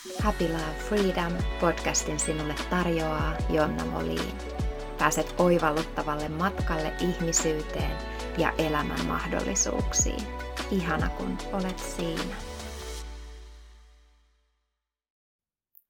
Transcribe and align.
Happy 0.00 0.48
Love 0.48 0.74
Freedom 0.88 1.32
podcastin 1.60 2.20
sinulle 2.20 2.54
tarjoaa 2.70 3.36
Jonna 3.50 3.84
Moliin. 3.84 4.38
Pääset 4.98 5.34
oivalluttavalle 5.38 6.28
matkalle 6.28 6.92
ihmisyyteen 7.00 7.96
ja 8.38 8.52
elämän 8.58 9.06
mahdollisuuksiin. 9.06 10.26
Ihana 10.70 11.08
kun 11.08 11.38
olet 11.52 11.78
siinä. 11.78 12.36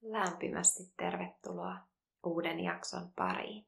Lämpimästi 0.02 0.82
tervetuloa 0.96 1.76
uuden 2.24 2.60
jakson 2.60 3.12
pariin. 3.16 3.66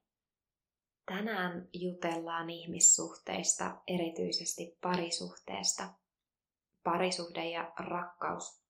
Tänään 1.06 1.68
jutellaan 1.72 2.50
ihmissuhteista, 2.50 3.76
erityisesti 3.86 4.78
parisuhteesta. 4.80 5.88
Parisuhde 6.84 7.48
ja 7.48 7.72
rakkaus 7.78 8.61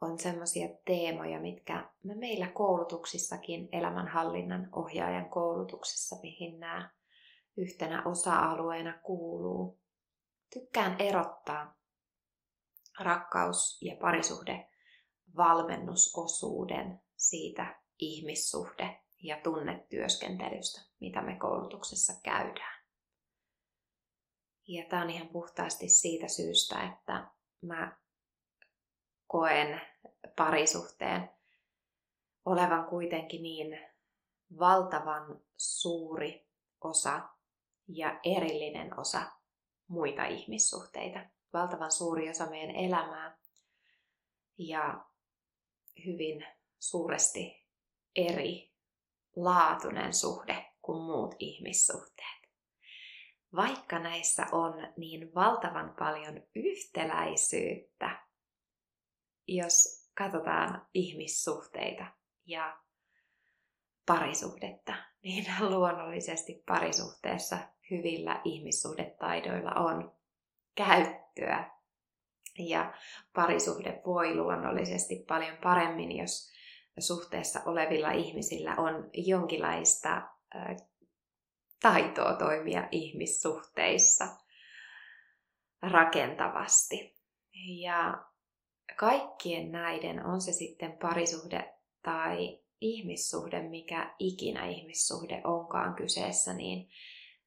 on 0.00 0.18
sellaisia 0.18 0.68
teemoja, 0.84 1.40
mitkä 1.40 1.90
me 2.02 2.14
meillä 2.14 2.46
koulutuksissakin, 2.46 3.68
elämänhallinnan 3.72 4.68
ohjaajan 4.72 5.30
koulutuksessa, 5.30 6.16
mihin 6.22 6.60
nämä 6.60 6.90
yhtenä 7.56 8.02
osa-alueena 8.04 8.98
kuuluu. 8.98 9.80
Tykkään 10.52 10.96
erottaa 11.00 11.76
rakkaus- 13.00 13.82
ja 13.82 13.96
parisuhde 14.00 14.68
valmennusosuuden 15.36 17.00
siitä 17.16 17.80
ihmissuhde 17.98 19.00
ja 19.22 19.40
tunnetyöskentelystä, 19.42 20.80
mitä 21.00 21.22
me 21.22 21.36
koulutuksessa 21.36 22.12
käydään. 22.22 22.80
Ja 24.68 24.84
tämä 24.88 25.02
on 25.02 25.10
ihan 25.10 25.28
puhtaasti 25.28 25.88
siitä 25.88 26.28
syystä, 26.28 26.92
että 26.92 27.30
mä 27.62 27.99
koen 29.30 29.80
parisuhteen 30.36 31.30
olevan 32.44 32.84
kuitenkin 32.84 33.42
niin 33.42 33.80
valtavan 34.58 35.40
suuri 35.56 36.46
osa 36.80 37.28
ja 37.88 38.20
erillinen 38.24 39.00
osa 39.00 39.22
muita 39.88 40.24
ihmissuhteita. 40.24 41.20
Valtavan 41.52 41.92
suuri 41.92 42.30
osa 42.30 42.46
meidän 42.46 42.76
elämää 42.76 43.38
ja 44.58 45.04
hyvin 46.04 46.46
suuresti 46.78 47.66
eri 48.16 48.72
laatuinen 49.36 50.14
suhde 50.14 50.66
kuin 50.82 51.02
muut 51.02 51.34
ihmissuhteet. 51.38 52.40
Vaikka 53.56 53.98
näissä 53.98 54.46
on 54.52 54.92
niin 54.96 55.34
valtavan 55.34 55.94
paljon 55.98 56.42
yhtäläisyyttä, 56.54 58.29
jos 59.56 60.00
katsotaan 60.18 60.86
ihmissuhteita 60.94 62.04
ja 62.46 62.78
parisuhdetta, 64.06 64.94
niin 65.24 65.44
luonnollisesti 65.60 66.62
parisuhteessa 66.66 67.58
hyvillä 67.90 68.40
ihmissuhdetaidoilla 68.44 69.70
on 69.70 70.12
käyttöä. 70.74 71.70
Ja 72.58 72.94
parisuhde 73.34 74.02
voi 74.06 74.34
luonnollisesti 74.34 75.24
paljon 75.28 75.56
paremmin, 75.56 76.16
jos 76.16 76.50
suhteessa 76.98 77.60
olevilla 77.66 78.10
ihmisillä 78.10 78.74
on 78.76 79.10
jonkinlaista 79.12 80.22
taitoa 81.82 82.34
toimia 82.34 82.88
ihmissuhteissa 82.90 84.24
rakentavasti. 85.82 87.16
Ja 87.82 88.29
kaikkien 88.96 89.72
näiden, 89.72 90.26
on 90.26 90.40
se 90.40 90.52
sitten 90.52 90.92
parisuhde 90.92 91.74
tai 92.02 92.60
ihmissuhde, 92.80 93.62
mikä 93.62 94.14
ikinä 94.18 94.66
ihmissuhde 94.66 95.40
onkaan 95.44 95.94
kyseessä, 95.94 96.52
niin 96.52 96.88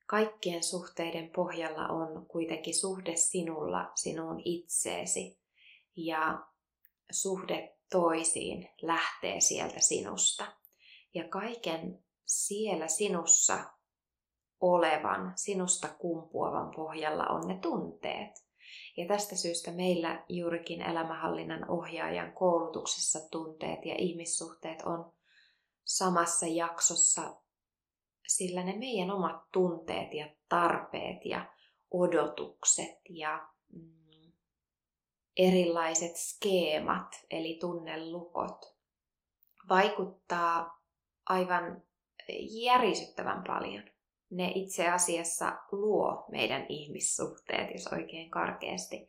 kaikkien 0.07 0.63
suhteiden 0.63 1.29
pohjalla 1.29 1.87
on 1.87 2.25
kuitenkin 2.25 2.75
suhde 2.75 3.15
sinulla, 3.15 3.91
sinun 3.95 4.41
itseesi. 4.45 5.39
Ja 5.95 6.45
suhde 7.11 7.77
toisiin 7.91 8.69
lähtee 8.81 9.39
sieltä 9.39 9.79
sinusta. 9.79 10.45
Ja 11.13 11.27
kaiken 11.27 12.03
siellä 12.25 12.87
sinussa 12.87 13.65
olevan, 14.61 15.33
sinusta 15.35 15.87
kumpuavan 15.87 16.71
pohjalla 16.75 17.25
on 17.25 17.47
ne 17.47 17.59
tunteet. 17.61 18.42
Ja 18.97 19.07
tästä 19.07 19.35
syystä 19.35 19.71
meillä 19.71 20.23
juurikin 20.29 20.81
elämähallinnan 20.81 21.69
ohjaajan 21.69 22.33
koulutuksessa 22.33 23.29
tunteet 23.31 23.85
ja 23.85 23.95
ihmissuhteet 23.97 24.81
on 24.81 25.13
samassa 25.85 26.47
jaksossa, 26.47 27.35
sillä 28.27 28.63
ne 28.63 28.77
meidän 28.77 29.11
omat 29.11 29.51
tunteet 29.51 30.13
ja 30.13 30.29
tarpeet 30.49 31.25
ja 31.25 31.45
odotukset 31.91 33.01
ja 33.09 33.47
mm, 33.73 34.31
erilaiset 35.37 36.15
skeemat, 36.15 37.25
eli 37.29 37.57
tunnelukot, 37.61 38.75
vaikuttaa 39.69 40.81
aivan 41.25 41.83
järisyttävän 42.49 43.43
paljon. 43.47 43.92
Ne 44.35 44.51
itse 44.55 44.89
asiassa 44.89 45.57
luo 45.71 46.25
meidän 46.31 46.65
ihmissuhteet, 46.69 47.71
jos 47.73 47.87
oikein 47.87 48.31
karkeasti, 48.31 49.07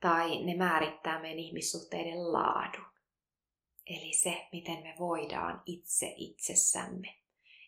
tai 0.00 0.44
ne 0.44 0.56
määrittää 0.56 1.20
meidän 1.20 1.38
ihmissuhteiden 1.38 2.32
laadun. 2.32 2.90
Eli 3.86 4.12
se, 4.12 4.48
miten 4.52 4.82
me 4.82 4.94
voidaan 4.98 5.62
itse 5.66 6.14
itsessämme 6.16 7.14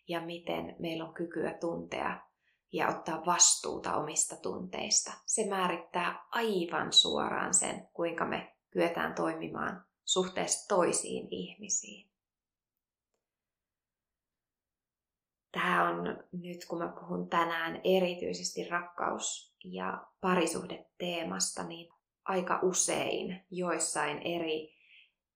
ja 0.08 0.20
miten 0.20 0.76
meillä 0.78 1.04
on 1.04 1.14
kykyä 1.14 1.54
tuntea 1.60 2.20
ja 2.72 2.88
ottaa 2.88 3.26
vastuuta 3.26 3.96
omista 3.96 4.36
tunteista. 4.36 5.12
Se 5.26 5.46
määrittää 5.48 6.26
aivan 6.30 6.92
suoraan 6.92 7.54
sen, 7.54 7.88
kuinka 7.92 8.24
me 8.24 8.56
kyetään 8.70 9.14
toimimaan 9.14 9.84
suhteessa 10.04 10.68
toisiin 10.68 11.28
ihmisiin. 11.30 12.11
Tämä 15.52 15.88
on 15.88 16.24
nyt, 16.32 16.64
kun 16.68 16.78
mä 16.78 16.92
puhun 17.00 17.28
tänään 17.28 17.80
erityisesti 17.84 18.68
rakkaus- 18.68 19.56
ja 19.64 20.06
parisuhdeteemasta, 20.20 21.62
niin 21.62 21.92
aika 22.24 22.60
usein 22.62 23.46
joissain 23.50 24.18
eri 24.18 24.74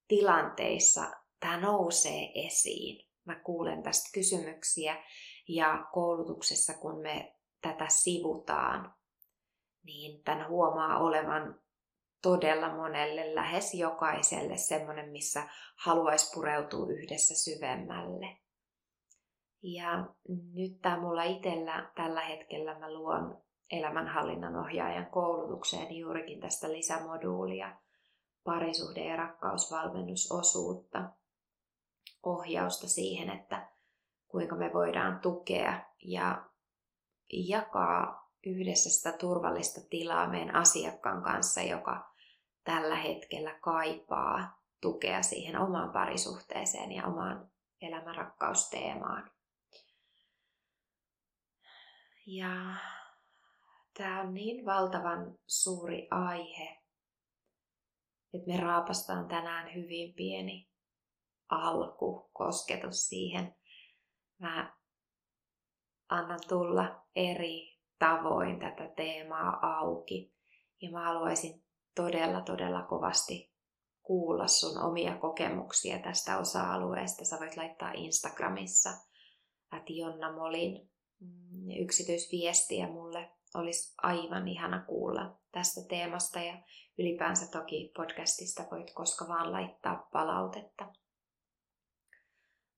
tilanteissa 0.09 1.11
tämä 1.41 1.61
nousee 1.61 2.33
esiin. 2.35 3.07
Mä 3.25 3.35
kuulen 3.35 3.83
tästä 3.83 4.11
kysymyksiä 4.15 5.05
ja 5.49 5.87
koulutuksessa, 5.93 6.75
kun 6.75 7.03
me 7.03 7.37
tätä 7.63 7.87
sivutaan, 7.89 8.95
niin 9.83 10.23
tämän 10.25 10.49
huomaa 10.49 10.99
olevan 10.99 11.61
todella 12.23 12.77
monelle, 12.77 13.35
lähes 13.35 13.75
jokaiselle 13.75 14.57
semmoinen, 14.57 15.11
missä 15.11 15.49
haluaisi 15.77 16.31
pureutua 16.35 16.87
yhdessä 16.93 17.35
syvemmälle. 17.35 18.46
Ja 19.63 20.07
nyt 20.55 20.81
tämä 20.83 21.01
mulla 21.01 21.23
itsellä 21.23 21.91
tällä 21.95 22.21
hetkellä 22.21 22.79
mä 22.79 22.93
luon 22.93 23.43
elämänhallinnan 23.71 24.57
ohjaajan 24.57 25.07
koulutukseen 25.07 25.97
juurikin 25.97 26.41
tästä 26.41 26.73
lisämoduulia, 26.73 27.77
parisuhde- 28.45 29.05
ja 29.05 29.17
rakkausvalmennusosuutta, 29.17 31.11
ohjausta 32.23 32.89
siihen, 32.89 33.31
että 33.31 33.69
kuinka 34.29 34.57
me 34.57 34.71
voidaan 34.73 35.21
tukea 35.21 35.81
ja 36.05 36.45
jakaa 37.33 38.31
yhdessä 38.47 38.91
sitä 38.91 39.19
turvallista 39.19 39.81
tilaa 39.91 40.29
meidän 40.29 40.55
asiakkaan 40.55 41.23
kanssa, 41.23 41.63
joka 41.63 42.11
tällä 42.65 42.97
hetkellä 42.97 43.59
kaipaa 43.61 44.61
tukea 44.81 45.23
siihen 45.23 45.59
omaan 45.59 45.93
parisuhteeseen 45.93 46.93
ja 46.93 47.07
omaan 47.07 47.51
elämänrakkausteemaan. 47.81 49.31
Ja 52.27 52.75
tämä 53.99 54.21
on 54.21 54.35
niin 54.35 54.67
valtavan 54.67 55.39
suuri 55.47 56.09
aihe, 56.11 56.83
että 58.35 58.47
me 58.47 58.57
raapastaan 58.57 59.29
tänään 59.29 59.75
hyvin 59.75 60.15
pieni 60.15 60.71
alku, 61.49 62.31
kosketus 62.33 63.09
siihen 63.09 63.57
mä 64.39 64.77
annan 66.09 66.41
tulla 66.49 67.03
eri 67.17 67.79
tavoin 67.99 68.61
tätä 68.61 68.89
teemaa 68.97 69.79
auki. 69.79 70.35
Ja 70.83 70.91
mä 70.91 71.05
haluaisin 71.05 71.65
todella, 71.95 72.41
todella 72.41 72.83
kovasti 72.83 73.53
kuulla 74.03 74.47
sun 74.47 74.83
omia 74.83 75.17
kokemuksia 75.19 75.99
tästä 75.99 76.39
osa-alueesta. 76.39 77.25
Sä 77.25 77.37
voit 77.41 77.57
laittaa 77.57 77.93
Instagramissa 77.93 78.91
at 79.71 79.91
Jonna 79.91 80.33
Molin 80.33 80.91
yksityisviestiä 81.81 82.87
mulle 82.87 83.31
olisi 83.55 83.95
aivan 84.03 84.49
ihana 84.49 84.83
kuulla 84.83 85.39
tästä 85.53 85.81
teemasta 85.89 86.41
ja 86.41 86.63
ylipäänsä 86.99 87.51
toki 87.51 87.93
podcastista 87.97 88.65
voit 88.71 88.91
koska 88.95 89.29
vaan 89.29 89.53
laittaa 89.53 90.09
palautetta. 90.13 90.93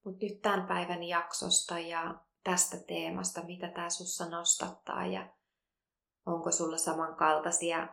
Mutta 0.04 0.26
nyt 0.26 0.42
tämän 0.42 0.66
päivän 0.66 1.02
jaksosta 1.02 1.78
ja 1.78 2.14
tästä 2.44 2.76
teemasta, 2.86 3.42
mitä 3.42 3.68
tämä 3.68 3.90
sussa 3.90 4.28
nostattaa 4.28 5.06
ja 5.06 5.28
onko 6.26 6.52
sulla 6.52 6.76
samankaltaisia 6.76 7.88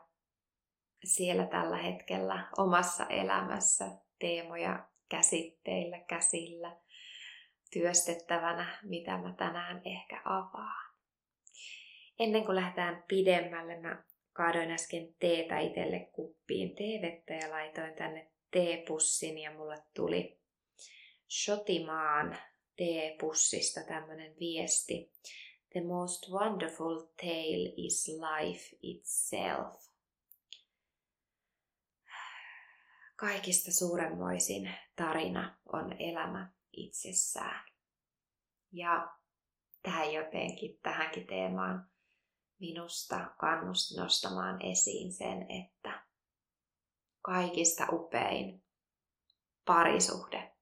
siellä 1.04 1.46
tällä 1.46 1.78
hetkellä 1.78 2.50
omassa 2.58 3.06
elämässä 3.06 3.86
teemoja 4.20 4.88
käsitteillä, 5.10 6.00
käsillä, 6.00 6.78
työstettävänä, 7.74 8.80
mitä 8.84 9.18
mä 9.18 9.34
tänään 9.38 9.82
ehkä 9.86 10.22
avaan. 10.26 10.96
Ennen 12.20 12.46
kuin 12.46 12.56
lähdetään 12.56 13.04
pidemmälle, 13.08 13.80
mä 13.80 14.04
kaadoin 14.34 14.72
äsken 14.72 15.16
teetä 15.20 15.60
itselle 15.60 16.00
kuppiin 16.00 16.76
teevettä 16.76 17.34
ja 17.34 17.52
laitoin 17.52 17.94
tänne 17.94 18.32
teepussin 18.52 19.38
ja 19.38 19.52
mulle 19.52 19.84
tuli 19.94 20.40
Shotimaan 21.30 22.38
teepussista 22.78 23.82
tämmönen 23.88 24.36
viesti. 24.40 25.12
The 25.72 25.82
most 25.84 26.30
wonderful 26.32 27.00
tale 27.00 27.74
is 27.78 28.08
life 28.08 28.78
itself. 28.82 29.86
Kaikista 33.16 33.72
suuremmoisin 33.72 34.72
tarina 34.96 35.58
on 35.74 35.96
elämä 36.00 36.55
itsessään. 36.78 37.66
Ja 38.72 39.18
tähän 39.82 40.14
jotenkin, 40.14 40.80
tähänkin 40.84 41.28
teemaan 41.28 41.90
minusta 42.60 43.36
kannusti 43.40 44.02
nostamaan 44.02 44.66
esiin 44.66 45.14
sen, 45.14 45.52
että 45.52 46.06
kaikista 47.22 47.88
upein 47.92 48.64
parisuhde 49.66 50.56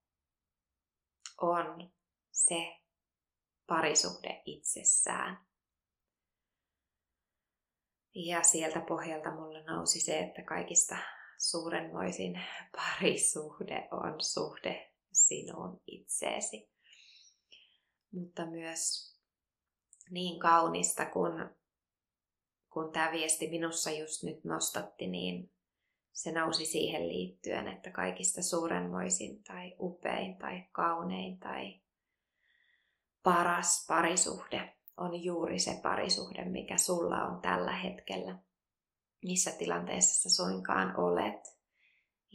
on 1.42 1.92
se 2.31 2.80
parisuhde 3.68 4.42
itsessään. 4.45 5.45
Ja 8.16 8.44
sieltä 8.44 8.80
pohjalta 8.80 9.31
mulle 9.31 9.63
nousi 9.63 10.00
se, 10.00 10.19
että 10.19 10.44
kaikista 10.44 10.98
suurenmoisin 11.38 12.42
parisuhde 12.77 13.88
on 13.92 14.21
suhde 14.21 14.93
sinuun 15.13 15.81
itseesi. 15.88 16.69
Mutta 18.12 18.45
myös 18.45 19.13
niin 20.12 20.39
kaunista, 20.39 21.06
kun, 21.06 21.50
kun 22.69 22.92
tämä 22.92 23.12
viesti 23.12 23.50
minussa 23.50 23.92
just 23.92 24.24
nyt 24.24 24.44
nostatti, 24.44 25.07
niin 25.07 25.51
se 26.13 26.31
nousi 26.31 26.65
siihen 26.65 27.07
liittyen, 27.07 27.68
että 27.68 27.92
kaikista 27.92 28.42
suurenmoisin 28.42 29.44
tai 29.44 29.75
upein 29.80 30.38
tai 30.38 30.63
kaunein 30.71 31.39
tai 31.39 31.81
paras 33.24 33.86
parisuhde 33.88 34.74
on 34.98 35.24
juuri 35.24 35.59
se 35.59 35.80
parisuhde, 35.83 36.45
mikä 36.45 36.77
sulla 36.77 37.24
on 37.24 37.42
tällä 37.42 37.71
hetkellä, 37.71 38.39
missä 39.25 39.51
tilanteessa 39.51 40.30
sä 40.30 40.36
suinkaan 40.36 41.00
olet. 41.00 41.53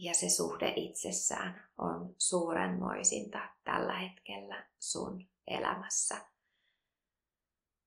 Ja 0.01 0.15
se 0.15 0.29
suhde 0.29 0.73
itsessään 0.77 1.69
on 1.79 2.15
suurenmoisinta 2.19 3.49
tällä 3.65 3.99
hetkellä 3.99 4.67
sun 4.79 5.29
elämässä. 5.47 6.27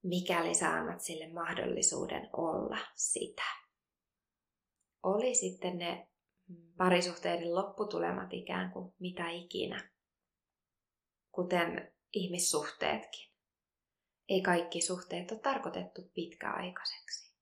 Mikäli 0.04 0.56
sä 0.56 0.74
annat 0.74 1.02
sille 1.02 1.34
mahdollisuuden 1.34 2.30
olla 2.34 2.78
sitä. 2.96 3.44
Oli 5.04 5.36
sitten 5.36 5.78
ne 5.78 6.08
parisuhteiden 6.78 7.56
lopputulemat 7.56 8.34
ikään 8.34 8.72
kuin 8.72 8.94
mitä 9.00 9.30
ikinä. 9.30 9.92
Kuten 11.32 11.94
ihmissuhteetkin. 12.14 13.32
Ei 14.30 14.42
kaikki 14.42 14.82
suhteet 14.82 15.32
ole 15.32 15.40
tarkoitettu 15.40 16.02
pitkäaikaiseksi. 16.14 17.36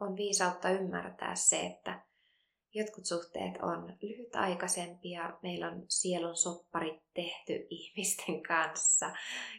On 0.00 0.16
viisautta 0.16 0.70
ymmärtää 0.70 1.34
se, 1.34 1.60
että 1.60 2.07
jotkut 2.78 3.06
suhteet 3.06 3.62
on 3.62 3.96
lyhytaikaisempia. 4.02 5.38
Meillä 5.42 5.66
on 5.68 5.84
sielun 5.88 6.36
sopparit 6.36 7.02
tehty 7.14 7.66
ihmisten 7.70 8.42
kanssa, 8.42 9.10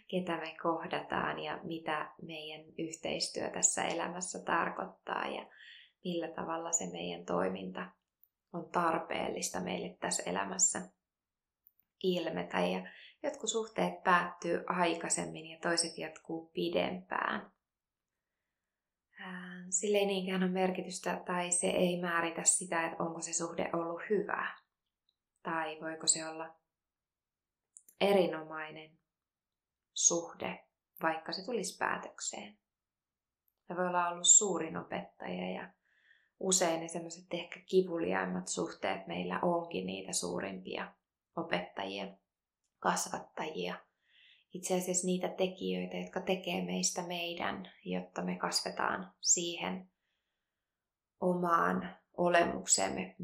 ketä 0.08 0.38
me 0.38 0.56
kohdataan 0.64 1.40
ja 1.40 1.60
mitä 1.64 2.12
meidän 2.22 2.66
yhteistyö 2.78 3.50
tässä 3.50 3.84
elämässä 3.84 4.40
tarkoittaa 4.40 5.28
ja 5.28 5.46
millä 6.04 6.28
tavalla 6.28 6.72
se 6.72 6.92
meidän 6.92 7.26
toiminta 7.26 7.86
on 8.54 8.70
tarpeellista 8.72 9.60
meille 9.60 9.98
tässä 10.00 10.24
elämässä 10.24 10.82
ilmetä. 12.04 12.60
Ja 12.60 12.88
Jotkut 13.24 13.50
suhteet 13.50 14.04
päättyy 14.04 14.64
aikaisemmin 14.68 15.46
ja 15.46 15.58
toiset 15.62 15.98
jatkuu 15.98 16.52
pidempään. 16.54 17.52
Sille 19.70 19.98
ei 19.98 20.06
niinkään 20.06 20.44
ole 20.44 20.52
merkitystä 20.52 21.24
tai 21.26 21.52
se 21.52 21.68
ei 21.68 22.02
määritä 22.02 22.44
sitä, 22.44 22.86
että 22.86 23.04
onko 23.04 23.22
se 23.22 23.34
suhde 23.34 23.70
ollut 23.74 24.02
hyvä. 24.10 24.56
Tai 25.44 25.78
voiko 25.82 26.08
se 26.08 26.28
olla 26.28 26.56
erinomainen 28.02 29.00
suhde, 29.94 30.66
vaikka 31.02 31.32
se 31.32 31.46
tulisi 31.46 31.78
päätökseen. 31.78 32.58
Se 33.68 33.76
voi 33.76 33.88
olla 33.88 34.10
ollut 34.10 34.28
suurin 34.28 34.78
opettaja 34.78 35.52
ja 35.52 35.74
usein 36.40 36.80
ne 36.80 36.88
semmoiset 36.88 37.26
ehkä 37.32 37.60
kivuliaimmat 37.66 38.48
suhteet 38.48 39.08
meillä 39.08 39.40
onkin 39.42 39.86
niitä 39.86 40.14
suurimpia 40.14 40.94
opettajia 41.36 42.08
kasvattajia. 42.80 43.76
Itse 44.54 44.78
asiassa 44.78 45.06
niitä 45.06 45.28
tekijöitä, 45.28 45.98
jotka 45.98 46.22
tekee 46.22 46.66
meistä 46.66 47.08
meidän, 47.08 47.72
jotta 47.86 48.22
me 48.22 48.36
kasvetaan 48.36 49.14
siihen 49.22 49.90
omaan 51.20 51.98
olemukseemme, 52.18 53.16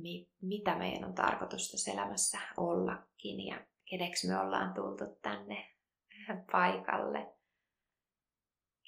mitä 0.41 0.75
meidän 0.75 1.05
on 1.05 1.15
tarkoitus 1.15 1.71
tässä 1.71 1.91
elämässä 1.91 2.39
ollakin 2.57 3.45
ja 3.45 3.65
keneksi 3.89 4.27
me 4.27 4.39
ollaan 4.39 4.73
tultu 4.73 5.03
tänne 5.21 5.75
paikalle, 6.51 7.35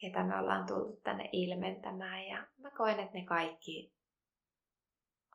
ketä 0.01 0.23
me 0.23 0.39
ollaan 0.39 0.65
tultu 0.67 1.01
tänne 1.03 1.29
ilmentämään. 1.31 2.27
Ja 2.27 2.47
mä 2.57 2.71
koen, 2.71 2.99
että 2.99 3.17
ne 3.17 3.25
kaikki 3.25 3.93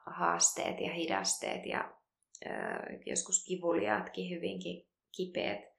haasteet 0.06 0.81
ja 0.81 0.93
hidasteet 0.93 1.66
ja 1.66 1.94
ö, 2.46 2.49
joskus 3.06 3.44
kivuliaatkin 3.44 4.31
hyvinkin 4.31 4.88
kipeät 5.16 5.72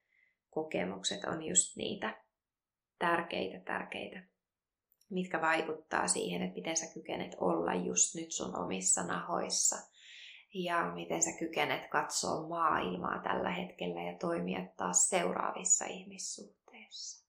kokemukset 0.54 1.24
on 1.24 1.42
just 1.42 1.76
niitä 1.76 2.22
tärkeitä, 2.98 3.64
tärkeitä, 3.64 4.22
mitkä 5.10 5.40
vaikuttaa 5.40 6.08
siihen, 6.08 6.42
että 6.42 6.54
miten 6.54 6.76
sä 6.76 6.94
kykenet 6.94 7.36
olla 7.40 7.74
just 7.74 8.14
nyt 8.14 8.32
sun 8.32 8.56
omissa 8.56 9.06
nahoissa 9.06 9.76
ja 10.54 10.92
miten 10.94 11.22
sä 11.22 11.30
kykenet 11.38 11.90
katsoa 11.90 12.48
maailmaa 12.48 13.22
tällä 13.22 13.50
hetkellä 13.50 14.02
ja 14.02 14.18
toimia 14.18 14.66
taas 14.76 15.08
seuraavissa 15.08 15.84
ihmissuhteissa. 15.84 17.24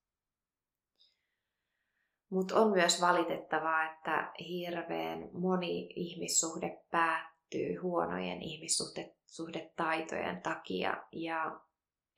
Mutta 2.29 2.62
on 2.62 2.72
myös 2.72 3.01
valitettavaa, 3.01 3.91
että 3.91 4.34
hirveän 4.39 5.29
moni 5.34 5.94
ihmissuhde 5.96 6.82
päättyy 6.91 7.75
huonojen 7.75 8.41
ihmissuhdetaitojen 8.41 10.41
takia 10.41 11.03
ja 11.12 11.60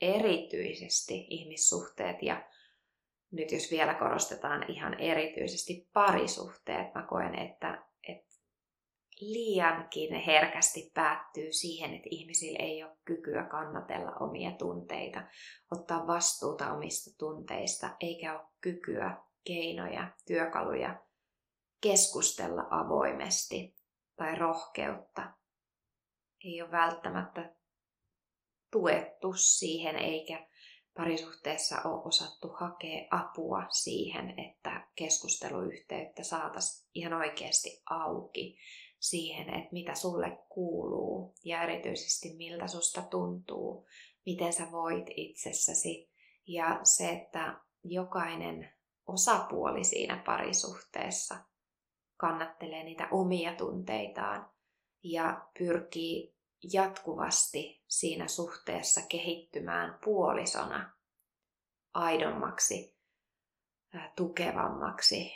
erityisesti 0.01 1.27
ihmissuhteet 1.29 2.23
ja 2.23 2.43
nyt 3.31 3.51
jos 3.51 3.71
vielä 3.71 3.93
korostetaan 3.93 4.71
ihan 4.71 4.99
erityisesti 4.99 5.89
parisuhteet, 5.93 6.93
mä 6.95 7.05
koen, 7.09 7.35
että, 7.35 7.83
että 8.07 8.35
liiankin 9.21 10.13
herkästi 10.13 10.91
päättyy 10.93 11.51
siihen, 11.51 11.93
että 11.93 12.07
ihmisillä 12.11 12.59
ei 12.59 12.83
ole 12.83 12.97
kykyä 13.05 13.43
kannatella 13.43 14.11
omia 14.11 14.51
tunteita, 14.51 15.23
ottaa 15.71 16.07
vastuuta 16.07 16.73
omista 16.73 17.17
tunteista, 17.17 17.95
eikä 17.99 18.39
ole 18.39 18.47
kykyä, 18.61 19.17
keinoja, 19.43 20.11
työkaluja 20.27 21.01
keskustella 21.81 22.63
avoimesti 22.69 23.75
tai 24.15 24.35
rohkeutta. 24.35 25.31
Ei 26.43 26.61
ole 26.61 26.71
välttämättä 26.71 27.56
tuettu 28.71 29.33
siihen 29.33 29.95
eikä 29.95 30.47
parisuhteessa 30.97 31.81
ole 31.85 32.03
osattu 32.05 32.49
hakea 32.49 33.07
apua 33.11 33.63
siihen, 33.69 34.39
että 34.39 34.87
keskusteluyhteyttä 34.95 36.23
saataisiin 36.23 36.89
ihan 36.93 37.13
oikeasti 37.13 37.81
auki 37.89 38.57
siihen, 38.99 39.49
että 39.49 39.69
mitä 39.71 39.95
sulle 39.95 40.37
kuuluu 40.49 41.35
ja 41.45 41.63
erityisesti 41.63 42.35
miltä 42.37 42.67
susta 42.67 43.01
tuntuu, 43.01 43.87
miten 44.25 44.53
sä 44.53 44.71
voit 44.71 45.05
itsessäsi. 45.15 46.09
Ja 46.47 46.79
se, 46.83 47.09
että 47.09 47.61
jokainen 47.83 48.73
osapuoli 49.07 49.83
siinä 49.83 50.23
parisuhteessa 50.25 51.35
kannattelee 52.17 52.83
niitä 52.83 53.07
omia 53.11 53.55
tunteitaan 53.55 54.49
ja 55.03 55.47
pyrkii 55.57 56.36
jatkuvasti 56.73 57.83
siinä 57.87 58.27
suhteessa 58.27 59.01
kehittymään 59.09 59.99
puolisona 60.03 60.91
aidommaksi, 61.93 62.97
tukevammaksi, 64.15 65.31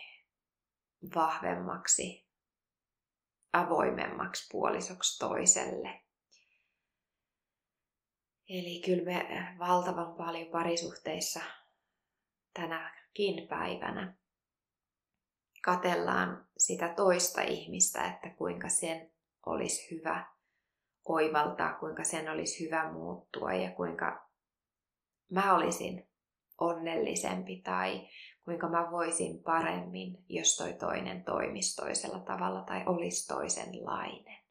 vahvemmaksi, 1.16 2.28
avoimemmaksi 3.54 4.48
puolisoksi 4.52 5.20
toiselle. 5.20 6.02
Eli 8.50 8.82
kyllä 8.86 9.04
me 9.04 9.56
valtavan 9.60 10.16
paljon 10.16 10.48
parisuhteissa 10.52 11.40
tänäkin 12.54 13.48
päivänä 13.48 14.18
katellaan 15.62 16.48
sitä 16.58 16.94
toista 16.94 17.42
ihmistä, 17.42 18.06
että 18.06 18.30
kuinka 18.30 18.70
sen 18.70 19.12
olisi 19.46 19.96
hyvä 19.96 20.31
oivaltaa, 21.06 21.74
kuinka 21.74 22.04
sen 22.04 22.30
olisi 22.30 22.66
hyvä 22.66 22.92
muuttua 22.92 23.54
ja 23.54 23.72
kuinka 23.72 24.30
mä 25.32 25.56
olisin 25.56 26.10
onnellisempi 26.58 27.62
tai 27.62 28.08
kuinka 28.46 28.70
mä 28.70 28.92
voisin 28.92 29.44
paremmin, 29.44 30.26
jos 30.30 30.58
toi 30.58 30.74
toinen 30.74 31.24
toimisi 31.24 31.76
toisella 31.76 32.20
tavalla 32.20 32.64
tai 32.64 32.84
olisi 32.86 33.28
toisenlainen. 33.28 34.42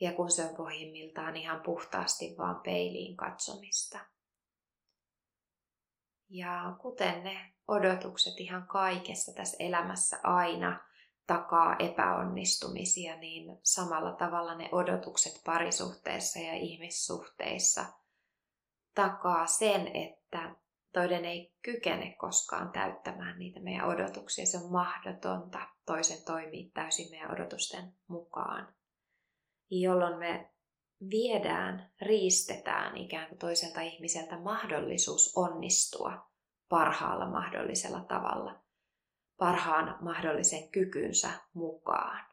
Ja 0.00 0.12
kun 0.12 0.30
se 0.30 0.44
on 0.44 0.56
pohjimmiltaan 0.56 1.36
ihan 1.36 1.60
puhtaasti 1.60 2.34
vaan 2.38 2.60
peiliin 2.64 3.16
katsomista. 3.16 3.98
Ja 6.28 6.76
kuten 6.80 7.24
ne 7.24 7.52
odotukset 7.68 8.40
ihan 8.40 8.66
kaikessa 8.66 9.32
tässä 9.32 9.56
elämässä 9.58 10.20
aina 10.22 10.80
takaa 11.26 11.76
epäonnistumisia, 11.78 13.16
niin 13.16 13.58
samalla 13.62 14.12
tavalla 14.12 14.54
ne 14.54 14.68
odotukset 14.72 15.40
parisuhteessa 15.44 16.38
ja 16.38 16.54
ihmissuhteissa 16.54 17.84
takaa 18.94 19.46
sen, 19.46 19.96
että 19.96 20.54
toinen 20.92 21.24
ei 21.24 21.54
kykene 21.62 22.16
koskaan 22.18 22.72
täyttämään 22.72 23.38
niitä 23.38 23.60
meidän 23.60 23.88
odotuksia. 23.88 24.46
Se 24.46 24.58
on 24.58 24.72
mahdotonta 24.72 25.58
toisen 25.86 26.24
toimia 26.24 26.70
täysin 26.74 27.10
meidän 27.10 27.32
odotusten 27.32 27.92
mukaan. 28.06 28.74
Jolloin 29.70 30.18
me 30.18 30.50
viedään, 31.10 31.90
riistetään 32.00 32.96
ikään 32.96 33.28
kuin 33.28 33.38
toiselta 33.38 33.80
ihmiseltä 33.80 34.38
mahdollisuus 34.38 35.32
onnistua 35.36 36.30
parhaalla 36.68 37.30
mahdollisella 37.30 38.00
tavalla, 38.00 38.63
parhaan 39.38 39.98
mahdollisen 40.00 40.68
kykynsä 40.68 41.30
mukaan. 41.54 42.26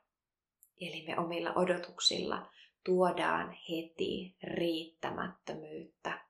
Eli 0.81 1.05
me 1.07 1.19
omilla 1.19 1.53
odotuksilla 1.53 2.51
tuodaan 2.85 3.57
heti 3.69 4.37
riittämättömyyttä, 4.43 6.25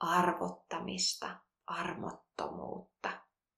arvottamista, 0.00 1.36
armottomuutta 1.66 3.10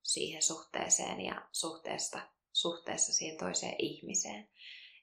siihen 0.03 0.43
suhteeseen 0.43 1.21
ja 1.21 1.49
suhteesta, 1.53 2.21
suhteessa 2.53 3.13
siihen 3.13 3.39
toiseen 3.39 3.75
ihmiseen, 3.79 4.49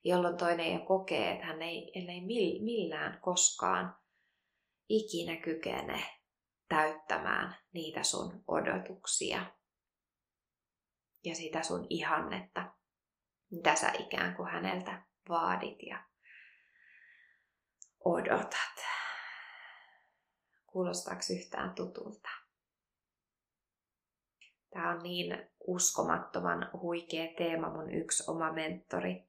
jolloin 0.03 0.37
toinen 0.37 0.73
jo 0.73 0.79
kokee, 0.79 1.31
että 1.31 1.45
hän 1.45 1.61
ei, 1.61 1.91
ei 1.95 2.21
millään 2.61 3.19
koskaan 3.21 3.95
ikinä 4.89 5.35
kykene 5.35 6.03
täyttämään 6.69 7.55
niitä 7.73 8.03
sun 8.03 8.43
odotuksia 8.47 9.45
ja 11.23 11.35
sitä 11.35 11.63
sun 11.63 11.87
ihannetta, 11.89 12.71
mitä 13.51 13.75
sä 13.75 13.91
ikään 13.99 14.35
kuin 14.35 14.51
häneltä 14.51 15.01
vaadit 15.29 15.83
ja 15.83 16.03
odotat. 18.05 18.85
Kuulostaako 20.65 21.21
yhtään 21.39 21.75
tutulta? 21.75 22.29
Tämä 24.73 24.89
on 24.89 25.03
niin 25.03 25.49
uskomattoman 25.67 26.69
huikea 26.81 27.27
teema. 27.37 27.69
Mun 27.69 27.93
yksi 27.93 28.23
oma 28.31 28.51
mentori 28.51 29.27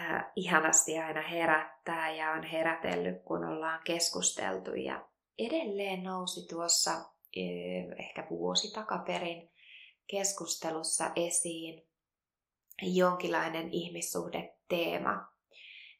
äh, 0.00 0.24
ihanasti 0.36 0.98
aina 0.98 1.22
herättää 1.22 2.10
ja 2.10 2.30
on 2.30 2.42
herätellyt, 2.42 3.22
kun 3.24 3.44
ollaan 3.44 3.80
keskusteltu. 3.84 4.74
Ja 4.74 5.08
edelleen 5.38 6.02
nousi 6.02 6.48
tuossa 6.48 6.92
äh, 6.92 7.04
ehkä 7.98 8.26
vuosi 8.30 8.72
takaperin 8.72 9.50
keskustelussa 10.06 11.10
esiin 11.16 11.88
jonkinlainen 12.82 13.68
ihmissuhdeteema. 13.72 15.32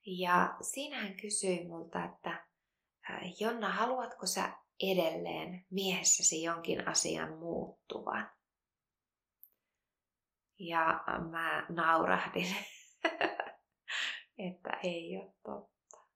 Ja 0.07 0.57
siinä 0.61 0.97
hän 0.97 1.17
kysyi 1.17 1.69
multa, 1.69 2.05
että 2.05 2.47
Jonna, 3.41 3.69
haluatko 3.69 4.27
sä 4.27 4.53
edelleen 4.83 5.67
miehessäsi 5.71 6.43
jonkin 6.43 6.89
asian 6.89 7.39
muuttuvan? 7.39 8.31
Ja 10.59 11.05
mä 11.31 11.67
naurahdin, 11.69 12.57
että 14.49 14.71
ei 14.83 15.19
ole 15.19 15.35
totta. 15.43 16.07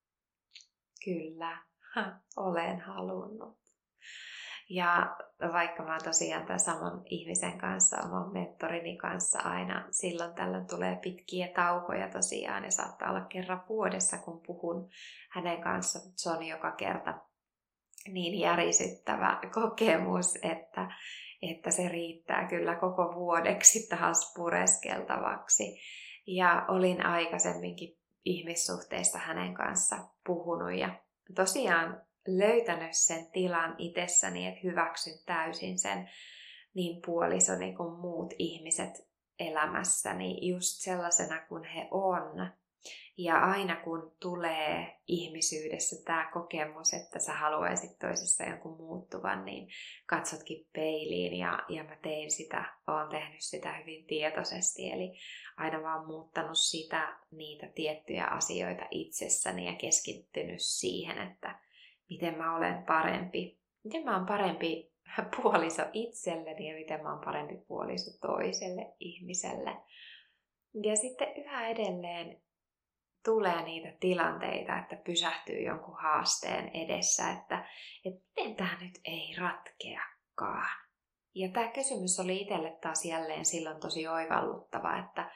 Kyllä, 1.05 1.67
olen 2.37 2.81
halunnut. 2.81 3.60
Ja 4.71 5.17
vaikka 5.53 5.83
mä 5.83 5.99
tosiaan 6.05 6.47
tämän 6.47 6.61
saman 6.61 7.03
ihmisen 7.05 7.59
kanssa, 7.59 7.97
oman 8.05 8.33
mentorini 8.33 8.97
kanssa 8.97 9.39
aina 9.39 9.87
silloin 9.91 10.35
tällöin 10.35 10.67
tulee 10.67 10.99
pitkiä 11.03 11.49
taukoja 11.49 12.09
tosiaan 12.09 12.65
ja 12.65 12.71
saattaa 12.71 13.11
olla 13.11 13.21
kerran 13.21 13.65
vuodessa, 13.69 14.19
kun 14.19 14.41
puhun 14.47 14.89
hänen 15.31 15.61
kanssa. 15.61 15.99
Se 16.17 16.31
on 16.31 16.43
joka 16.43 16.73
kerta 16.73 17.15
niin 18.09 18.41
järisyttävä 18.41 19.41
kokemus, 19.55 20.39
että, 20.43 20.93
että 21.43 21.71
se 21.71 21.89
riittää 21.89 22.49
kyllä 22.49 22.75
koko 22.75 23.15
vuodeksi 23.15 23.89
taas 23.89 24.33
pureskeltavaksi. 24.37 25.81
Ja 26.27 26.65
olin 26.69 27.07
aikaisemminkin 27.07 27.99
ihmissuhteista 28.25 29.19
hänen 29.19 29.55
kanssa 29.55 29.97
puhunut 30.27 30.79
ja 30.79 30.95
tosiaan 31.35 32.03
löytänyt 32.39 32.95
sen 32.95 33.27
tilan 33.33 33.75
itsessäni, 33.79 34.47
että 34.47 34.61
hyväksyn 34.65 35.19
täysin 35.27 35.79
sen 35.79 36.11
niin 36.75 37.03
puolisoni 37.07 37.73
kuin 37.73 37.93
muut 37.93 38.35
ihmiset 38.39 39.11
elämässäni 39.39 40.49
just 40.49 40.81
sellaisena 40.81 41.41
kuin 41.49 41.65
he 41.65 41.89
on. 41.91 42.51
Ja 43.17 43.39
aina 43.39 43.77
kun 43.77 44.17
tulee 44.21 45.01
ihmisyydessä 45.07 45.97
tämä 46.05 46.31
kokemus, 46.33 46.95
että 46.95 47.19
sä 47.19 47.33
haluaisit 47.33 47.99
toisessa 47.99 48.45
jonkun 48.45 48.77
muuttuvan, 48.77 49.45
niin 49.45 49.69
katsotkin 50.07 50.67
peiliin 50.73 51.39
ja, 51.39 51.65
ja 51.69 51.85
mä 51.85 51.97
tein 52.03 52.31
sitä, 52.31 52.75
oon 52.89 53.09
tehnyt 53.09 53.41
sitä 53.41 53.73
hyvin 53.73 54.05
tietoisesti. 54.07 54.91
Eli 54.91 55.19
aina 55.57 55.83
vaan 55.83 56.07
muuttanut 56.07 56.59
sitä, 56.59 57.19
niitä 57.31 57.67
tiettyjä 57.75 58.27
asioita 58.27 58.87
itsessäni 58.91 59.67
ja 59.67 59.75
keskittynyt 59.75 60.61
siihen, 60.61 61.19
että 61.19 61.59
miten 62.11 62.39
mä 62.39 62.57
olen 62.57 62.83
parempi, 62.83 63.61
miten 63.85 64.05
mä 64.05 64.17
olen 64.17 64.27
parempi 64.27 64.93
puoliso 65.37 65.83
itselleni 65.93 66.69
ja 66.69 66.75
miten 66.75 67.03
mä 67.03 67.13
olen 67.13 67.25
parempi 67.25 67.57
puoliso 67.69 68.11
toiselle 68.21 68.95
ihmiselle. 69.01 69.77
Ja 70.83 70.97
sitten 70.97 71.37
yhä 71.37 71.69
edelleen 71.69 72.43
tulee 73.25 73.63
niitä 73.63 73.97
tilanteita, 74.01 74.79
että 74.79 74.97
pysähtyy 74.97 75.61
jonkun 75.61 75.97
haasteen 76.03 76.69
edessä, 76.69 77.31
että, 77.31 77.69
että 78.05 78.21
miten 78.37 78.57
tämä 78.57 78.77
nyt 78.81 79.01
ei 79.05 79.37
ratkeakaan. 79.39 80.81
Ja 81.35 81.49
tämä 81.49 81.69
kysymys 81.69 82.21
oli 82.21 82.41
itselle 82.41 82.79
taas 82.83 83.05
jälleen 83.05 83.45
silloin 83.45 83.81
tosi 83.81 84.09
oivalluttava, 84.09 84.99
että 84.99 85.31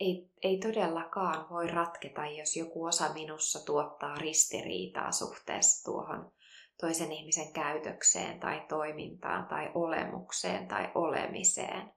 ei, 0.00 0.30
ei 0.42 0.58
todellakaan 0.58 1.50
voi 1.50 1.66
ratketa, 1.66 2.26
jos 2.26 2.56
joku 2.56 2.84
osa 2.84 3.12
minussa 3.12 3.64
tuottaa 3.66 4.14
ristiriitaa 4.14 5.12
suhteessa 5.12 5.84
tuohon 5.90 6.32
toisen 6.80 7.12
ihmisen 7.12 7.52
käytökseen 7.52 8.40
tai 8.40 8.66
toimintaan 8.68 9.46
tai 9.46 9.70
olemukseen 9.74 10.68
tai 10.68 10.90
olemiseen. 10.94 11.92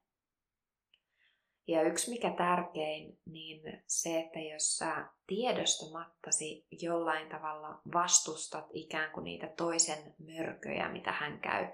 Ja 1.67 1.81
yksi 1.81 2.09
mikä 2.09 2.33
tärkein, 2.37 3.19
niin 3.25 3.83
se, 3.87 4.19
että 4.19 4.39
jos 4.39 4.77
sä 4.77 5.07
tiedostamattasi 5.27 6.67
jollain 6.71 7.29
tavalla 7.29 7.81
vastustat 7.93 8.65
ikään 8.73 9.11
kuin 9.11 9.23
niitä 9.23 9.47
toisen 9.47 10.15
mörköjä, 10.17 10.89
mitä 10.89 11.11
hän 11.11 11.39
käy 11.39 11.67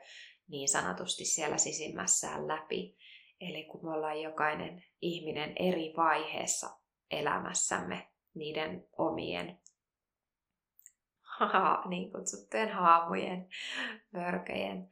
niin 0.47 0.69
sanotusti 0.69 1.25
siellä 1.25 1.57
sisimmässään 1.57 2.47
läpi, 2.47 2.97
Eli 3.41 3.63
kun 3.63 3.85
me 3.85 3.91
ollaan 3.91 4.21
jokainen 4.21 4.83
ihminen 5.01 5.53
eri 5.59 5.93
vaiheessa 5.97 6.69
elämässämme 7.11 8.07
niiden 8.33 8.87
omien 8.97 9.59
niin 11.89 12.11
kutsuttujen 12.11 12.69
haamujen, 12.69 13.47
mörköjen 14.11 14.89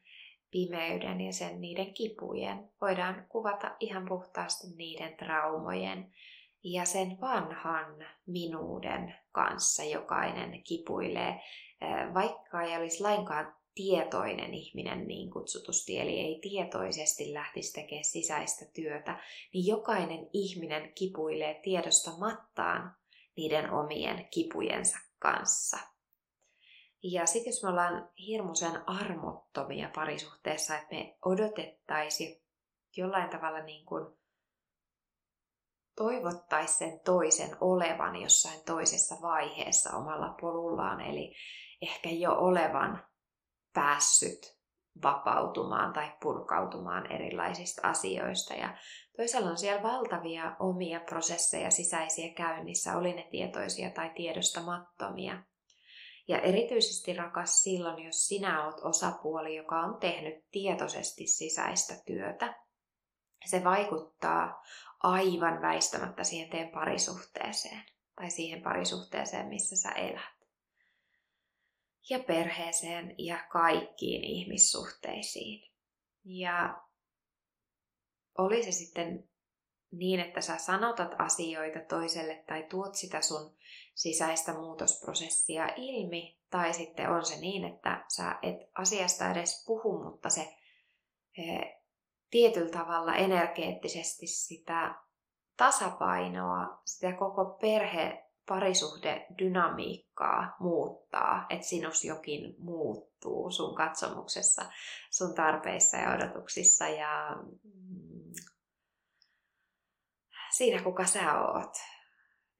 pimeyden 0.52 1.22
ja 1.22 1.34
sen 1.34 1.62
niiden 1.62 1.94
kipujen. 1.94 2.70
Voidaan 2.82 3.26
kuvata 3.30 3.76
ihan 3.80 4.06
puhtaasti 4.08 4.68
niiden 4.76 5.18
traumojen 5.18 6.14
ja 6.64 6.86
sen 6.86 7.18
vanhan 7.22 8.06
minuuden 8.26 9.16
kanssa 9.32 9.84
jokainen 9.84 10.64
kipuilee, 10.64 11.42
vaikka 12.14 12.62
ei 12.62 12.78
olisi 12.78 13.04
lainkaan 13.04 13.57
tietoinen 13.78 14.54
ihminen 14.54 15.08
niin 15.08 15.32
kutsutusti, 15.32 16.00
eli 16.00 16.20
ei 16.20 16.40
tietoisesti 16.42 17.34
lähtisi 17.34 17.74
tekemään 17.74 18.04
sisäistä 18.04 18.66
työtä, 18.74 19.20
niin 19.54 19.68
jokainen 19.68 20.30
ihminen 20.34 20.94
kipuilee 20.94 21.60
tiedostamattaan 21.64 22.96
niiden 23.36 23.72
omien 23.72 24.28
kipujensa 24.32 24.98
kanssa. 25.20 25.78
Ja 27.04 27.26
sitten 27.26 27.52
jos 27.52 27.64
me 27.64 27.70
ollaan 27.70 28.10
hirmuisen 28.28 28.90
armottomia 28.90 29.90
parisuhteessa, 29.96 30.78
että 30.78 30.96
me 30.96 31.18
odotettaisiin 31.26 32.42
jollain 32.98 33.30
tavalla 33.30 33.60
niin 33.60 33.86
kuin 33.86 34.18
toivottaisiin 35.96 36.78
sen 36.78 37.00
toisen 37.00 37.58
olevan 37.62 38.16
jossain 38.16 38.60
toisessa 38.66 39.16
vaiheessa 39.22 39.98
omalla 39.98 40.36
polullaan, 40.42 41.02
eli 41.02 41.36
ehkä 41.82 42.10
jo 42.10 42.32
olevan 42.32 43.07
päässyt 43.78 44.58
vapautumaan 45.04 45.94
tai 45.94 46.12
purkautumaan 46.22 47.12
erilaisista 47.12 47.88
asioista. 47.88 48.54
Ja 48.54 48.78
toisella 49.18 49.50
on 49.50 49.58
siellä 49.58 49.84
valtavia 49.84 50.56
omia 50.60 51.00
prosesseja 51.00 51.72
sisäisiä 51.72 52.34
käynnissä, 52.34 52.98
oli 52.98 53.14
ne 53.14 53.28
tietoisia 53.32 53.90
tai 53.90 54.10
tiedostamattomia. 54.16 55.44
Ja 56.28 56.40
erityisesti 56.40 57.14
rakas 57.14 57.64
silloin, 57.64 58.06
jos 58.06 58.28
sinä 58.28 58.66
oot 58.66 58.82
osapuoli, 58.82 59.56
joka 59.56 59.80
on 59.80 60.00
tehnyt 60.00 60.46
tietoisesti 60.52 61.28
sisäistä 61.28 61.94
työtä. 62.06 62.56
Se 63.46 63.64
vaikuttaa 63.64 64.64
aivan 65.04 65.62
väistämättä 65.62 66.24
siihen 66.24 66.50
teidän 66.50 66.72
parisuhteeseen 66.72 67.84
tai 68.16 68.30
siihen 68.30 68.62
parisuhteeseen, 68.62 69.48
missä 69.48 69.76
sä 69.76 69.90
elät. 69.90 70.37
Ja 72.10 72.20
perheeseen 72.20 73.16
ja 73.18 73.38
kaikkiin 73.50 74.24
ihmissuhteisiin. 74.24 75.72
Ja 76.26 76.82
oli 78.38 78.64
se 78.64 78.72
sitten 78.72 79.30
niin, 79.92 80.20
että 80.20 80.42
sä 80.42 80.58
sanotat 80.58 81.16
asioita 81.20 81.80
toiselle 81.80 82.44
tai 82.48 82.64
tuot 82.64 82.96
sitä 82.96 83.22
sun 83.22 83.58
sisäistä 83.96 84.54
muutosprosessia 84.54 85.70
ilmi, 85.76 86.40
tai 86.50 86.74
sitten 86.74 87.10
on 87.10 87.26
se 87.26 87.40
niin, 87.40 87.64
että 87.64 88.06
sä 88.16 88.36
et 88.42 88.58
asiasta 88.76 89.32
edes 89.32 89.64
puhu, 89.66 90.04
mutta 90.04 90.30
se 90.30 90.56
eh, 91.38 91.82
tietyllä 92.30 92.72
tavalla 92.72 93.16
energeettisesti 93.16 94.28
sitä 94.28 94.96
tasapainoa, 95.58 96.82
sitä 96.86 97.14
koko 97.14 97.46
perhe 97.46 98.27
parisuhde 98.48 99.28
dynamiikkaa 99.38 100.56
muuttaa, 100.60 101.46
että 101.50 101.68
sinus 101.68 102.06
jokin 102.06 102.56
muuttuu 102.60 103.52
sun 103.52 103.76
katsomuksessa, 103.76 104.66
sun 105.12 105.36
tarpeissa 105.36 105.98
ja 105.98 106.14
odotuksissa 106.14 106.88
ja 106.88 107.38
mm, 107.64 108.34
siinä 110.52 110.84
kuka 110.84 111.06
sä 111.06 111.42
oot, 111.42 111.74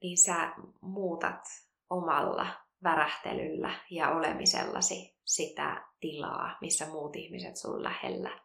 niin 0.02 0.18
sä 0.18 0.52
muutat 0.80 1.44
omalla 1.90 2.46
värähtelyllä 2.82 3.80
ja 3.90 4.08
olemisellasi 4.10 5.18
sitä 5.24 5.86
tilaa, 6.00 6.56
missä 6.60 6.86
muut 6.86 7.16
ihmiset 7.16 7.56
sun 7.56 7.82
lähellä 7.82 8.40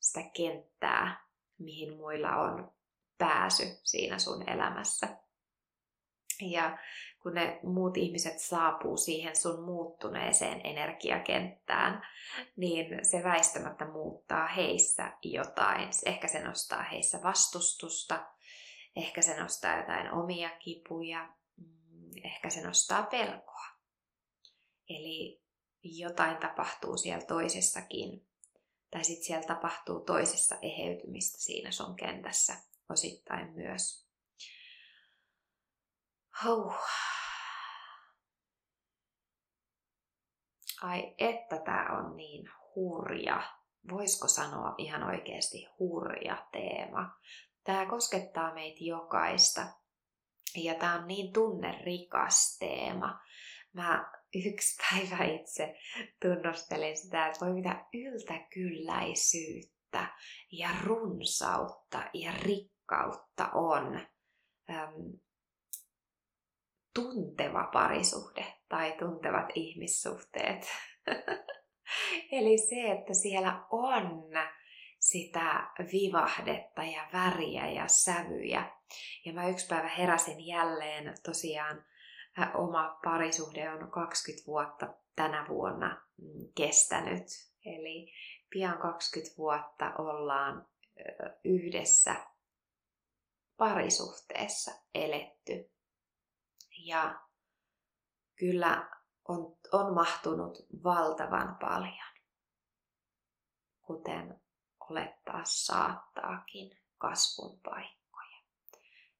sitä 0.00 0.30
kenttää, 0.36 1.26
mihin 1.58 1.96
muilla 1.96 2.36
on 2.36 2.72
pääsy 3.18 3.64
siinä 3.84 4.18
sun 4.18 4.48
elämässä. 4.48 5.25
Ja 6.40 6.78
kun 7.22 7.34
ne 7.34 7.60
muut 7.62 7.96
ihmiset 7.96 8.38
saapuu 8.38 8.96
siihen 8.96 9.36
sun 9.36 9.64
muuttuneeseen 9.64 10.60
energiakenttään, 10.66 12.02
niin 12.56 13.04
se 13.04 13.24
väistämättä 13.24 13.84
muuttaa 13.84 14.46
heissä 14.46 15.12
jotain. 15.22 15.88
Ehkä 16.04 16.28
se 16.28 16.44
nostaa 16.44 16.82
heissä 16.82 17.22
vastustusta, 17.22 18.26
ehkä 18.96 19.22
se 19.22 19.40
nostaa 19.40 19.76
jotain 19.76 20.12
omia 20.12 20.50
kipuja, 20.58 21.28
mm, 21.56 22.10
ehkä 22.24 22.50
se 22.50 22.66
nostaa 22.66 23.02
pelkoa. 23.02 23.66
Eli 24.88 25.42
jotain 25.82 26.36
tapahtuu 26.36 26.96
siellä 26.96 27.26
toisessakin 27.26 28.26
tai 28.90 29.04
sitten 29.04 29.24
siellä 29.24 29.46
tapahtuu 29.46 30.00
toisessa 30.00 30.56
eheytymistä 30.62 31.38
siinä 31.38 31.70
sun 31.70 31.96
kentässä 31.96 32.56
osittain 32.88 33.52
myös. 33.52 34.05
Huh. 36.44 36.74
Ai 40.82 41.14
että 41.18 41.60
tämä 41.64 41.98
on 41.98 42.16
niin 42.16 42.50
hurja, 42.74 43.42
voisiko 43.90 44.28
sanoa 44.28 44.74
ihan 44.78 45.02
oikeasti 45.02 45.66
hurja 45.78 46.46
teema. 46.52 47.10
Tämä 47.64 47.86
koskettaa 47.86 48.54
meitä 48.54 48.78
jokaista. 48.80 49.66
Ja 50.56 50.74
tämä 50.74 50.94
on 50.94 51.08
niin 51.08 51.32
tunnerikas 51.32 52.56
teema. 52.58 53.20
Mä 53.72 54.12
yksi 54.34 54.76
päivä 54.90 55.24
itse 55.24 55.74
tunnustelin 56.22 56.98
sitä, 56.98 57.26
että 57.26 57.46
voi 57.46 57.54
mitä 57.54 57.84
yltäkylläisyyttä 57.94 60.06
ja 60.52 60.68
runsautta 60.84 62.10
ja 62.14 62.32
rikkautta 62.42 63.50
on 63.54 64.06
äm, 64.70 65.20
tunteva 66.96 67.68
parisuhde 67.72 68.46
tai 68.68 68.92
tuntevat 68.98 69.48
ihmissuhteet. 69.54 70.66
Eli 72.32 72.58
se, 72.58 72.92
että 72.92 73.14
siellä 73.14 73.66
on 73.70 74.24
sitä 74.98 75.70
vivahdetta 75.92 76.82
ja 76.82 77.08
väriä 77.12 77.70
ja 77.70 77.88
sävyjä. 77.88 78.70
Ja 79.24 79.32
mä 79.32 79.48
yksi 79.48 79.66
päivä 79.66 79.88
heräsin 79.88 80.46
jälleen 80.46 81.14
tosiaan 81.22 81.84
oma 82.54 82.98
parisuhde 83.04 83.70
on 83.70 83.90
20 83.90 84.46
vuotta 84.46 84.94
tänä 85.16 85.46
vuonna 85.48 86.02
mm, 86.18 86.48
kestänyt. 86.54 87.26
Eli 87.64 88.12
pian 88.50 88.78
20 88.78 89.36
vuotta 89.38 89.92
ollaan 89.98 90.66
yhdessä 91.44 92.14
parisuhteessa 93.56 94.72
eletty. 94.94 95.75
Ja 96.86 97.20
kyllä 98.36 98.90
on, 99.28 99.56
on 99.72 99.94
mahtunut 99.94 100.58
valtavan 100.84 101.56
paljon, 101.60 102.12
kuten 103.82 104.40
olettaa 104.90 105.40
saattaakin 105.44 106.78
kasvun 106.98 107.60
paikkoja. 107.60 108.36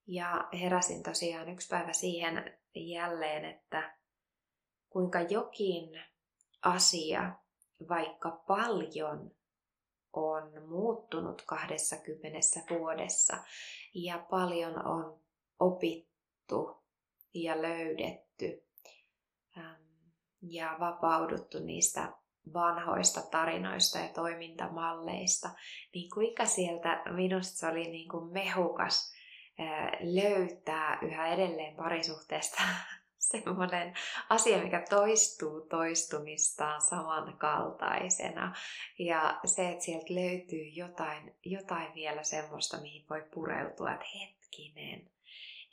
Ja 0.07 0.49
heräsin 0.61 1.03
tosiaan 1.03 1.49
yksi 1.49 1.69
päivä 1.69 1.93
siihen 1.93 2.59
jälleen, 2.75 3.45
että 3.45 3.99
kuinka 4.89 5.21
jokin 5.21 6.05
asia, 6.63 7.33
vaikka 7.89 8.31
paljon 8.31 9.31
on 10.13 10.69
muuttunut 10.69 11.43
20 11.43 12.39
vuodessa 12.71 13.37
ja 13.95 14.19
paljon 14.31 14.87
on 14.87 15.21
opittu 15.61 16.86
ja 17.43 17.63
löydetty 17.63 18.67
ja 20.43 20.77
vapauduttu 20.81 21.59
niistä 21.59 22.13
vanhoista 22.53 23.21
tarinoista 23.31 23.99
ja 23.99 24.09
toimintamalleista, 24.09 25.51
niin 25.95 26.11
kuinka 26.11 26.45
sieltä 26.45 27.03
minusta 27.11 27.57
se 27.57 27.67
oli 27.67 27.85
niin 27.85 28.09
kuin 28.09 28.33
mehukas 28.33 29.17
löytää 30.01 30.99
yhä 31.03 31.29
edelleen 31.29 31.77
parisuhteesta 31.77 32.63
semmoinen 33.19 33.95
asia, 34.29 34.59
mikä 34.59 34.85
toistuu 34.91 35.61
toistumistaan 35.61 36.81
samankaltaisena. 36.81 38.55
Ja 38.99 39.41
se, 39.45 39.69
että 39.69 39.85
sieltä 39.85 40.15
löytyy 40.15 40.65
jotain, 40.65 41.35
jotain 41.45 41.95
vielä 41.95 42.23
semmoista, 42.23 42.81
mihin 42.81 43.07
voi 43.11 43.25
pureutua, 43.35 43.93
että 43.93 44.07
hetkinen, 44.21 45.11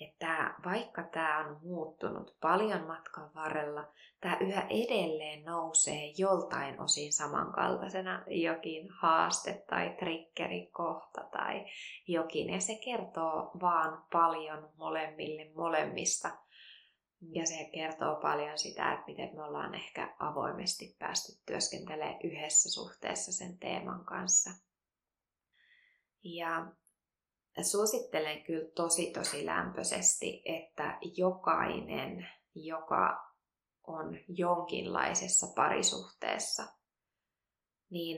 että 0.04 0.56
vaikka 0.66 1.04
tämä 1.04 1.48
on 1.48 1.60
muuttunut 1.62 2.38
paljon 2.42 2.88
matkan 2.88 3.32
varrella, 3.36 3.88
tämä 4.22 4.38
yhä 4.42 4.62
edelleen 4.70 5.46
nousee 5.46 6.14
joltain 6.18 6.82
osin 6.82 7.14
samankaltaisena 7.14 8.24
jokin 8.28 8.90
haaste 8.90 9.64
tai 9.70 9.96
triggerikohta 10.00 11.22
tai 11.32 11.66
jokin. 12.08 12.50
Ja 12.50 12.62
se 12.62 12.76
kertoo 12.86 13.52
vaan 13.62 14.04
paljon 14.12 14.70
molemmille 14.78 15.52
molemmista 15.56 16.30
Ja 17.32 17.46
se 17.46 17.70
kertoo 17.74 18.16
paljon 18.16 18.58
sitä, 18.58 18.94
että 18.94 19.06
miten 19.08 19.36
me 19.36 19.44
ollaan 19.44 19.76
ehkä 19.76 20.16
avoimesti 20.20 20.96
päästy 21.00 21.32
työskentelemään 21.46 22.20
yhdessä 22.24 22.72
suhteessa 22.72 23.32
sen 23.32 23.58
teeman 23.60 24.06
kanssa. 24.06 24.50
Ja 26.24 26.72
suosittelen 27.62 28.44
kyllä 28.44 28.72
tosi 28.76 29.12
tosi 29.12 29.46
lämpöisesti, 29.46 30.42
että 30.46 30.98
jokainen, 31.18 32.28
joka 32.56 33.34
on 33.88 34.18
jonkinlaisessa 34.28 35.48
parisuhteessa, 35.56 36.64
niin 37.90 38.18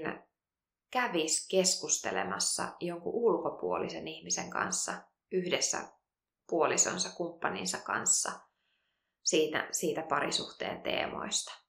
kävis 0.91 1.47
keskustelemassa 1.47 2.75
jonkun 2.79 3.13
ulkopuolisen 3.13 4.07
ihmisen 4.07 4.49
kanssa 4.49 4.93
yhdessä 5.31 5.77
puolisonsa, 6.49 7.09
kumppaninsa 7.17 7.77
kanssa 7.77 8.31
siitä, 9.23 9.67
siitä 9.71 10.01
parisuhteen 10.01 10.81
teemoista. 10.81 11.65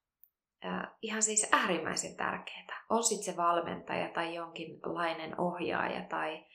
Ja 0.65 0.97
ihan 1.03 1.23
siis 1.23 1.49
äärimmäisen 1.53 2.17
tärkeää. 2.17 2.85
On 2.91 3.05
sitten 3.05 3.25
se 3.25 3.37
valmentaja 3.37 4.09
tai 4.09 4.35
jonkinlainen 4.35 5.41
ohjaaja 5.41 6.03
tai 6.09 6.47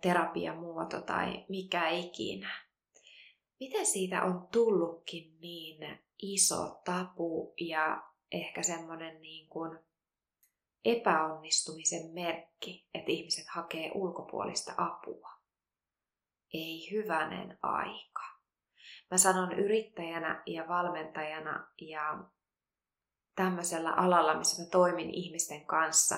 terapiamuoto 0.00 1.00
tai 1.00 1.44
mikä 1.48 1.88
ikinä. 1.88 2.64
Miten 3.60 3.86
siitä 3.86 4.22
on 4.22 4.48
tullutkin 4.52 5.40
niin 5.40 5.98
iso 6.22 6.80
tapu 6.84 7.54
ja 7.60 8.02
ehkä 8.32 8.62
semmoinen 8.62 9.22
niin 9.22 9.48
kuin 9.48 9.78
epäonnistumisen 10.84 12.14
merkki, 12.14 12.88
että 12.94 13.12
ihmiset 13.12 13.44
hakee 13.48 13.90
ulkopuolista 13.94 14.72
apua. 14.76 15.30
Ei 16.54 16.90
hyvänen 16.90 17.58
aika. 17.62 18.22
Mä 19.10 19.18
sanon 19.18 19.52
yrittäjänä 19.52 20.42
ja 20.46 20.68
valmentajana 20.68 21.68
ja 21.80 22.24
tämmöisellä 23.36 23.90
alalla, 23.90 24.38
missä 24.38 24.62
mä 24.62 24.68
toimin 24.68 25.10
ihmisten 25.10 25.66
kanssa 25.66 26.14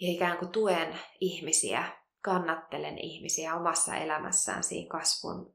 ja 0.00 0.12
ikään 0.12 0.38
kuin 0.38 0.52
tuen 0.52 0.98
ihmisiä, 1.20 2.05
kannattelen 2.26 2.98
ihmisiä 2.98 3.54
omassa 3.54 3.96
elämässään 3.96 4.62
siinä 4.62 4.88
kasvun 4.88 5.54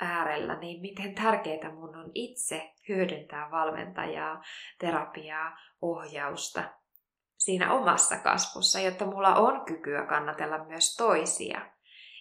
äärellä, 0.00 0.58
niin 0.58 0.80
miten 0.80 1.14
tärkeää 1.14 1.72
mun 1.72 1.96
on 1.96 2.10
itse 2.14 2.72
hyödyntää 2.88 3.50
valmentajaa, 3.50 4.42
terapiaa, 4.78 5.58
ohjausta 5.82 6.74
siinä 7.36 7.72
omassa 7.72 8.16
kasvussa, 8.16 8.80
jotta 8.80 9.06
mulla 9.06 9.34
on 9.34 9.64
kykyä 9.64 10.06
kannatella 10.06 10.64
myös 10.64 10.96
toisia. 10.96 11.72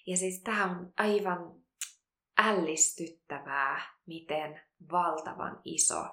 Ja 0.08 0.18
siis 0.18 0.42
tämä 0.44 0.66
on 0.66 0.94
aivan 0.98 1.62
ällistyttävää, 2.38 3.82
miten 4.06 4.62
valtavan 4.92 5.62
iso 5.64 6.06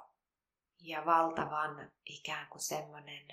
ja 0.81 1.07
valtavan 1.07 1.92
ikään 2.05 2.48
kuin 2.48 2.62
semmoinen 2.62 3.27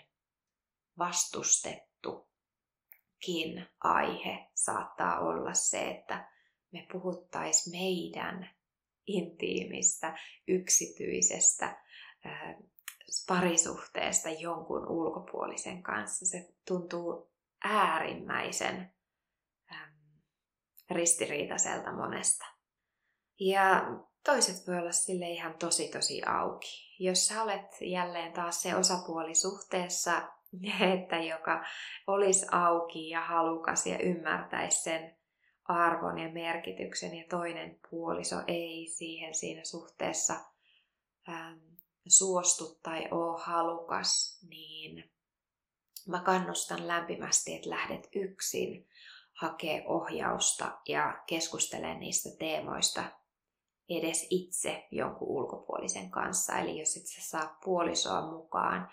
vastustettukin 3.20 3.68
aihe 3.84 4.50
saattaa 4.56 5.20
olla 5.20 5.54
se, 5.54 5.90
että 5.90 6.30
me 6.72 6.88
puhuttais 6.92 7.72
meidän 7.72 8.50
intiimistä, 9.08 10.18
yksityisestä 10.48 11.84
parisuhteesta 13.28 14.30
jonkun 14.30 14.88
ulkopuolisen 14.88 15.84
kanssa. 15.84 16.26
Se 16.26 16.54
tuntuu 16.68 17.32
äärimmäisen 17.64 18.94
ristiriitaiselta 20.90 21.92
monesta. 21.92 22.46
Ja 23.40 23.84
toiset 24.26 24.68
voi 24.68 24.78
olla 24.78 24.92
sille 24.92 25.30
ihan 25.30 25.58
tosi 25.58 25.88
tosi 25.88 26.22
auki. 26.24 26.96
Jos 27.00 27.28
sä 27.28 27.44
olet 27.44 27.82
jälleen 27.82 28.34
taas 28.34 28.62
se 28.62 28.76
osapuoli 28.76 29.36
suhteessa, 29.36 30.39
että 30.94 31.18
joka 31.18 31.66
olisi 32.08 32.46
auki 32.52 33.10
ja 33.10 33.22
halukas 33.22 33.88
ja 33.88 34.00
ymmärtäisi 34.00 34.84
sen 34.84 35.16
arvon 35.64 36.20
ja 36.20 36.30
merkityksen 36.30 37.18
ja 37.18 37.24
toinen 37.30 37.80
puoliso 37.90 38.36
ei 38.48 38.88
siihen 38.88 39.36
siinä 39.36 39.64
suhteessa 39.64 40.34
ähm, 41.30 41.58
suostu 42.08 42.80
tai 42.84 43.08
ole 43.12 43.42
halukas, 43.42 44.40
niin 44.50 45.12
mä 46.08 46.22
kannustan 46.22 46.88
lämpimästi, 46.88 47.56
että 47.56 47.70
lähdet 47.70 48.10
yksin 48.16 48.88
hakee 49.34 49.84
ohjausta 49.88 50.80
ja 50.88 51.24
keskustele 51.28 51.96
niistä 51.96 52.30
teemoista 52.40 53.04
edes 53.90 54.28
itse 54.30 54.88
jonkun 54.92 55.28
ulkopuolisen 55.28 56.12
kanssa. 56.12 56.58
Eli 56.58 56.80
jos 56.80 56.98
et 56.98 57.08
sä 57.08 57.22
saa 57.22 57.58
puolisoa 57.64 58.22
mukaan 58.22 58.92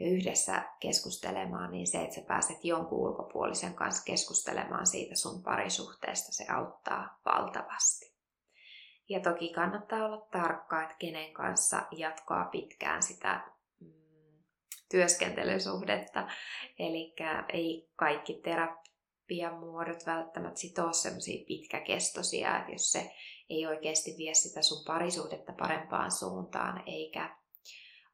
ja 0.00 0.06
yhdessä 0.06 0.62
keskustelemaan, 0.80 1.70
niin 1.70 1.86
se, 1.86 2.02
että 2.02 2.14
sä 2.14 2.20
pääset 2.28 2.64
jonkun 2.64 2.98
ulkopuolisen 2.98 3.74
kanssa 3.74 4.04
keskustelemaan 4.04 4.86
siitä 4.86 5.16
sun 5.16 5.42
parisuhteesta, 5.42 6.32
se 6.32 6.44
auttaa 6.52 7.20
valtavasti. 7.24 8.14
Ja 9.08 9.20
toki 9.20 9.52
kannattaa 9.52 10.04
olla 10.04 10.26
tarkka, 10.30 10.82
että 10.82 10.96
kenen 10.98 11.32
kanssa 11.32 11.82
jatkaa 11.90 12.44
pitkään 12.44 13.02
sitä 13.02 13.40
mm, 13.80 14.42
työskentelysuhdetta. 14.90 16.28
Eli 16.78 17.14
ei 17.52 17.90
kaikki 17.96 18.40
terapiamuodot 18.44 20.06
välttämättä 20.06 20.60
sit 20.60 20.78
ole 20.78 20.92
semmoisia 20.92 21.44
pitkäkestoisia, 21.46 22.58
että 22.58 22.72
jos 22.72 22.92
se 22.92 23.10
ei 23.50 23.66
oikeasti 23.66 24.14
vie 24.18 24.34
sitä 24.34 24.62
sun 24.62 24.84
parisuhdetta 24.86 25.52
parempaan 25.58 26.10
suuntaan, 26.10 26.82
eikä 26.86 27.43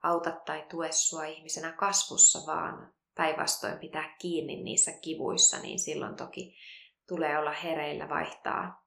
auta 0.03 0.31
tai 0.31 0.67
tue 0.71 0.93
sua 0.93 1.25
ihmisenä 1.25 1.73
kasvussa, 1.73 2.39
vaan 2.47 2.93
päinvastoin 3.15 3.79
pitää 3.79 4.17
kiinni 4.19 4.63
niissä 4.63 4.93
kivuissa, 5.03 5.59
niin 5.59 5.79
silloin 5.79 6.17
toki 6.17 6.57
tulee 7.09 7.39
olla 7.39 7.53
hereillä 7.53 8.09
vaihtaa 8.09 8.87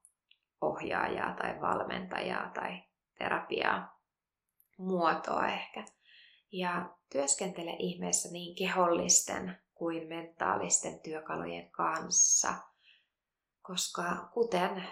ohjaajaa 0.61 1.35
tai 1.35 1.61
valmentajaa 1.61 2.49
tai 2.49 2.83
terapiaa 3.17 3.99
muotoa 4.77 5.47
ehkä. 5.47 5.85
Ja 6.51 6.89
työskentele 7.11 7.75
ihmeessä 7.79 8.29
niin 8.31 8.55
kehollisten 8.55 9.57
kuin 9.73 10.07
mentaalisten 10.07 10.99
työkalujen 10.99 11.71
kanssa, 11.71 12.53
koska 13.61 14.29
kuten 14.33 14.87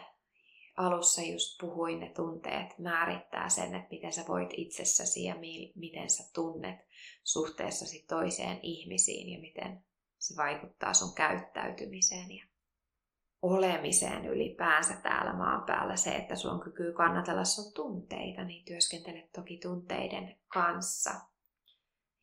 alussa 0.82 1.22
just 1.22 1.58
puhuin, 1.62 2.00
ne 2.00 2.10
tunteet 2.10 2.80
määrittää 2.80 3.50
sen, 3.50 3.76
että 3.76 3.88
miten 3.92 4.14
sä 4.14 4.24
voit 4.28 4.50
itsessäsi 4.58 5.24
ja 5.24 5.36
miten 5.76 6.10
sä 6.10 6.24
tunnet 6.34 6.80
suhteessasi 7.24 8.06
toiseen 8.08 8.60
ihmisiin 8.62 9.30
ja 9.30 9.40
miten 9.40 9.86
se 10.18 10.36
vaikuttaa 10.38 10.94
sun 10.94 11.16
käyttäytymiseen 11.16 12.32
ja 12.32 12.46
olemiseen 13.42 14.26
ylipäänsä 14.26 14.94
täällä 14.94 15.34
maan 15.34 15.64
päällä. 15.66 15.96
Se, 15.96 16.16
että 16.16 16.36
sulla 16.36 16.56
on 16.56 16.62
kyky 16.62 16.94
kannatella 16.94 17.44
sun 17.44 17.74
tunteita, 17.74 18.44
niin 18.44 18.66
työskentele 18.66 19.30
toki 19.36 19.58
tunteiden 19.58 20.40
kanssa. 20.48 21.12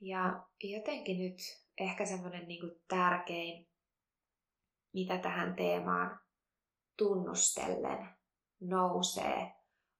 Ja 0.01 0.43
jotenkin 0.63 1.19
nyt 1.19 1.39
ehkä 1.81 2.07
semmoinen 2.07 2.49
niin 2.49 2.81
tärkein, 2.89 3.69
mitä 4.93 5.19
tähän 5.19 5.57
teemaan 5.57 6.21
tunnustellen 6.97 8.18
nousee, 8.61 9.53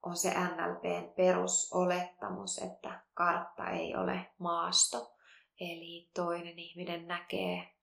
on 0.03 0.17
se 0.17 0.31
NLPn 0.31 1.13
perusolettamus, 1.17 2.59
että 2.59 3.01
kartta 3.15 3.71
ei 3.71 3.97
ole 3.97 4.27
maasto. 4.39 5.15
Eli 5.61 6.11
toinen 6.15 6.59
ihminen 6.59 7.09
näkee 7.09 7.75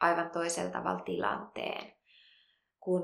aivan 0.00 0.30
toisella 0.30 0.70
tavalla 0.70 1.00
tilanteen. 1.00 1.92
Kun 2.80 3.02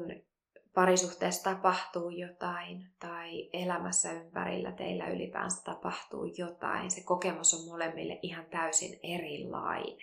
parisuhteessa 0.75 1.51
tapahtuu 1.51 2.11
jotain 2.11 2.91
tai 2.99 3.49
elämässä 3.53 4.13
ympärillä 4.13 4.73
teillä 4.73 5.09
ylipäänsä 5.09 5.65
tapahtuu 5.65 6.25
jotain, 6.25 6.91
se 6.91 7.05
kokemus 7.05 7.55
on 7.55 7.71
molemmille 7.71 8.19
ihan 8.23 8.47
täysin 8.47 9.01
erilainen. 9.03 9.99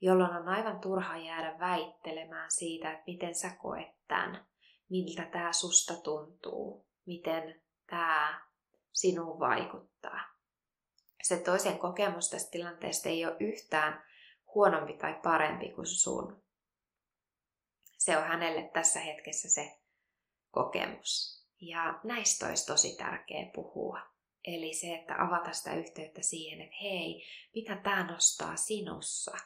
Jolloin 0.00 0.36
on 0.36 0.48
aivan 0.48 0.80
turha 0.80 1.16
jäädä 1.16 1.58
väittelemään 1.58 2.50
siitä, 2.50 2.92
että 2.92 3.04
miten 3.06 3.34
sä 3.34 3.50
koet 3.62 3.88
tämän 4.08 4.46
miltä 4.88 5.24
tämä 5.24 5.52
susta 5.52 5.94
tuntuu, 5.94 6.86
miten 7.06 7.62
tämä 7.86 8.48
sinuun 8.92 9.40
vaikuttaa. 9.40 10.20
Se 11.22 11.36
toisen 11.36 11.78
kokemus 11.78 12.30
tästä 12.30 12.50
tilanteesta 12.50 13.08
ei 13.08 13.26
ole 13.26 13.36
yhtään 13.40 14.04
huonompi 14.54 14.92
tai 14.92 15.20
parempi 15.22 15.68
kuin 15.68 15.86
sun. 15.86 16.42
Se 17.98 18.16
on 18.16 18.24
hänelle 18.24 18.70
tässä 18.72 19.00
hetkessä 19.00 19.48
se 19.50 19.80
kokemus. 20.50 21.38
Ja 21.60 22.00
näistä 22.04 22.46
olisi 22.46 22.66
tosi 22.66 22.96
tärkeä 22.96 23.50
puhua. 23.54 24.00
Eli 24.44 24.74
se, 24.74 24.94
että 24.94 25.14
avata 25.18 25.52
sitä 25.52 25.74
yhteyttä 25.74 26.22
siihen, 26.22 26.60
että 26.60 26.76
hei, 26.82 27.22
mitä 27.54 27.76
tämä 27.76 28.12
nostaa 28.12 28.56
sinussa? 28.56 29.36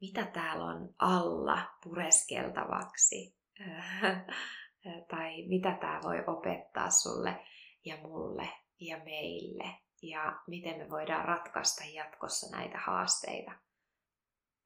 Mitä 0.00 0.26
täällä 0.26 0.64
on 0.64 0.94
alla 0.98 1.58
pureskeltavaksi? 1.82 3.41
tai 5.10 5.42
mitä 5.48 5.78
tämä 5.80 6.00
voi 6.02 6.24
opettaa 6.26 6.90
sulle. 6.90 7.44
ja 7.84 7.96
mulle 7.96 8.48
ja 8.80 8.96
meille 9.04 9.82
ja 10.02 10.42
miten 10.46 10.78
me 10.78 10.90
voidaan 10.90 11.24
ratkaista 11.24 11.84
jatkossa 11.84 12.56
näitä 12.56 12.78
haasteita 12.78 13.52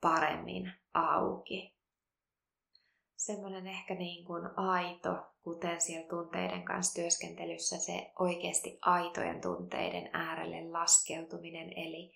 paremmin 0.01 0.73
auki. 0.95 1.77
Semmoinen 3.17 3.67
ehkä 3.67 3.95
niin 3.95 4.25
kuin 4.25 4.43
aito, 4.57 5.27
kuten 5.43 5.81
siellä 5.81 6.09
tunteiden 6.09 6.65
kanssa 6.65 7.01
työskentelyssä, 7.01 7.79
se 7.79 8.13
oikeasti 8.19 8.79
aitojen 8.83 9.41
tunteiden 9.41 10.11
äärelle 10.13 10.71
laskeutuminen, 10.71 11.73
eli 11.77 12.13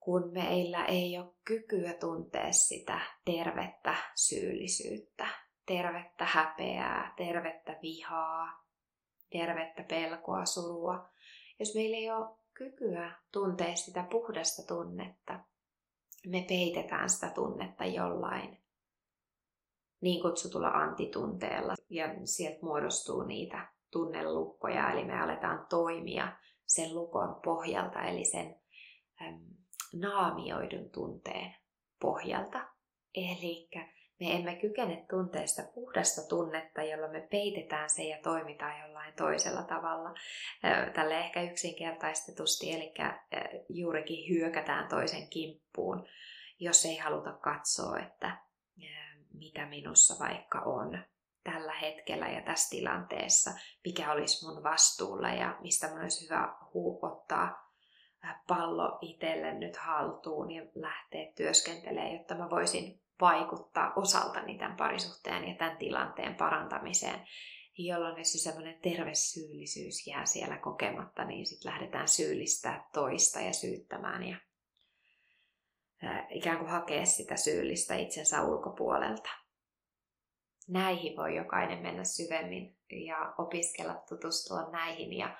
kun 0.00 0.32
meillä 0.32 0.84
ei 0.84 1.18
ole 1.18 1.34
kykyä 1.44 1.94
tuntea 1.94 2.52
sitä 2.52 3.00
tervettä 3.24 3.96
syyllisyyttä, 4.14 5.45
tervettä 5.66 6.24
häpeää, 6.24 7.14
tervettä 7.16 7.78
vihaa, 7.82 8.64
tervettä 9.30 9.82
pelkoa, 9.82 10.44
surua. 10.44 11.08
Jos 11.58 11.74
meillä 11.74 11.96
ei 11.96 12.10
ole 12.10 12.36
kykyä 12.54 13.12
tuntea 13.32 13.76
sitä 13.76 14.06
puhdasta 14.10 14.62
tunnetta, 14.74 15.40
me 16.26 16.44
peitetään 16.48 17.10
sitä 17.10 17.30
tunnetta 17.30 17.84
jollain 17.84 18.62
niin 20.00 20.22
kutsutulla 20.22 20.68
antitunteella 20.68 21.74
ja 21.90 22.06
sieltä 22.24 22.58
muodostuu 22.62 23.22
niitä 23.22 23.72
tunnelukkoja, 23.90 24.90
eli 24.90 25.04
me 25.04 25.20
aletaan 25.20 25.66
toimia 25.70 26.36
sen 26.66 26.94
lukon 26.94 27.40
pohjalta, 27.44 28.02
eli 28.02 28.24
sen 28.24 28.60
äm, 29.22 29.40
naamioidun 29.94 30.90
tunteen 30.90 31.54
pohjalta. 32.00 32.68
Eli 33.14 33.68
me 34.20 34.32
emme 34.32 34.56
kykene 34.56 35.06
tuntea 35.10 35.46
sitä 35.46 35.68
puhdasta 35.74 36.28
tunnetta, 36.28 36.82
jolla 36.82 37.08
me 37.08 37.20
peitetään 37.30 37.90
se 37.90 38.02
ja 38.02 38.18
toimitaan 38.22 38.80
jollain 38.80 39.14
toisella 39.14 39.62
tavalla. 39.62 40.14
Tälle 40.94 41.18
ehkä 41.18 41.42
yksinkertaistetusti, 41.42 42.72
eli 42.72 42.94
juurikin 43.68 44.28
hyökätään 44.28 44.88
toisen 44.88 45.28
kimppuun, 45.28 46.06
jos 46.58 46.84
ei 46.84 46.96
haluta 46.96 47.32
katsoa, 47.32 47.98
että 47.98 48.36
mitä 49.34 49.66
minussa 49.66 50.24
vaikka 50.24 50.60
on 50.60 50.98
tällä 51.44 51.72
hetkellä 51.72 52.28
ja 52.28 52.42
tässä 52.42 52.70
tilanteessa, 52.70 53.50
mikä 53.84 54.12
olisi 54.12 54.46
mun 54.46 54.62
vastuulla 54.62 55.28
ja 55.28 55.56
mistä 55.60 55.88
mun 55.88 56.00
olisi 56.00 56.24
hyvä 56.24 56.54
ottaa 57.02 57.72
pallo 58.48 58.98
itselle 59.00 59.54
nyt 59.54 59.76
haltuun 59.76 60.50
ja 60.50 60.62
lähteä 60.74 61.32
työskentelemään, 61.36 62.12
jotta 62.12 62.34
mä 62.34 62.50
voisin 62.50 63.00
vaikuttaa 63.20 63.92
osaltani 63.96 64.58
tämän 64.58 64.76
parisuhteen 64.76 65.48
ja 65.48 65.54
tämän 65.54 65.76
tilanteen 65.76 66.34
parantamiseen, 66.34 67.26
jolloin 67.78 68.18
jos 68.18 68.32
se 68.32 68.38
semmoinen 68.38 68.80
terve 68.80 69.14
syyllisyys 69.14 70.06
jää 70.06 70.26
siellä 70.26 70.58
kokematta, 70.58 71.24
niin 71.24 71.46
sitten 71.46 71.72
lähdetään 71.72 72.08
syyllistää 72.08 72.88
toista 72.92 73.40
ja 73.40 73.52
syyttämään 73.52 74.22
ja 74.22 74.36
ikään 76.30 76.58
kuin 76.58 76.70
hakea 76.70 77.06
sitä 77.06 77.36
syyllistä 77.36 77.94
itsensä 77.94 78.42
ulkopuolelta. 78.42 79.30
Näihin 80.68 81.16
voi 81.16 81.36
jokainen 81.36 81.82
mennä 81.82 82.04
syvemmin 82.04 82.76
ja 83.06 83.34
opiskella, 83.38 83.94
tutustua 84.08 84.70
näihin 84.70 85.12
ja 85.12 85.38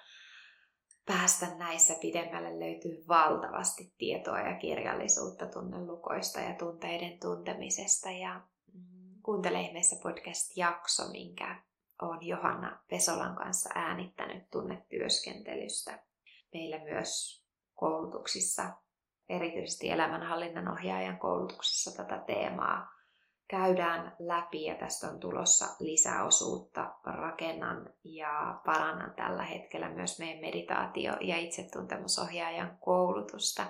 päästä 1.06 1.46
näissä 1.58 1.94
pidemmälle 2.00 2.60
löytyy 2.60 3.04
valtavasti 3.08 3.92
tietoa 3.98 4.40
ja 4.40 4.54
kirjallisuutta 4.54 5.46
tunnelukoista 5.46 6.40
ja 6.40 6.54
tunteiden 6.54 7.18
tuntemisesta. 7.18 8.10
Ja 8.10 8.40
mm, 8.72 9.22
kuuntele 9.22 9.60
ihmeessä 9.60 9.96
podcast-jakso, 10.02 11.08
minkä 11.08 11.62
olen 12.02 12.26
Johanna 12.26 12.80
Pesolan 12.90 13.36
kanssa 13.36 13.70
äänittänyt 13.74 14.50
tunnetyöskentelystä. 14.50 16.02
Meillä 16.52 16.78
myös 16.78 17.42
koulutuksissa, 17.74 18.70
erityisesti 19.28 19.90
elämänhallinnan 19.90 20.68
ohjaajan 20.68 21.18
koulutuksessa 21.18 22.02
tätä 22.02 22.18
teemaa 22.26 22.95
käydään 23.48 24.16
läpi 24.18 24.64
ja 24.64 24.74
tästä 24.74 25.06
on 25.06 25.20
tulossa 25.20 25.66
lisäosuutta. 25.80 26.94
Rakennan 27.04 27.90
ja 28.04 28.60
parannan 28.66 29.14
tällä 29.16 29.42
hetkellä 29.42 29.88
myös 29.88 30.18
meidän 30.18 30.40
meditaatio- 30.40 31.18
ja 31.20 31.36
itsetuntemusohjaajan 31.36 32.78
koulutusta 32.80 33.66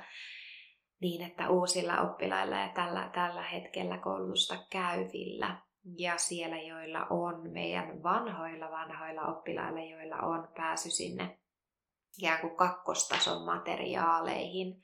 niin, 1.00 1.22
että 1.22 1.48
uusilla 1.48 2.00
oppilailla 2.00 2.56
ja 2.56 2.68
tällä, 2.68 3.10
tällä 3.14 3.42
hetkellä 3.42 3.98
koulutusta 3.98 4.56
käyvillä 4.70 5.58
ja 5.98 6.18
siellä, 6.18 6.60
joilla 6.60 7.06
on 7.10 7.50
meidän 7.50 8.02
vanhoilla 8.02 8.70
vanhoilla 8.70 9.22
oppilailla, 9.22 9.80
joilla 9.80 10.16
on 10.16 10.48
pääsy 10.56 10.90
sinne 10.90 11.38
ikään 12.18 12.40
kuin 12.40 12.56
kakkostason 12.56 13.42
materiaaleihin, 13.42 14.82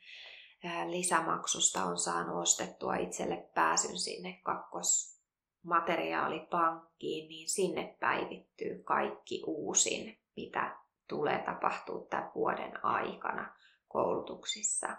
lisämaksusta 0.87 1.85
on 1.85 1.98
saanut 1.98 2.42
ostettua 2.42 2.96
itselle 2.96 3.48
pääsyn 3.55 3.98
sinne 3.98 4.40
kakkosmateriaalipankkiin, 4.42 7.29
niin 7.29 7.48
sinne 7.48 7.96
päivittyy 8.01 8.83
kaikki 8.83 9.42
uusin, 9.46 10.18
mitä 10.37 10.77
tulee 11.09 11.38
tapahtuu 11.38 12.07
tämän 12.11 12.31
vuoden 12.35 12.85
aikana 12.85 13.57
koulutuksissa. 13.88 14.96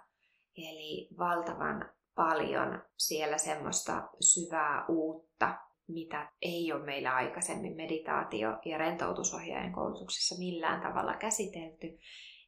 Eli 0.58 1.10
valtavan 1.18 1.92
paljon 2.16 2.84
siellä 2.98 3.38
semmoista 3.38 4.10
syvää 4.20 4.86
uutta, 4.88 5.58
mitä 5.88 6.32
ei 6.42 6.74
ole 6.74 6.84
meillä 6.84 7.16
aikaisemmin 7.16 7.76
meditaatio- 7.76 8.60
ja 8.66 8.78
rentoutusohjaajan 8.78 9.74
koulutuksessa 9.74 10.36
millään 10.40 10.82
tavalla 10.82 11.14
käsitelty 11.14 12.00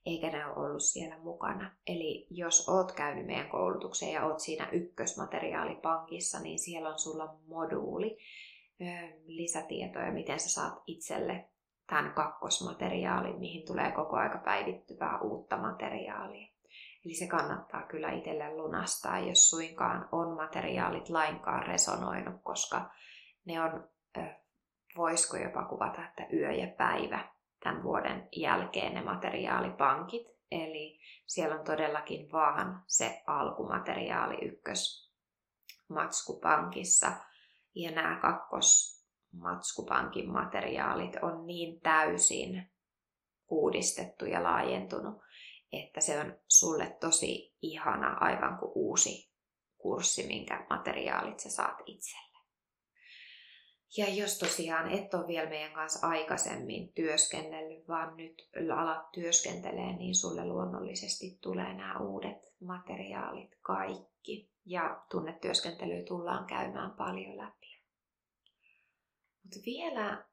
eikä 0.06 0.30
ne 0.30 0.46
ole 0.46 0.68
ollut 0.68 0.84
siellä 0.84 1.18
mukana. 1.18 1.72
Eli 1.88 2.28
jos 2.30 2.70
oot 2.70 2.92
käynyt 2.92 3.26
meidän 3.26 3.50
koulutukseen 3.50 4.12
ja 4.12 4.26
oot 4.26 4.40
siinä 4.40 4.70
ykkösmateriaalipankissa, 4.72 6.40
niin 6.40 6.60
siellä 6.60 6.90
on 6.90 7.00
sulla 7.00 7.36
moduuli, 7.48 8.18
lisätietoja, 9.26 10.12
miten 10.12 10.40
sä 10.40 10.50
saat 10.50 10.84
itselle 10.88 11.46
tämän 11.88 12.14
kakkosmateriaalin, 12.14 13.40
mihin 13.40 13.66
tulee 13.68 13.92
koko 13.92 14.16
aika 14.16 14.38
päivittyvää 14.38 15.20
uutta 15.22 15.58
materiaalia. 15.58 16.48
Eli 17.06 17.14
se 17.14 17.28
kannattaa 17.28 17.84
kyllä 17.84 18.12
itselle 18.12 18.56
lunastaa, 18.56 19.20
jos 19.20 19.50
suinkaan 19.50 20.10
on 20.12 20.36
materiaalit 20.36 21.10
lainkaan 21.10 21.68
resonoinut, 21.68 22.42
koska 22.44 22.90
ne 23.46 23.62
on, 23.62 23.90
voisiko 24.98 25.38
jopa 25.38 25.64
kuvata, 25.64 26.06
että 26.06 26.28
yö 26.34 26.52
ja 26.52 26.68
päivä 26.68 27.35
tämän 27.66 27.84
vuoden 27.84 28.28
jälkeen 28.36 28.94
ne 28.94 29.04
materiaalipankit. 29.04 30.28
Eli 30.52 31.00
siellä 31.26 31.56
on 31.56 31.66
todellakin 31.66 32.32
vaan 32.32 32.84
se 32.88 33.24
alkumateriaali 33.28 34.36
ykkös 34.46 35.12
matskupankissa. 35.90 37.12
Ja 37.76 37.92
nämä 37.92 38.20
kakkos 38.22 39.02
matskupankin 39.34 40.32
materiaalit 40.32 41.16
on 41.22 41.48
niin 41.48 41.82
täysin 41.82 42.72
uudistettu 43.50 44.26
ja 44.26 44.44
laajentunut, 44.44 45.22
että 45.72 46.02
se 46.02 46.20
on 46.20 46.40
sulle 46.48 46.98
tosi 47.00 47.56
ihana, 47.62 48.18
aivan 48.20 48.58
kuin 48.60 48.72
uusi 48.76 49.32
kurssi, 49.78 50.28
minkä 50.28 50.66
materiaalit 50.70 51.40
sä 51.40 51.50
saat 51.50 51.78
itselle. 51.86 52.35
Ja 53.98 54.10
jos 54.10 54.40
tosiaan 54.40 54.92
et 54.92 55.14
ole 55.14 55.28
vielä 55.28 55.50
meidän 55.50 55.74
kanssa 55.74 56.08
aikaisemmin 56.08 56.94
työskennellyt, 56.94 57.88
vaan 57.88 58.18
nyt 58.18 58.50
alat 58.76 59.12
työskentelee, 59.12 59.96
niin 59.96 60.16
sulle 60.16 60.46
luonnollisesti 60.46 61.38
tulee 61.42 61.74
nämä 61.74 62.00
uudet 62.00 62.54
materiaalit 62.60 63.58
kaikki. 63.62 64.52
Ja 64.66 65.04
tunnetyöskentelyä 65.12 66.04
tullaan 66.04 66.46
käymään 66.46 66.92
paljon 66.92 67.38
läpi. 67.38 67.82
Mutta 69.44 69.60
vielä 69.66 70.26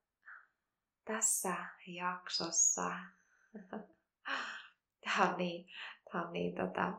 tässä 1.05 1.55
jaksossa, 1.87 2.91
tämä 5.05 5.31
on 5.31 5.37
niin, 5.39 5.69
tämä 6.13 6.27
on 6.27 6.33
niin, 6.33 6.55
tota, 6.55 6.93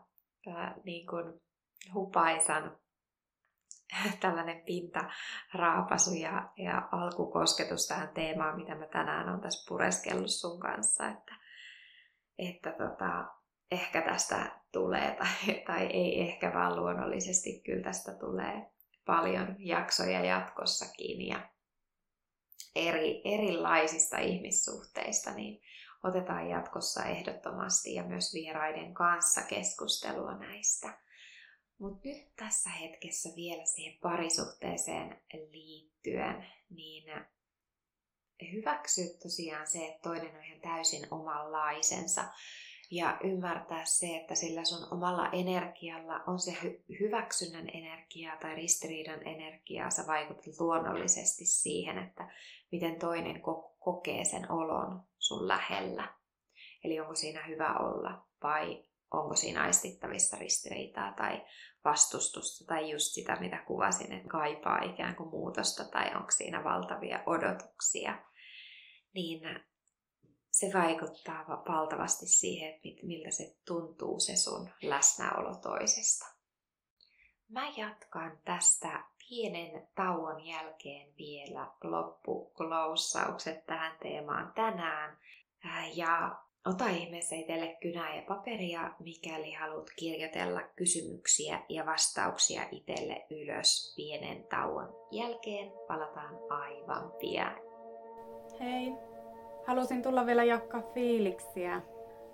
niin 0.83 1.07
kuin 1.07 1.41
hupaisan 1.93 2.77
tällainen 4.21 4.61
pintaraapasu 4.65 6.13
ja, 6.13 6.49
ja 6.57 6.89
alkukosketus 6.91 7.87
tähän 7.87 8.09
teemaan, 8.09 8.55
mitä 8.55 8.75
mä 8.75 8.87
tänään 8.87 9.29
on 9.29 9.41
tässä 9.41 9.69
pureskellut 9.69 10.29
sun 10.29 10.59
kanssa, 10.59 11.07
että, 11.07 11.35
että 12.37 12.71
tota, 12.71 13.25
ehkä 13.71 14.01
tästä 14.01 14.59
tulee, 14.71 15.15
tai, 15.15 15.53
tai 15.67 15.85
ei 15.85 16.21
ehkä 16.21 16.53
vaan 16.53 16.75
luonnollisesti, 16.75 17.61
kyllä 17.65 17.83
tästä 17.83 18.13
tulee 18.13 18.71
paljon 19.05 19.55
jaksoja 19.59 20.25
jatkossakin 20.25 21.27
ja 21.27 21.49
eri, 22.75 23.21
erilaisista 23.25 24.17
ihmissuhteista, 24.17 25.31
niin 25.31 25.61
otetaan 26.03 26.49
jatkossa 26.49 27.03
ehdottomasti 27.05 27.93
ja 27.93 28.03
myös 28.03 28.33
vieraiden 28.33 28.93
kanssa 28.93 29.41
keskustelua 29.41 30.37
näistä. 30.37 30.97
Mutta 31.83 32.07
nyt 32.07 32.35
tässä 32.35 32.69
hetkessä 32.69 33.29
vielä 33.35 33.65
siihen 33.65 33.99
parisuhteeseen 34.01 35.21
liittyen, 35.51 36.45
niin 36.69 37.03
hyväksyä 38.51 39.05
tosiaan 39.23 39.67
se, 39.67 39.87
että 39.87 39.99
toinen 40.01 40.35
on 40.35 40.43
ihan 40.43 40.61
täysin 40.61 41.07
omanlaisensa. 41.11 42.23
Ja 42.91 43.19
ymmärtää 43.23 43.85
se, 43.85 44.17
että 44.17 44.35
sillä 44.35 44.65
sun 44.65 44.93
omalla 44.93 45.29
energialla 45.31 46.19
on 46.27 46.39
se 46.39 46.51
hy- 46.51 46.99
hyväksynnän 46.99 47.69
energiaa 47.73 48.37
tai 48.37 48.55
ristiriidan 48.55 49.27
energiaa, 49.27 49.89
sä 49.89 50.07
vaikutat 50.07 50.59
luonnollisesti 50.59 51.45
siihen, 51.45 51.97
että 51.97 52.31
miten 52.71 52.99
toinen 52.99 53.35
ko- 53.35 53.75
kokee 53.79 54.25
sen 54.25 54.51
olon 54.51 55.03
sun 55.19 55.47
lähellä. 55.47 56.13
Eli 56.83 56.99
onko 56.99 57.15
siinä 57.15 57.47
hyvä 57.47 57.77
olla 57.77 58.27
vai 58.43 58.83
onko 59.13 59.35
siinä 59.35 59.63
aistittavissa 59.63 60.37
ristiriitaa 60.37 61.13
tai 61.13 61.45
vastustusta 61.85 62.65
tai 62.65 62.89
just 62.89 63.13
sitä, 63.13 63.35
mitä 63.39 63.57
kuvasin, 63.67 64.13
että 64.13 64.29
kaipaa 64.29 64.81
ikään 64.81 65.15
kuin 65.15 65.29
muutosta 65.29 65.83
tai 65.85 66.15
onko 66.15 66.31
siinä 66.31 66.63
valtavia 66.63 67.23
odotuksia, 67.25 68.23
niin 69.13 69.41
se 70.51 70.71
vaikuttaa 70.73 71.45
valtavasti 71.47 72.25
siihen, 72.27 72.73
että 72.73 73.07
miltä 73.07 73.31
se 73.31 73.55
tuntuu 73.65 74.19
se 74.19 74.35
sun 74.35 74.69
läsnäolo 74.81 75.55
toisesta. 75.55 76.25
Mä 77.49 77.71
jatkan 77.77 78.39
tästä 78.45 79.03
pienen 79.29 79.87
tauon 79.95 80.45
jälkeen 80.45 81.13
vielä 81.17 81.71
loppukloussaukset 81.83 83.65
tähän 83.65 83.97
teemaan 84.01 84.53
tänään. 84.53 85.17
Ja 85.93 86.42
ota 86.65 86.89
ihmeessä 86.89 87.35
itselle 87.35 87.77
kynää 87.81 88.15
ja 88.15 88.21
paperia, 88.27 88.91
mikäli 88.99 89.51
haluat 89.51 89.89
kirjoitella 89.95 90.61
kysymyksiä 90.75 91.59
ja 91.69 91.85
vastauksia 91.85 92.61
itselle 92.71 93.25
ylös 93.29 93.93
pienen 93.95 94.43
tauon 94.43 94.95
jälkeen. 95.11 95.71
Palataan 95.87 96.39
aivan 96.49 97.11
pian. 97.19 97.55
Hei! 98.59 98.93
halusin 99.63 100.01
tulla 100.01 100.25
vielä 100.25 100.43
jakaa 100.43 100.81
fiiliksiä 100.93 101.81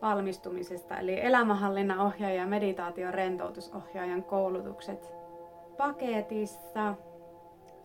valmistumisesta, 0.02 0.98
eli 0.98 1.22
elämänhallinnan 1.22 2.00
ohjaaja 2.00 2.36
ja 2.36 2.48
meditaation 2.48 3.14
rentoutusohjaajan 3.14 4.24
koulutukset 4.24 5.14
paketissa. 5.78 6.96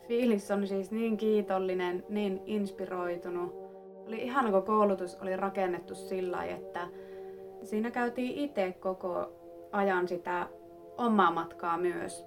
Fiilis 0.09 0.51
on 0.51 0.67
siis 0.67 0.91
niin 0.91 1.17
kiitollinen, 1.17 2.05
niin 2.09 2.41
inspiroitunut. 2.47 3.63
Oli 4.07 4.23
ihana, 4.23 4.51
kun 4.51 4.62
koulutus 4.62 5.19
oli 5.23 5.37
rakennettu 5.37 5.95
sillä 5.95 6.45
että 6.45 6.88
siinä 7.62 7.90
käytiin 7.90 8.38
itse 8.38 8.73
koko 8.81 9.33
ajan 9.73 10.09
sitä 10.09 10.49
omaa 10.99 11.31
matkaa 11.31 11.79
myös, 11.79 12.27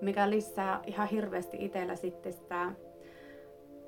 mikä 0.00 0.30
lisää 0.30 0.82
ihan 0.86 1.08
hirveästi 1.08 1.56
itsellä 1.60 1.96
sitten 1.96 2.32
sitä 2.32 2.72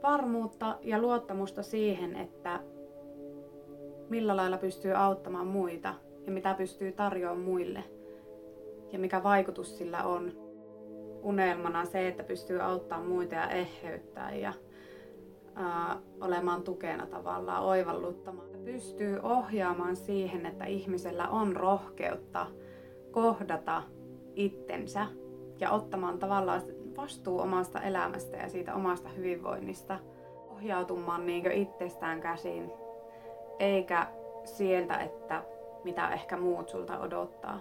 varmuutta 0.03 0.79
ja 0.83 0.99
luottamusta 0.99 1.63
siihen, 1.63 2.17
että 2.17 2.61
millä 4.09 4.37
lailla 4.37 4.59
pystyy 4.59 4.93
auttamaan 4.93 5.47
muita 5.47 5.95
ja 6.27 6.33
mitä 6.33 6.55
pystyy 6.55 6.93
tarjoamaan 6.93 7.45
muille 7.45 7.85
ja 8.93 8.99
mikä 8.99 9.23
vaikutus 9.23 9.79
sillä 9.79 10.05
on. 10.05 10.49
Unelmana 11.23 11.85
se, 11.85 12.09
että 12.09 12.25
pystyy 12.25 12.61
auttamaan 12.61 13.09
muita 13.09 13.35
ja 13.35 13.51
eheyttää 13.51 14.35
ja 14.35 14.53
ää, 15.59 15.97
olemaan 16.21 16.63
tukena 16.63 17.07
tavallaan, 17.07 17.63
oivalluttamaan. 17.63 18.49
Pystyy 18.65 19.21
ohjaamaan 19.23 19.97
siihen, 19.97 20.47
että 20.47 20.65
ihmisellä 20.65 21.29
on 21.29 21.57
rohkeutta 21.57 22.47
kohdata 23.11 23.83
itsensä 24.35 25.07
ja 25.61 25.71
ottamaan 25.71 26.19
tavallaan 26.19 26.63
vastuu 26.97 27.41
omasta 27.41 27.81
elämästä 27.81 28.37
ja 28.37 28.49
siitä 28.49 28.75
omasta 28.75 29.09
hyvinvoinnista 29.09 29.99
ohjautumaan 30.49 31.27
niin 31.27 31.53
itsestään 31.53 32.21
käsin, 32.21 32.73
eikä 33.59 34.07
sieltä, 34.45 34.97
että 34.99 35.43
mitä 35.85 36.09
ehkä 36.09 36.37
muut 36.37 36.69
sulta 36.69 36.99
odottaa. 36.99 37.61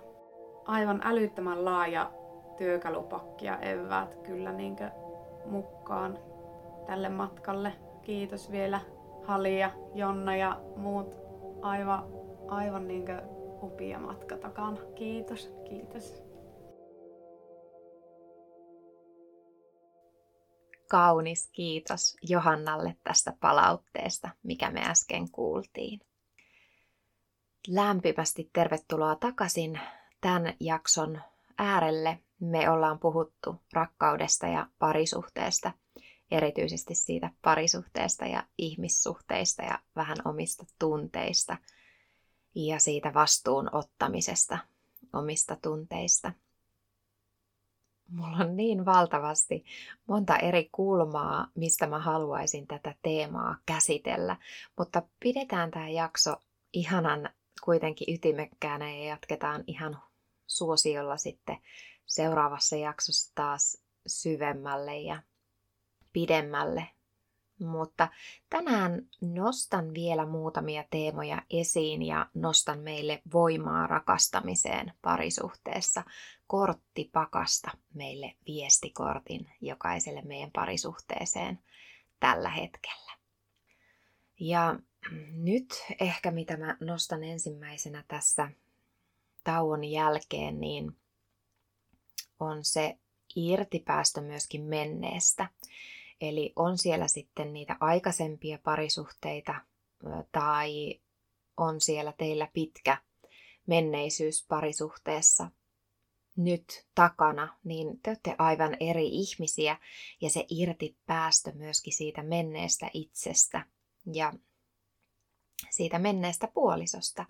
Aivan 0.65 1.01
älyttömän 1.03 1.65
laaja 1.65 2.11
työkalupakki 2.57 3.45
ja 3.45 3.59
eväät 3.59 4.15
kyllä 4.15 4.51
niin 4.51 4.75
mukaan 5.45 6.19
tälle 6.85 7.09
matkalle. 7.09 7.73
Kiitos 8.07 8.51
vielä 8.51 8.81
Hali 9.23 9.59
ja 9.59 9.71
Jonna 9.93 10.35
ja 10.35 10.61
muut 10.75 11.15
aivan, 11.61 12.03
aivan 12.47 12.87
niin 12.87 13.05
upia 13.63 13.99
matka 13.99 14.37
takana. 14.37 14.77
Kiitos, 14.95 15.53
kiitos. 15.69 16.23
kaunis 20.89 21.49
kiitos 21.51 22.15
Johannalle 22.21 22.95
tästä 23.03 23.33
palautteesta, 23.39 24.29
mikä 24.43 24.71
me 24.71 24.81
äsken 24.89 25.31
kuultiin. 25.31 25.99
Lämpimästi 27.67 28.49
tervetuloa 28.53 29.15
takaisin 29.15 29.79
tämän 30.21 30.53
jakson 30.59 31.21
äärelle. 31.57 32.19
Me 32.39 32.69
ollaan 32.69 32.99
puhuttu 32.99 33.55
rakkaudesta 33.73 34.47
ja 34.47 34.67
parisuhteesta, 34.79 35.71
erityisesti 36.31 36.95
siitä 36.95 37.31
parisuhteesta 37.41 38.25
ja 38.25 38.43
ihmissuhteista 38.57 39.63
ja 39.63 39.79
vähän 39.95 40.17
omista 40.25 40.65
tunteista 40.79 41.57
ja 42.55 42.79
siitä 42.79 43.13
vastuun 43.13 43.75
ottamisesta 43.75 44.57
omista 45.13 45.57
tunteista– 45.61 46.31
Mulla 48.11 48.37
on 48.37 48.57
niin 48.57 48.85
valtavasti 48.85 49.65
monta 50.07 50.37
eri 50.37 50.69
kulmaa, 50.71 51.47
mistä 51.55 51.87
mä 51.87 51.99
haluaisin 51.99 52.67
tätä 52.67 52.95
teemaa 53.01 53.57
käsitellä, 53.65 54.37
mutta 54.77 55.03
pidetään 55.19 55.71
tämä 55.71 55.89
jakso 55.89 56.35
ihanan 56.73 57.29
kuitenkin 57.63 58.13
ytimekkäänä 58.13 58.91
ja 58.95 59.05
jatketaan 59.05 59.63
ihan 59.67 60.01
suosiolla 60.47 61.17
sitten 61.17 61.57
seuraavassa 62.05 62.75
jaksossa 62.75 63.31
taas 63.35 63.83
syvemmälle 64.07 64.97
ja 64.97 65.21
pidemmälle 66.13 66.87
mutta 67.59 68.07
tänään 68.49 69.07
nostan 69.21 69.93
vielä 69.93 70.25
muutamia 70.25 70.83
teemoja 70.89 71.41
esiin 71.49 72.01
ja 72.01 72.29
nostan 72.33 72.79
meille 72.79 73.21
voimaa 73.33 73.87
rakastamiseen 73.87 74.93
parisuhteessa. 75.01 76.03
Kortti 76.47 77.09
pakasta 77.13 77.71
meille 77.93 78.35
viestikortin 78.47 79.49
jokaiselle 79.61 80.21
meidän 80.21 80.51
parisuhteeseen 80.51 81.59
tällä 82.19 82.49
hetkellä. 82.49 83.11
Ja 84.39 84.79
nyt 85.31 85.83
ehkä 85.99 86.31
mitä 86.31 86.57
mä 86.57 86.77
nostan 86.79 87.23
ensimmäisenä 87.23 88.03
tässä 88.07 88.51
tauon 89.43 89.83
jälkeen, 89.83 90.59
niin 90.59 90.97
on 92.39 92.63
se 92.63 92.97
irtipäästö 93.35 94.21
myöskin 94.21 94.61
menneestä. 94.61 95.47
Eli 96.21 96.53
on 96.55 96.77
siellä 96.77 97.07
sitten 97.07 97.53
niitä 97.53 97.77
aikaisempia 97.79 98.59
parisuhteita 98.63 99.55
tai 100.31 100.99
on 101.57 101.81
siellä 101.81 102.13
teillä 102.17 102.47
pitkä 102.53 102.97
menneisyys 103.67 104.45
parisuhteessa 104.47 105.51
nyt 106.35 106.87
takana, 106.95 107.57
niin 107.63 107.99
te 108.03 108.09
olette 108.09 108.35
aivan 108.37 108.77
eri 108.79 109.07
ihmisiä 109.07 109.77
ja 110.21 110.29
se 110.29 110.45
irti 110.49 110.97
päästö 111.05 111.51
myöskin 111.55 111.93
siitä 111.93 112.23
menneestä 112.23 112.89
itsestä 112.93 113.65
ja 114.13 114.33
siitä 115.69 115.99
menneestä 115.99 116.47
puolisosta. 116.47 117.25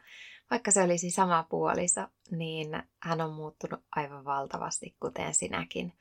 Vaikka 0.52 0.72
se 0.72 0.84
olisi 0.84 1.12
sama 1.12 1.44
puoliso, 1.50 2.02
niin 2.32 2.84
hän 3.00 3.22
on 3.22 3.34
muuttunut 3.34 3.80
aivan 3.96 4.26
valtavasti, 4.26 4.96
kuten 5.00 5.34
sinäkin, 5.34 5.94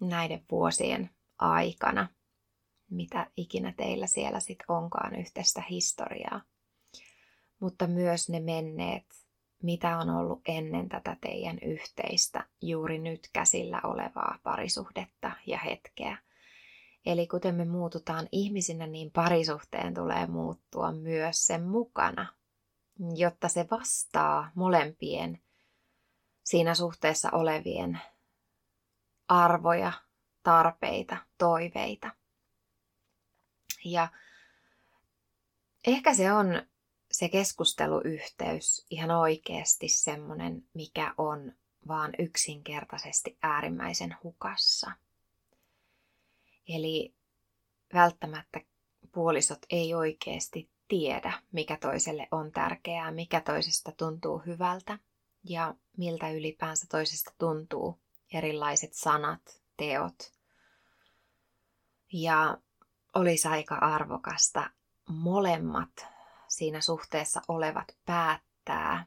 näiden 0.00 0.44
vuosien 0.50 1.10
aikana, 1.40 2.08
mitä 2.90 3.30
ikinä 3.36 3.72
teillä 3.76 4.06
siellä 4.06 4.40
sitten 4.40 4.64
onkaan 4.68 5.20
yhteistä 5.20 5.62
historiaa. 5.70 6.40
Mutta 7.60 7.86
myös 7.86 8.28
ne 8.28 8.40
menneet, 8.40 9.04
mitä 9.62 9.98
on 9.98 10.10
ollut 10.10 10.40
ennen 10.48 10.88
tätä 10.88 11.16
teidän 11.20 11.58
yhteistä, 11.62 12.46
juuri 12.62 12.98
nyt 12.98 13.28
käsillä 13.32 13.80
olevaa 13.84 14.38
parisuhdetta 14.42 15.30
ja 15.46 15.58
hetkeä. 15.58 16.18
Eli 17.06 17.26
kuten 17.26 17.54
me 17.54 17.64
muututaan 17.64 18.28
ihmisinä, 18.32 18.86
niin 18.86 19.10
parisuhteen 19.10 19.94
tulee 19.94 20.26
muuttua 20.26 20.92
myös 20.92 21.46
sen 21.46 21.62
mukana, 21.62 22.34
jotta 23.14 23.48
se 23.48 23.66
vastaa 23.70 24.50
molempien 24.54 25.40
siinä 26.42 26.74
suhteessa 26.74 27.30
olevien 27.32 28.00
arvoja, 29.28 29.92
tarpeita, 30.42 31.16
toiveita. 31.38 32.10
Ja 33.84 34.08
ehkä 35.86 36.14
se 36.14 36.32
on 36.32 36.62
se 37.12 37.28
keskusteluyhteys 37.28 38.86
ihan 38.90 39.10
oikeasti 39.10 39.88
semmoinen, 39.88 40.64
mikä 40.74 41.14
on 41.18 41.52
vaan 41.88 42.12
yksinkertaisesti 42.18 43.38
äärimmäisen 43.42 44.16
hukassa. 44.22 44.90
Eli 46.68 47.14
välttämättä 47.94 48.60
puolisot 49.12 49.58
ei 49.70 49.94
oikeasti 49.94 50.70
tiedä, 50.88 51.42
mikä 51.52 51.76
toiselle 51.76 52.28
on 52.30 52.52
tärkeää, 52.52 53.10
mikä 53.10 53.40
toisesta 53.40 53.92
tuntuu 53.92 54.38
hyvältä 54.46 54.98
ja 55.44 55.74
miltä 55.96 56.30
ylipäänsä 56.30 56.86
toisesta 56.90 57.32
tuntuu 57.38 57.98
erilaiset 58.32 58.94
sanat, 58.94 59.59
teot. 59.80 60.32
Ja 62.12 62.58
olisi 63.14 63.48
aika 63.48 63.74
arvokasta 63.74 64.70
molemmat 65.08 66.06
siinä 66.48 66.80
suhteessa 66.80 67.42
olevat 67.48 67.96
päättää, 68.06 69.06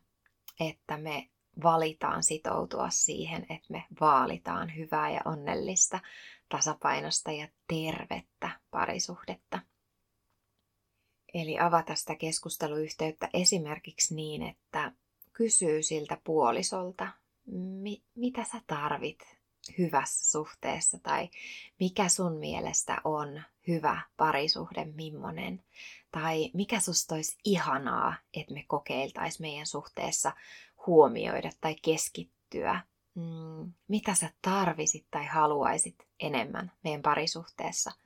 että 0.59 0.97
me 0.97 1.29
valitaan 1.63 2.23
sitoutua 2.23 2.89
siihen, 2.89 3.41
että 3.41 3.67
me 3.69 3.85
vaalitaan 4.01 4.75
hyvää 4.75 5.11
ja 5.11 5.21
onnellista, 5.25 5.99
tasapainosta 6.49 7.31
ja 7.31 7.47
tervettä 7.67 8.59
parisuhdetta. 8.71 9.59
Eli 11.33 11.59
avata 11.59 11.95
sitä 11.95 12.15
keskusteluyhteyttä 12.15 13.29
esimerkiksi 13.33 14.15
niin, 14.15 14.41
että 14.43 14.91
kysyy 15.33 15.83
siltä 15.83 16.17
puolisolta, 16.23 17.07
mi- 17.45 18.03
mitä 18.15 18.43
sä 18.43 18.61
tarvit 18.67 19.42
hyvässä 19.77 20.31
suhteessa 20.31 20.99
tai 21.03 21.29
mikä 21.79 22.09
sun 22.09 22.33
mielestä 22.33 23.01
on 23.03 23.41
hyvä 23.67 24.01
parisuhde, 24.17 24.85
millainen. 24.85 25.63
Tai 26.11 26.51
mikä 26.53 26.79
susta 26.79 27.15
olisi 27.15 27.37
ihanaa, 27.43 28.15
että 28.33 28.53
me 28.53 28.63
kokeiltaisiin 28.67 29.41
meidän 29.41 29.65
suhteessa 29.65 30.31
huomioida 30.87 31.49
tai 31.61 31.75
keskittyä. 31.81 32.81
Mm, 33.15 33.73
mitä 33.87 34.15
sä 34.15 34.29
tarvisit 34.41 35.05
tai 35.11 35.25
haluaisit 35.25 35.95
enemmän 36.19 36.71
meidän 36.83 37.01
parisuhteessa– 37.01 37.91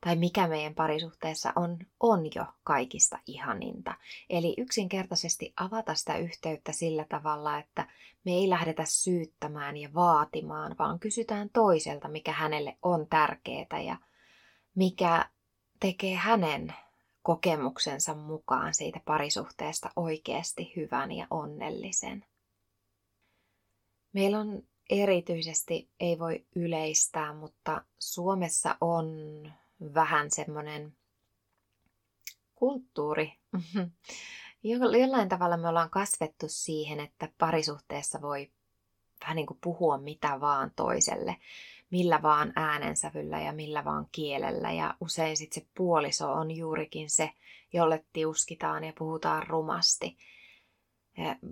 tai 0.00 0.16
mikä 0.16 0.48
meidän 0.48 0.74
parisuhteessa 0.74 1.52
on, 1.56 1.78
on 2.00 2.34
jo 2.34 2.44
kaikista 2.64 3.18
ihaninta. 3.26 3.94
Eli 4.30 4.54
yksinkertaisesti 4.58 5.52
avata 5.56 5.94
sitä 5.94 6.16
yhteyttä 6.16 6.72
sillä 6.72 7.04
tavalla, 7.08 7.58
että 7.58 7.88
me 8.24 8.32
ei 8.32 8.48
lähdetä 8.48 8.84
syyttämään 8.86 9.76
ja 9.76 9.88
vaatimaan, 9.94 10.76
vaan 10.78 10.98
kysytään 10.98 11.50
toiselta, 11.52 12.08
mikä 12.08 12.32
hänelle 12.32 12.76
on 12.82 13.06
tärkeää 13.06 13.80
ja 13.86 13.96
mikä 14.74 15.30
tekee 15.80 16.14
hänen 16.14 16.74
kokemuksensa 17.22 18.14
mukaan 18.14 18.74
siitä 18.74 19.00
parisuhteesta 19.04 19.90
oikeasti 19.96 20.72
hyvän 20.76 21.12
ja 21.12 21.26
onnellisen. 21.30 22.24
Meillä 24.12 24.38
on 24.38 24.62
erityisesti, 24.90 25.90
ei 26.00 26.18
voi 26.18 26.46
yleistää, 26.56 27.32
mutta 27.32 27.84
Suomessa 27.98 28.76
on 28.80 29.06
vähän 29.94 30.30
semmoinen 30.30 30.96
kulttuuri. 32.54 33.32
Jollain 34.62 35.28
tavalla 35.28 35.56
me 35.56 35.68
ollaan 35.68 35.90
kasvettu 35.90 36.46
siihen, 36.48 37.00
että 37.00 37.28
parisuhteessa 37.38 38.22
voi 38.22 38.50
vähän 39.20 39.36
niin 39.36 39.46
kuin 39.46 39.58
puhua 39.60 39.98
mitä 39.98 40.40
vaan 40.40 40.72
toiselle, 40.76 41.36
millä 41.90 42.22
vaan 42.22 42.52
äänensävyllä 42.56 43.40
ja 43.40 43.52
millä 43.52 43.84
vaan 43.84 44.06
kielellä. 44.12 44.72
Ja 44.72 44.94
usein 45.00 45.36
sitten 45.36 45.62
se 45.62 45.68
puoliso 45.74 46.32
on 46.32 46.50
juurikin 46.50 47.10
se, 47.10 47.30
jolle 47.72 48.04
tiuskitaan 48.12 48.84
ja 48.84 48.92
puhutaan 48.98 49.46
rumasti. 49.46 50.16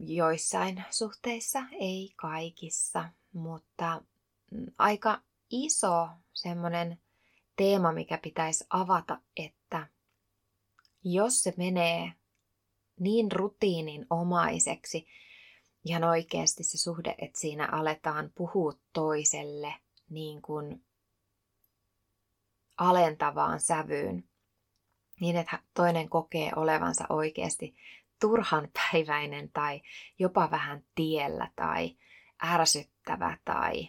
Joissain 0.07 0.85
suhteissa, 0.91 1.63
ei 1.73 2.13
kaikissa, 2.17 3.09
mutta 3.33 4.03
mm, 4.51 4.67
aika 4.79 5.21
iso 5.51 6.09
semmoinen 6.33 6.99
teema, 7.57 7.93
mikä 7.93 8.19
pitäisi 8.19 8.67
avata, 8.71 9.21
että 9.37 9.87
jos 11.05 11.43
se 11.43 11.55
menee 11.57 12.13
niin 13.01 13.33
rutiininomaiseksi, 13.33 15.07
ihan 15.85 16.05
oikeasti 16.05 16.65
se 16.65 16.79
suhde, 16.79 17.15
että 17.19 17.41
siinä 17.41 17.69
aletaan 17.73 18.33
puhua 18.35 18.73
toiselle 18.93 19.75
niin 20.11 20.43
kuin 20.43 20.85
alentavaan 22.77 23.61
sävyyn, 23.61 24.29
niin 25.21 25.37
että 25.37 25.63
toinen 25.75 26.09
kokee 26.09 26.53
olevansa 26.57 27.05
oikeasti 27.09 27.77
turhan 28.21 28.69
päiväinen 28.73 29.51
tai 29.51 29.83
jopa 30.19 30.51
vähän 30.51 30.85
tiellä 30.95 31.51
tai 31.57 31.97
ärsyttävä 32.45 33.39
tai 33.45 33.89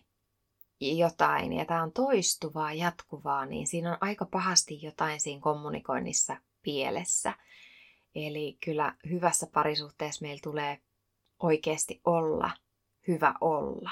jotain 0.80 1.53
ja 1.53 1.65
tämä 1.65 1.84
on 1.84 1.91
toistuvaa, 1.91 2.73
jatkuvaa, 2.73 3.45
niin 3.45 3.67
siinä 3.67 3.91
on 3.91 3.97
aika 4.01 4.25
pahasti 4.25 4.82
jotain 4.82 5.19
siinä 5.19 5.41
kommunikoinnissa 5.41 6.38
pielessä. 6.61 7.34
Eli 8.15 8.57
kyllä 8.65 8.95
hyvässä 9.09 9.47
parisuhteessa 9.53 10.25
meillä 10.25 10.41
tulee 10.43 10.82
oikeasti 11.39 12.01
olla 12.05 12.51
hyvä 13.07 13.34
olla. 13.41 13.91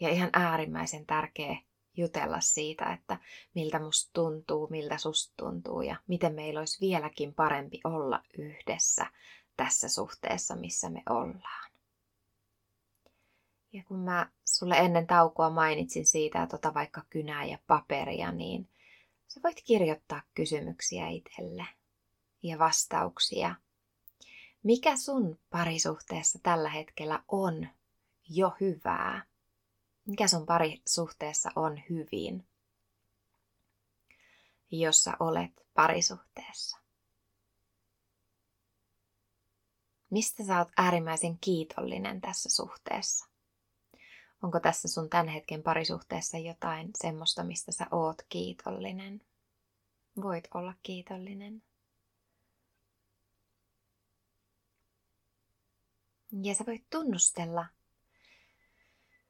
Ja 0.00 0.08
ihan 0.08 0.30
äärimmäisen 0.32 1.06
tärkeä 1.06 1.56
jutella 1.96 2.40
siitä, 2.40 2.92
että 2.92 3.18
miltä 3.54 3.78
musta 3.78 4.10
tuntuu, 4.12 4.68
miltä 4.70 4.98
susta 4.98 5.34
tuntuu 5.36 5.82
ja 5.82 5.96
miten 6.06 6.34
meillä 6.34 6.60
olisi 6.60 6.80
vieläkin 6.80 7.34
parempi 7.34 7.80
olla 7.84 8.22
yhdessä 8.38 9.06
tässä 9.56 9.88
suhteessa, 9.88 10.56
missä 10.56 10.90
me 10.90 11.02
ollaan. 11.10 11.71
Ja 13.72 13.82
kun 13.84 13.98
mä 13.98 14.30
sulle 14.44 14.74
ennen 14.74 15.06
taukoa 15.06 15.50
mainitsin 15.50 16.06
siitä, 16.06 16.42
että 16.42 16.56
ota 16.56 16.74
vaikka 16.74 17.02
kynää 17.10 17.44
ja 17.44 17.58
paperia, 17.66 18.32
niin 18.32 18.68
sä 19.28 19.40
voit 19.44 19.62
kirjoittaa 19.64 20.22
kysymyksiä 20.34 21.08
itselle 21.08 21.66
ja 22.42 22.58
vastauksia. 22.58 23.54
Mikä 24.62 24.96
sun 24.96 25.38
parisuhteessa 25.50 26.38
tällä 26.42 26.68
hetkellä 26.70 27.24
on 27.28 27.68
jo 28.28 28.56
hyvää? 28.60 29.26
Mikä 30.06 30.28
sun 30.28 30.46
parisuhteessa 30.46 31.50
on 31.56 31.82
hyvin? 31.90 32.46
Jos 34.70 35.04
sä 35.04 35.12
olet 35.20 35.66
parisuhteessa. 35.74 36.78
Mistä 40.10 40.44
sä 40.44 40.58
oot 40.58 40.68
äärimmäisen 40.76 41.38
kiitollinen 41.40 42.20
tässä 42.20 42.50
suhteessa? 42.50 43.31
Onko 44.42 44.60
tässä 44.60 44.88
sun 44.88 45.10
tämän 45.10 45.28
hetken 45.28 45.62
parisuhteessa 45.62 46.38
jotain 46.38 46.90
semmoista, 46.94 47.44
mistä 47.44 47.72
sä 47.72 47.86
oot 47.90 48.22
kiitollinen? 48.28 49.20
Voit 50.22 50.48
olla 50.54 50.74
kiitollinen. 50.82 51.62
Ja 56.42 56.54
sä 56.54 56.64
voit 56.66 56.84
tunnustella 56.90 57.66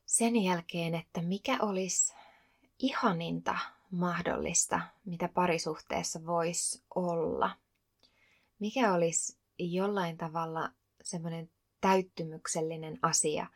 sen 0.07 0.43
jälkeen, 0.43 0.95
että 0.95 1.23
mikä 1.23 1.59
olisi 1.61 2.15
ihaninta 2.79 3.59
mahdollista, 3.91 4.81
mitä 5.05 5.29
parisuhteessa 5.29 6.27
voisi 6.27 6.85
olla. 6.95 7.57
Mikä 8.59 8.95
olisi 8.95 9.39
jollain 9.59 10.17
tavalla 10.17 10.73
semmoinen 11.03 11.51
täyttymyksellinen 11.81 12.99
asia, 13.03 13.47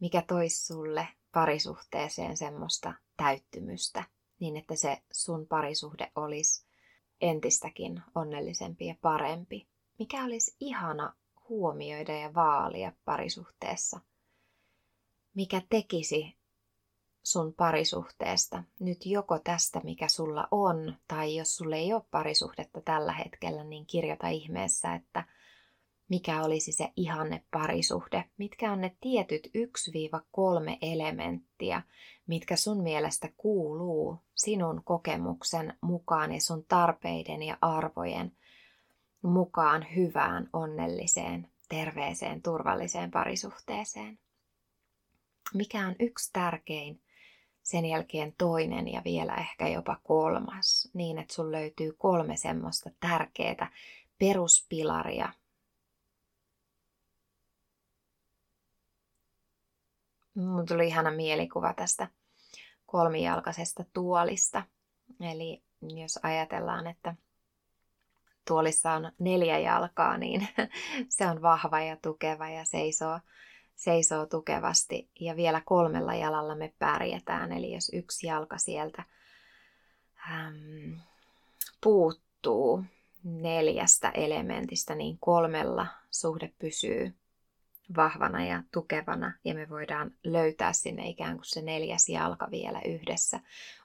mikä 0.00 0.22
toisi 0.22 0.66
sulle 0.66 1.08
parisuhteeseen 1.32 2.36
semmoista 2.36 2.92
täyttymystä, 3.16 4.04
niin 4.40 4.56
että 4.56 4.76
se 4.76 5.02
sun 5.12 5.46
parisuhde 5.46 6.12
olisi 6.14 6.66
entistäkin 7.20 8.02
onnellisempi 8.14 8.86
ja 8.86 8.94
parempi. 9.00 9.68
Mikä 9.98 10.24
olisi 10.24 10.56
ihana 10.60 11.14
huomioida 11.48 12.12
ja 12.12 12.34
vaalia 12.34 12.92
parisuhteessa? 13.04 14.00
Mikä 15.34 15.62
tekisi 15.70 16.36
sun 17.22 17.54
parisuhteesta 17.54 18.64
nyt 18.78 19.06
joko 19.06 19.38
tästä, 19.38 19.80
mikä 19.84 20.08
sulla 20.08 20.48
on, 20.50 20.96
tai 21.08 21.36
jos 21.36 21.56
sulle 21.56 21.76
ei 21.76 21.92
ole 21.92 22.02
parisuhdetta 22.10 22.80
tällä 22.80 23.12
hetkellä, 23.12 23.64
niin 23.64 23.86
kirjoita 23.86 24.28
ihmeessä, 24.28 24.94
että– 24.94 25.24
mikä 26.08 26.42
olisi 26.42 26.72
se 26.72 26.92
ihanne 26.96 27.44
parisuhde, 27.50 28.24
mitkä 28.38 28.72
on 28.72 28.80
ne 28.80 28.96
tietyt 29.00 29.46
1-3 29.46 29.50
elementtiä, 30.82 31.82
mitkä 32.26 32.56
sun 32.56 32.82
mielestä 32.82 33.28
kuuluu 33.36 34.18
sinun 34.34 34.82
kokemuksen 34.84 35.74
mukaan 35.80 36.32
ja 36.32 36.40
sun 36.40 36.64
tarpeiden 36.68 37.42
ja 37.42 37.58
arvojen 37.60 38.32
mukaan 39.22 39.86
hyvään, 39.96 40.50
onnelliseen, 40.52 41.48
terveeseen, 41.68 42.42
turvalliseen 42.42 43.10
parisuhteeseen. 43.10 44.18
Mikä 45.54 45.86
on 45.86 45.96
yksi 46.00 46.32
tärkein, 46.32 47.00
sen 47.62 47.84
jälkeen 47.84 48.34
toinen 48.38 48.92
ja 48.92 49.02
vielä 49.04 49.34
ehkä 49.34 49.68
jopa 49.68 50.00
kolmas, 50.04 50.90
niin 50.94 51.18
että 51.18 51.34
sun 51.34 51.52
löytyy 51.52 51.92
kolme 51.92 52.36
semmoista 52.36 52.90
tärkeää 53.00 53.70
peruspilaria, 54.18 55.32
Mun 60.36 60.66
tuli 60.66 60.86
ihana 60.86 61.10
mielikuva 61.10 61.74
tästä 61.74 62.08
kolmijalkaisesta 62.86 63.84
tuolista. 63.92 64.62
Eli 65.20 65.62
jos 65.82 66.18
ajatellaan, 66.22 66.86
että 66.86 67.14
tuolissa 68.48 68.92
on 68.92 69.12
neljä 69.18 69.58
jalkaa, 69.58 70.18
niin 70.18 70.48
se 71.16 71.26
on 71.26 71.42
vahva 71.42 71.80
ja 71.80 71.96
tukeva 72.02 72.48
ja 72.48 72.64
seisoo, 72.64 73.20
seisoo 73.74 74.26
tukevasti. 74.26 75.10
Ja 75.20 75.36
vielä 75.36 75.62
kolmella 75.64 76.14
jalalla 76.14 76.54
me 76.54 76.72
pärjätään, 76.78 77.52
eli 77.52 77.74
jos 77.74 77.90
yksi 77.92 78.26
jalka 78.26 78.58
sieltä 78.58 79.02
äm, 80.30 81.00
puuttuu 81.80 82.84
neljästä 83.24 84.10
elementistä, 84.10 84.94
niin 84.94 85.18
kolmella 85.20 85.86
suhde 86.10 86.52
pysyy 86.58 87.14
vahvana 87.96 88.44
ja 88.44 88.62
tukevana 88.72 89.32
ja 89.44 89.54
me 89.54 89.68
voidaan 89.68 90.10
löytää 90.24 90.72
sinne 90.72 91.08
ikään 91.08 91.36
kuin 91.36 91.46
se 91.46 91.62
neljäs 91.62 92.08
jalka 92.08 92.48
vielä 92.50 92.80
yhdessä. 92.84 93.40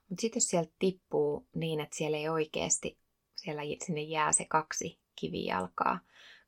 Mutta 0.10 0.22
sitten 0.22 0.38
jos 0.38 0.48
sieltä 0.48 0.72
tippuu 0.80 1.48
niin, 1.56 1.80
että 1.80 1.96
siellä 1.96 2.18
ei 2.18 2.30
oikeasti, 2.30 2.98
siellä 3.36 3.62
sinne 3.86 4.02
jää 4.02 4.32
se 4.32 4.46
kaksi 4.46 5.00
kivijalkaa, 5.16 6.00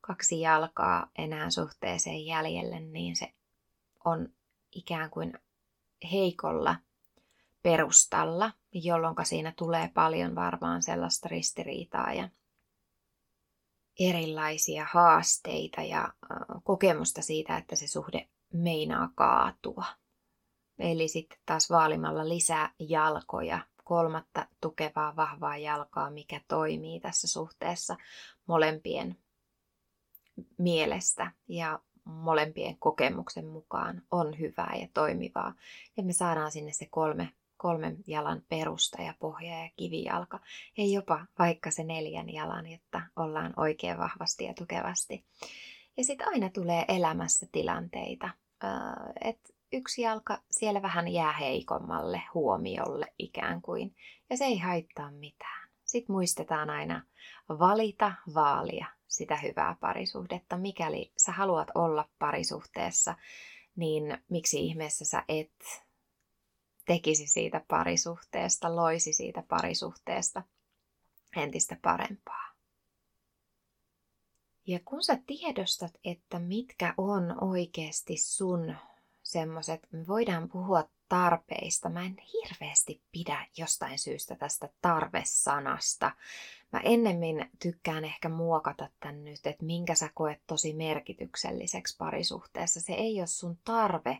kaksi 0.01 0.41
jalkaa 0.41 1.11
enää 1.17 1.49
suhteeseen 1.49 2.25
jäljelle, 2.25 2.79
niin 2.79 3.15
se 3.15 3.33
on 4.05 4.29
ikään 4.71 5.09
kuin 5.09 5.33
heikolla 6.11 6.75
perustalla, 7.63 8.51
jolloin 8.73 9.15
siinä 9.23 9.53
tulee 9.57 9.91
paljon 9.93 10.35
varmaan 10.35 10.83
sellaista 10.83 11.29
ristiriitaa 11.29 12.13
ja 12.13 12.29
erilaisia 13.99 14.87
haasteita 14.91 15.81
ja 15.81 16.13
kokemusta 16.63 17.21
siitä, 17.21 17.57
että 17.57 17.75
se 17.75 17.87
suhde 17.87 18.27
meinaa 18.53 19.09
kaatua. 19.15 19.85
Eli 20.79 21.07
sitten 21.07 21.37
taas 21.45 21.69
vaalimalla 21.69 22.29
lisää 22.29 22.73
jalkoja, 22.79 23.59
kolmatta 23.83 24.47
tukevaa 24.61 25.15
vahvaa 25.15 25.57
jalkaa, 25.57 26.09
mikä 26.11 26.41
toimii 26.47 26.99
tässä 26.99 27.27
suhteessa 27.27 27.97
molempien 28.47 29.17
mielestä 30.57 31.31
ja 31.47 31.79
molempien 32.05 32.77
kokemuksen 32.77 33.45
mukaan 33.47 34.01
on 34.11 34.39
hyvää 34.39 34.75
ja 34.81 34.87
toimivaa. 34.93 35.53
Ja 35.97 36.03
me 36.03 36.13
saadaan 36.13 36.51
sinne 36.51 36.73
se 36.73 36.85
kolme 36.85 37.33
kolmen 37.63 37.97
jalan 38.07 38.41
perusta 38.49 39.01
ja 39.01 39.13
pohja 39.19 39.63
ja 39.63 39.69
kivijalka 39.77 40.39
ja 40.77 40.85
jopa 40.85 41.25
vaikka 41.39 41.71
se 41.71 41.83
neljän 41.83 42.29
jalan, 42.29 42.71
jotta 42.71 43.01
ollaan 43.15 43.53
oikein 43.57 43.97
vahvasti 43.97 44.43
ja 44.43 44.53
tukevasti. 44.53 45.25
Ja 45.97 46.03
sitten 46.03 46.27
aina 46.27 46.49
tulee 46.49 46.85
elämässä 46.87 47.47
tilanteita, 47.51 48.29
että 49.21 49.53
yksi 49.71 50.01
jalka 50.01 50.41
siellä 50.51 50.81
vähän 50.81 51.07
jää 51.07 51.33
heikommalle 51.33 52.21
huomiolle 52.33 53.05
ikään 53.19 53.61
kuin, 53.61 53.95
ja 54.29 54.37
se 54.37 54.45
ei 54.45 54.57
haittaa 54.57 55.11
mitään. 55.11 55.69
Sitten 55.85 56.13
muistetaan 56.13 56.69
aina 56.69 57.03
valita, 57.49 58.13
vaalia 58.33 58.85
sitä 59.07 59.37
hyvää 59.37 59.75
parisuhdetta. 59.79 60.57
Mikäli 60.57 61.11
sä 61.17 61.31
haluat 61.31 61.71
olla 61.75 62.09
parisuhteessa, 62.19 63.15
niin 63.75 64.17
miksi 64.29 64.65
ihmeessä 64.65 65.05
sä 65.05 65.23
et 65.27 65.83
tekisi 66.85 67.27
siitä 67.27 67.61
parisuhteesta, 67.67 68.75
loisi 68.75 69.13
siitä 69.13 69.43
parisuhteesta 69.47 70.43
entistä 71.35 71.77
parempaa. 71.81 72.53
Ja 74.67 74.79
kun 74.85 75.03
sä 75.03 75.19
tiedostat, 75.27 75.91
että 76.03 76.39
mitkä 76.39 76.93
on 76.97 77.43
oikeasti 77.43 78.17
sun 78.17 78.75
semmoiset, 79.23 79.87
me 79.91 80.07
voidaan 80.07 80.49
puhua 80.49 80.89
tarpeista. 81.09 81.89
Mä 81.89 82.05
en 82.05 82.15
hirveästi 82.33 83.01
pidä 83.11 83.47
jostain 83.57 83.99
syystä 83.99 84.35
tästä 84.35 84.69
tarvesanasta. 84.81 86.11
Mä 86.71 86.79
ennemmin 86.79 87.49
tykkään 87.61 88.05
ehkä 88.05 88.29
muokata 88.29 88.89
tän 88.99 89.23
nyt, 89.23 89.47
että 89.47 89.65
minkä 89.65 89.95
sä 89.95 90.09
koet 90.13 90.41
tosi 90.47 90.73
merkitykselliseksi 90.73 91.97
parisuhteessa. 91.97 92.81
Se 92.81 92.93
ei 92.93 93.19
ole 93.19 93.27
sun 93.27 93.57
tarve, 93.63 94.17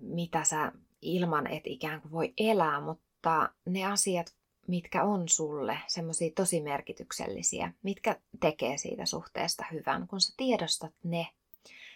mitä 0.00 0.44
sä 0.44 0.72
ilman, 1.02 1.46
että 1.46 1.70
ikään 1.70 2.00
kuin 2.00 2.12
voi 2.12 2.34
elää, 2.38 2.80
mutta 2.80 3.50
ne 3.66 3.84
asiat, 3.84 4.34
mitkä 4.66 5.04
on 5.04 5.28
sulle 5.28 5.78
semmoisia 5.86 6.30
tosi 6.36 6.60
merkityksellisiä, 6.60 7.72
mitkä 7.82 8.20
tekee 8.40 8.78
siitä 8.78 9.06
suhteesta 9.06 9.64
hyvän, 9.72 10.08
kun 10.08 10.20
sä 10.20 10.34
tiedostat 10.36 10.94
ne, 11.02 11.26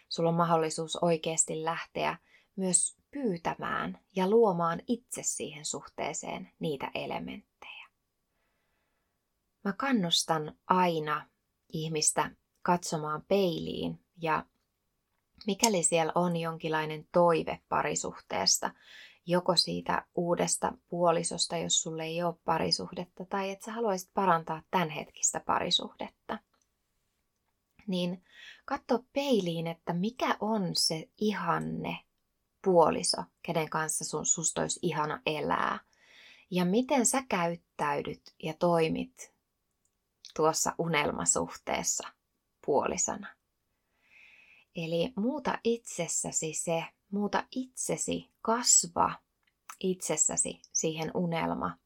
sulla 0.09 0.29
on 0.29 0.35
mahdollisuus 0.35 0.97
oikeasti 0.97 1.65
lähteä 1.65 2.19
myös 2.57 2.97
pyytämään 3.11 3.99
ja 4.17 4.31
luomaan 4.31 4.81
itse 4.87 5.23
siihen 5.23 5.65
suhteeseen 5.65 6.51
niitä 6.59 6.91
elementtejä. 6.95 7.89
Mä 9.65 9.73
kannustan 9.73 10.55
aina 10.67 11.29
ihmistä 11.73 12.31
katsomaan 12.63 13.25
peiliin 13.29 14.01
ja 14.21 14.47
mikäli 15.47 15.83
siellä 15.83 16.13
on 16.15 16.37
jonkinlainen 16.37 17.09
toive 17.13 17.61
parisuhteesta, 17.69 18.71
joko 19.27 19.57
siitä 19.57 20.07
uudesta 20.15 20.73
puolisosta, 20.89 21.57
jos 21.57 21.83
sulle 21.83 22.05
ei 22.05 22.23
ole 22.23 22.35
parisuhdetta, 22.45 23.25
tai 23.25 23.51
että 23.51 23.65
sä 23.65 23.73
haluaisit 23.73 24.11
parantaa 24.15 24.63
tämänhetkistä 24.71 25.41
parisuhdetta, 25.41 26.39
niin 27.87 28.25
katso 28.65 29.05
peiliin, 29.13 29.67
että 29.67 29.93
mikä 29.93 30.37
on 30.41 30.71
se 30.77 31.09
ihanne 31.19 31.99
puoliso, 32.65 33.23
kenen 33.43 33.71
kanssa 33.71 34.05
sun, 34.05 34.27
susta 34.27 34.61
olisi 34.61 34.81
ihana 34.83 35.23
elää. 35.27 35.79
Ja 36.51 36.65
miten 36.65 37.07
sä 37.07 37.23
käyttäydyt 37.29 38.35
ja 38.43 38.55
toimit 38.59 39.35
tuossa 40.37 40.75
unelmasuhteessa 40.79 42.09
puolisona. 42.67 43.29
Eli 44.77 45.13
muuta 45.17 45.59
itsessäsi 45.65 46.55
se, 46.55 46.85
muuta 47.11 47.45
itsesi, 47.51 48.33
kasva 48.43 49.15
itsessäsi 49.81 50.63
siihen 50.73 51.11
unelma 51.15 51.79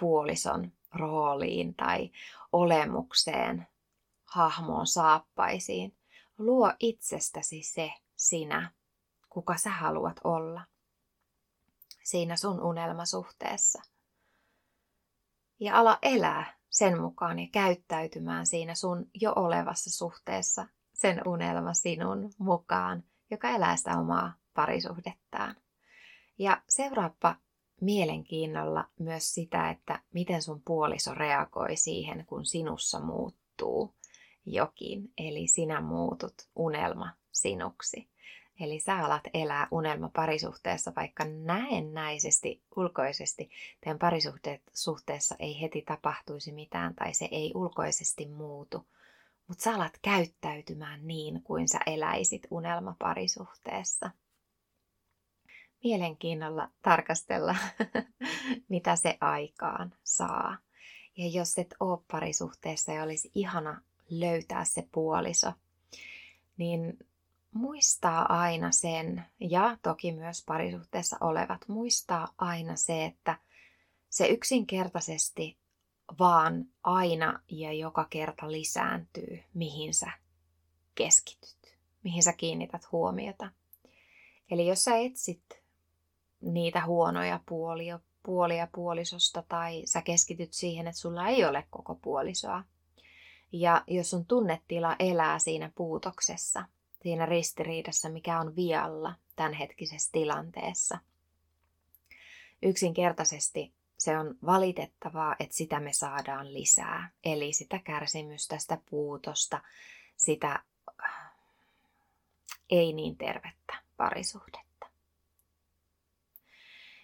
puolison 0.00 0.72
rooliin 0.94 1.74
tai 1.74 2.10
olemukseen, 2.52 3.66
hahmoon, 4.24 4.86
saappaisiin. 4.86 5.96
Luo 6.38 6.72
itsestäsi 6.80 7.62
se 7.62 7.92
sinä, 8.16 8.72
kuka 9.28 9.56
sä 9.56 9.70
haluat 9.70 10.20
olla 10.24 10.66
siinä 12.04 12.36
sun 12.36 12.60
unelmasuhteessa. 12.60 13.82
Ja 15.60 15.78
ala 15.78 15.98
elää 16.02 16.58
sen 16.70 17.00
mukaan 17.00 17.38
ja 17.38 17.46
käyttäytymään 17.52 18.46
siinä 18.46 18.74
sun 18.74 19.10
jo 19.14 19.32
olevassa 19.36 19.90
suhteessa 19.90 20.66
sen 20.96 21.20
unelma 21.26 21.74
sinun 21.74 22.30
mukaan, 22.38 23.04
joka 23.30 23.48
elää 23.48 23.76
sitä 23.76 23.98
omaa 23.98 24.32
parisuhdettaan. 24.54 25.56
Ja 26.38 26.62
seuraappa 26.68 27.36
mielenkiinnolla 27.80 28.88
myös 28.98 29.34
sitä, 29.34 29.70
että 29.70 30.02
miten 30.12 30.42
sun 30.42 30.62
puoliso 30.64 31.14
reagoi 31.14 31.76
siihen, 31.76 32.24
kun 32.26 32.46
sinussa 32.46 33.00
muuttuu 33.00 33.94
jokin, 34.46 35.12
eli 35.18 35.46
sinä 35.46 35.80
muutut 35.80 36.34
unelma 36.56 37.10
sinuksi. 37.32 38.08
Eli 38.60 38.80
sä 38.80 38.98
alat 38.98 39.22
elää 39.34 39.68
unelma 39.70 40.08
parisuhteessa, 40.08 40.92
vaikka 40.96 41.24
näennäisesti, 41.24 42.62
ulkoisesti 42.76 43.50
teidän 43.80 43.98
parisuhteessa 43.98 45.36
ei 45.38 45.60
heti 45.60 45.82
tapahtuisi 45.82 46.52
mitään 46.52 46.94
tai 46.94 47.14
se 47.14 47.28
ei 47.30 47.52
ulkoisesti 47.54 48.28
muutu. 48.28 48.86
Mutta 49.48 49.64
sä 49.64 49.74
alat 49.74 49.98
käyttäytymään 50.02 51.06
niin 51.06 51.42
kuin 51.42 51.68
sä 51.68 51.78
eläisit 51.86 52.46
unelma 52.50 52.96
parisuhteessa. 52.98 54.10
Mielenkiinnolla 55.84 56.70
tarkastella, 56.82 57.56
mitä 58.68 58.96
se 58.96 59.18
aikaan 59.20 59.94
saa. 60.04 60.56
Ja 61.16 61.28
jos 61.28 61.58
et 61.58 61.74
ole 61.80 61.98
parisuhteessa 62.12 62.92
ja 62.92 63.02
olisi 63.02 63.30
ihana 63.34 63.80
löytää 64.10 64.64
se 64.64 64.88
puoliso, 64.92 65.52
niin 66.56 66.98
muistaa 67.54 68.38
aina 68.38 68.72
sen, 68.72 69.24
ja 69.40 69.78
toki 69.82 70.12
myös 70.12 70.44
parisuhteessa 70.44 71.16
olevat, 71.20 71.68
muistaa 71.68 72.28
aina 72.38 72.76
se, 72.76 73.04
että 73.04 73.38
se 74.08 74.26
yksinkertaisesti 74.26 75.58
vaan 76.18 76.64
aina 76.82 77.40
ja 77.48 77.72
joka 77.72 78.06
kerta 78.10 78.52
lisääntyy, 78.52 79.44
mihin 79.54 79.94
sä 79.94 80.10
keskityt, 80.94 81.78
mihin 82.02 82.22
sä 82.22 82.32
kiinnität 82.32 82.92
huomiota. 82.92 83.50
Eli 84.50 84.66
jos 84.66 84.84
sä 84.84 84.96
etsit 84.96 85.62
niitä 86.40 86.84
huonoja 86.84 87.40
puolia, 87.48 88.00
puolia 88.22 88.68
puolisosta 88.74 89.44
tai 89.48 89.82
sä 89.84 90.02
keskityt 90.02 90.52
siihen, 90.52 90.86
että 90.86 91.00
sulla 91.00 91.28
ei 91.28 91.44
ole 91.44 91.66
koko 91.70 91.94
puolisoa, 91.94 92.64
ja 93.52 93.84
jos 93.86 94.10
sun 94.10 94.26
tunnetila 94.26 94.96
elää 94.98 95.38
siinä 95.38 95.72
puutoksessa, 95.74 96.64
siinä 97.02 97.26
ristiriidassa, 97.26 98.08
mikä 98.08 98.40
on 98.40 98.56
vialla 98.56 99.14
tämänhetkisessä 99.36 100.12
tilanteessa, 100.12 100.98
yksinkertaisesti 102.62 103.72
se 103.98 104.18
on 104.18 104.34
valitettavaa, 104.46 105.36
että 105.40 105.56
sitä 105.56 105.80
me 105.80 105.92
saadaan 105.92 106.54
lisää. 106.54 107.10
Eli 107.24 107.52
sitä 107.52 107.78
kärsimystä, 107.78 108.58
sitä 108.58 108.78
puutosta, 108.90 109.62
sitä 110.16 110.62
äh, 111.04 111.32
ei 112.70 112.92
niin 112.92 113.16
tervettä 113.16 113.82
parisuhdetta. 113.96 114.86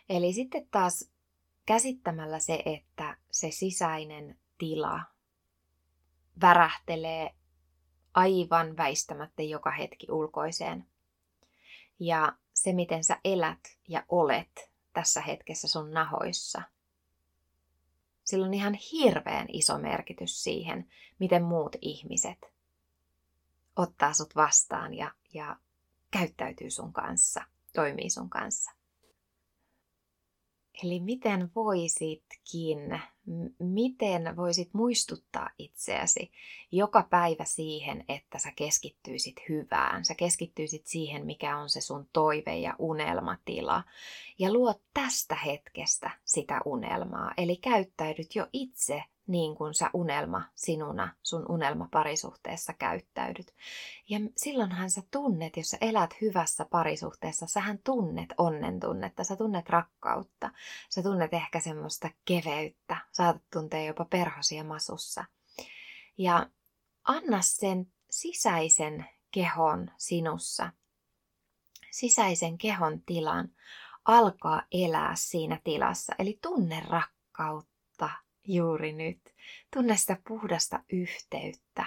Eli 0.09 0.33
sitten 0.33 0.69
taas 0.71 1.11
käsittämällä 1.67 2.39
se, 2.39 2.63
että 2.67 3.17
se 3.31 3.51
sisäinen 3.51 4.39
tila 4.59 5.03
värähtelee 6.41 7.35
aivan 8.15 8.77
väistämättä 8.77 9.43
joka 9.43 9.71
hetki 9.71 10.07
ulkoiseen. 10.11 10.87
Ja 12.01 12.33
se, 12.55 12.73
miten 12.73 13.05
sä 13.05 13.21
elät 13.25 13.61
ja 13.89 14.05
olet 14.09 14.71
tässä 14.93 15.21
hetkessä 15.21 15.69
sun 15.69 15.91
nahoissa, 15.91 16.63
sillä 18.33 18.47
on 18.47 18.55
ihan 18.55 18.75
hirveän 18.75 19.47
iso 19.53 19.79
merkitys 19.79 20.43
siihen, 20.43 20.89
miten 21.19 21.43
muut 21.43 21.77
ihmiset 21.81 22.39
ottaa 23.77 24.13
sut 24.13 24.37
vastaan 24.37 24.95
ja, 24.95 25.15
ja 25.35 25.57
käyttäytyy 26.11 26.71
sun 26.71 26.93
kanssa, 26.93 27.45
toimii 27.75 28.11
sun 28.11 28.31
kanssa. 28.31 28.71
Eli 30.85 31.01
miten 31.01 31.51
voisitkin, 31.55 33.03
miten 33.59 34.37
voisit 34.37 34.75
muistuttaa 34.75 35.51
itseäsi 35.59 36.31
joka 36.73 37.07
päivä 37.11 37.45
siihen, 37.45 38.05
että 38.09 38.39
sä 38.39 38.53
keskittyisit 38.57 39.37
hyvään, 39.49 40.05
sä 40.05 40.15
keskittyisit 40.15 40.87
siihen, 40.87 41.27
mikä 41.27 41.59
on 41.59 41.71
se 41.71 41.81
sun 41.81 42.09
toive 42.13 42.57
ja 42.57 42.75
unelmatila, 42.79 43.85
ja 44.39 44.53
luot 44.53 44.83
tästä 44.95 45.35
hetkestä 45.35 46.11
sitä 46.25 46.61
unelmaa, 46.65 47.33
eli 47.37 47.57
käyttäydyt 47.57 48.35
jo 48.35 48.47
itse 48.53 49.05
niin 49.27 49.55
kuin 49.55 49.75
sä 49.75 49.91
unelma 49.95 50.43
sinuna 50.55 51.17
sun 51.23 51.47
unelmaparisuhteessa 51.49 52.73
käyttäydyt. 52.73 53.55
Ja 54.09 54.19
silloinhan 54.37 54.91
sä 54.91 55.03
tunnet, 55.11 55.57
jos 55.57 55.69
sä 55.69 55.79
elät 55.81 56.21
hyvässä 56.21 56.65
parisuhteessa, 56.65 57.47
sähän 57.47 57.79
tunnet 57.85 58.29
onnen 58.39 58.81
tunnetta, 58.81 59.25
sä 59.25 59.37
tunnet 59.37 59.69
rakkautta, 59.69 60.51
sä 60.91 61.03
tunnet 61.03 61.35
ehkä 61.35 61.61
semmoista 61.61 62.11
keveyttä, 62.25 62.97
saatat 63.13 63.43
tuntea 63.53 63.85
jopa 63.85 64.05
perhosia 64.05 64.65
masussa. 64.65 65.25
Ja 66.19 66.51
anna 67.05 67.43
sen 67.43 67.93
sisäisen 68.11 69.07
kehon 69.31 69.91
sinussa, 69.99 70.73
sisäisen 71.91 72.59
kehon 72.59 73.03
tilan, 73.07 73.49
alkaa 74.05 74.63
elää 74.73 75.13
siinä 75.15 75.61
tilassa. 75.65 76.15
Eli 76.19 76.39
tunne 76.43 76.83
rakkautta, 76.89 77.72
juuri 78.45 78.93
nyt. 78.93 79.35
Tunne 79.75 79.97
sitä 79.97 80.17
puhdasta 80.29 80.81
yhteyttä, 80.93 81.85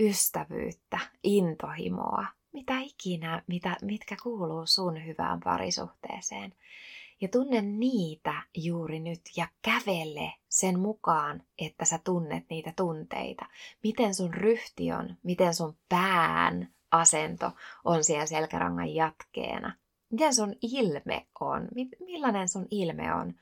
ystävyyttä, 0.00 0.98
intohimoa, 1.22 2.26
mitä 2.52 2.78
ikinä, 2.78 3.42
mitä, 3.46 3.76
mitkä 3.82 4.16
kuuluu 4.22 4.66
sun 4.66 5.06
hyvään 5.06 5.40
parisuhteeseen. 5.40 6.54
Ja 7.20 7.28
tunne 7.28 7.62
niitä 7.62 8.42
juuri 8.56 9.00
nyt 9.00 9.20
ja 9.36 9.48
kävele 9.62 10.32
sen 10.48 10.78
mukaan, 10.78 11.42
että 11.58 11.84
sä 11.84 11.98
tunnet 12.04 12.44
niitä 12.50 12.72
tunteita. 12.76 13.46
Miten 13.82 14.14
sun 14.14 14.34
ryhti 14.34 14.92
on, 14.92 15.16
miten 15.22 15.54
sun 15.54 15.76
pään 15.88 16.68
asento 16.90 17.52
on 17.84 18.04
siellä 18.04 18.26
selkärangan 18.26 18.94
jatkeena. 18.94 19.74
Miten 20.10 20.34
sun 20.34 20.54
ilme 20.62 21.26
on, 21.40 21.68
millainen 22.06 22.48
sun 22.48 22.66
ilme 22.70 23.14
on 23.14 23.34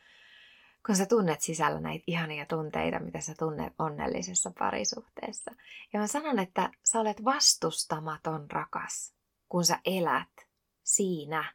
kun 0.87 0.97
sä 0.97 1.07
tunnet 1.07 1.41
sisällä 1.41 1.81
näitä 1.81 2.05
ihania 2.07 2.47
tunteita, 2.47 3.01
mitä 3.01 3.21
sä 3.21 3.35
tunnet 3.39 3.73
onnellisessa 3.79 4.53
parisuhteessa. 4.59 5.51
Ja 5.93 6.01
mä 6.01 6.07
sanon, 6.07 6.39
että 6.39 6.71
sä 6.85 7.01
olet 7.01 7.25
vastustamaton 7.25 8.51
rakas, 8.51 9.15
kun 9.49 9.65
sä 9.65 9.79
elät 9.85 10.49
siinä 10.83 11.53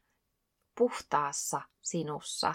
puhtaassa 0.78 1.62
sinussa, 1.82 2.54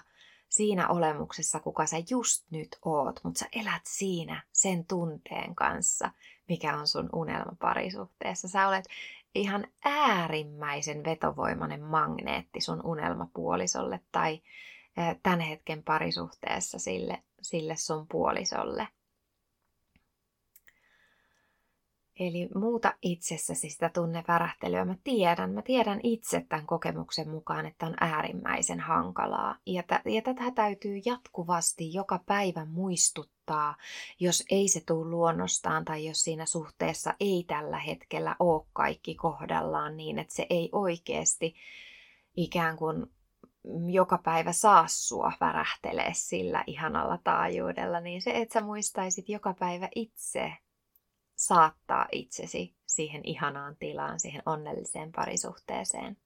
siinä 0.48 0.88
olemuksessa, 0.88 1.60
kuka 1.60 1.86
sä 1.86 1.96
just 2.10 2.50
nyt 2.50 2.78
oot, 2.84 3.20
mutta 3.24 3.38
sä 3.38 3.46
elät 3.52 3.82
siinä 3.84 4.42
sen 4.52 4.86
tunteen 4.86 5.54
kanssa, 5.54 6.10
mikä 6.48 6.76
on 6.76 6.86
sun 6.86 7.08
unelma 7.12 7.56
parisuhteessa. 7.60 8.48
Sä 8.48 8.68
olet 8.68 8.84
ihan 9.34 9.66
äärimmäisen 9.84 11.04
vetovoimainen 11.04 11.82
magneetti 11.82 12.60
sun 12.60 12.80
unelmapuolisolle 12.84 14.00
tai 14.12 14.42
tämän 15.22 15.40
hetken 15.40 15.82
parisuhteessa 15.82 16.78
sille, 16.78 17.22
sille 17.42 17.76
sun 17.76 18.07
puolisolle. 18.09 18.88
Eli 22.20 22.49
muuta 22.55 22.94
itsessäsi 23.03 23.70
sitä 23.70 23.90
tunnevärähtelyä. 23.94 24.84
Mä 24.84 24.97
tiedän, 25.05 25.51
mä 25.51 25.62
tiedän 25.62 26.01
itse 26.03 26.47
tämän 26.49 26.66
kokemuksen 26.66 27.30
mukaan, 27.30 27.66
että 27.66 27.86
on 27.86 27.94
äärimmäisen 28.01 28.80
hankalaa. 28.80 29.59
Ja, 29.66 29.82
t- 29.82 30.07
ja 30.07 30.22
tätä 30.22 30.51
täytyy 30.55 31.01
jatkuvasti 31.05 31.92
joka 31.92 32.20
päivä 32.26 32.64
muistuttaa, 32.64 33.76
jos 34.20 34.44
ei 34.51 34.68
se 34.68 34.80
tule 34.86 35.11
luonnostaan 35.11 35.84
tai 35.84 36.05
jos 36.07 36.24
siinä 36.24 36.47
suhteessa 36.47 37.14
ei 37.20 37.44
tällä 37.47 37.78
hetkellä 37.78 38.36
ole 38.38 38.66
kaikki 38.72 39.14
kohdallaan 39.14 39.97
niin, 39.97 40.18
että 40.18 40.34
se 40.34 40.47
ei 40.51 40.68
oikeasti 40.72 41.55
ikään 42.36 42.76
kuin 42.76 43.07
joka 43.92 44.18
päivä 44.18 44.52
saa 44.52 44.86
sua 44.88 45.32
värähtelee 45.40 46.10
sillä 46.14 46.64
ihanalla 46.66 47.18
taajuudella, 47.24 48.00
niin 48.00 48.22
se, 48.22 48.30
että 48.30 48.52
sä 48.52 48.60
muistaisit 48.60 49.28
joka 49.28 49.54
päivä 49.54 49.88
itse 49.94 50.52
saattaa 51.36 52.06
itsesi 52.12 52.76
siihen 52.86 53.20
ihanaan 53.24 53.76
tilaan, 53.76 54.20
siihen 54.20 54.42
onnelliseen 54.46 55.12
parisuhteeseen. 55.12 56.16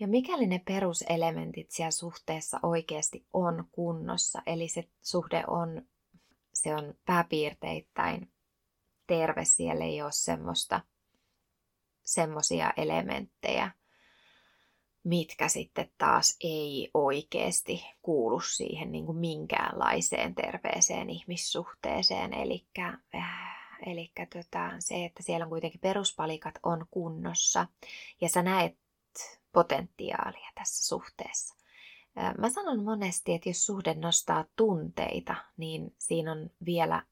Ja 0.00 0.08
mikäli 0.08 0.46
ne 0.46 0.62
peruselementit 0.64 1.70
siellä 1.70 1.90
suhteessa 1.90 2.60
oikeasti 2.62 3.26
on 3.32 3.68
kunnossa, 3.72 4.42
eli 4.46 4.68
se 4.68 4.88
suhde 5.02 5.44
on, 5.46 5.82
se 6.54 6.74
on 6.74 6.94
pääpiirteittäin 7.04 8.32
terve, 9.06 9.44
siellä 9.44 9.84
ei 9.84 10.02
ole 10.02 10.12
semmoista, 10.12 10.80
semmoisia 12.04 12.72
elementtejä, 12.76 13.70
mitkä 15.06 15.48
sitten 15.48 15.90
taas 15.98 16.36
ei 16.40 16.90
oikeasti 16.94 17.84
kuulu 18.02 18.40
siihen 18.40 18.92
niin 18.92 19.06
kuin 19.06 19.18
minkäänlaiseen 19.18 20.34
terveeseen 20.34 21.10
ihmissuhteeseen. 21.10 22.34
Eli 22.34 22.66
Eli 23.86 24.12
tota, 24.32 24.70
se, 24.78 25.04
että 25.04 25.22
siellä 25.22 25.44
on 25.44 25.50
kuitenkin 25.50 25.80
peruspalikat 25.80 26.54
on 26.62 26.86
kunnossa 26.90 27.66
ja 28.20 28.28
sä 28.28 28.42
näet 28.42 28.76
potentiaalia 29.52 30.50
tässä 30.54 30.86
suhteessa. 30.86 31.54
Mä 32.38 32.50
sanon 32.50 32.84
monesti, 32.84 33.34
että 33.34 33.48
jos 33.48 33.66
suhde 33.66 33.94
nostaa 33.94 34.44
tunteita, 34.56 35.34
niin 35.56 35.94
siinä 35.98 36.32
on 36.32 36.50
vielä 36.64 37.02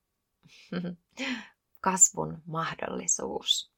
kasvun 1.81 2.43
mahdollisuus. 2.47 3.74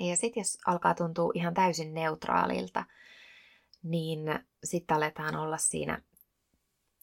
Ja 0.00 0.16
sitten 0.16 0.40
jos 0.40 0.58
alkaa 0.66 0.94
tuntua 0.94 1.32
ihan 1.34 1.54
täysin 1.54 1.94
neutraalilta, 1.94 2.84
niin 3.82 4.20
sitten 4.64 4.96
aletaan 4.96 5.36
olla 5.36 5.58
siinä 5.58 6.02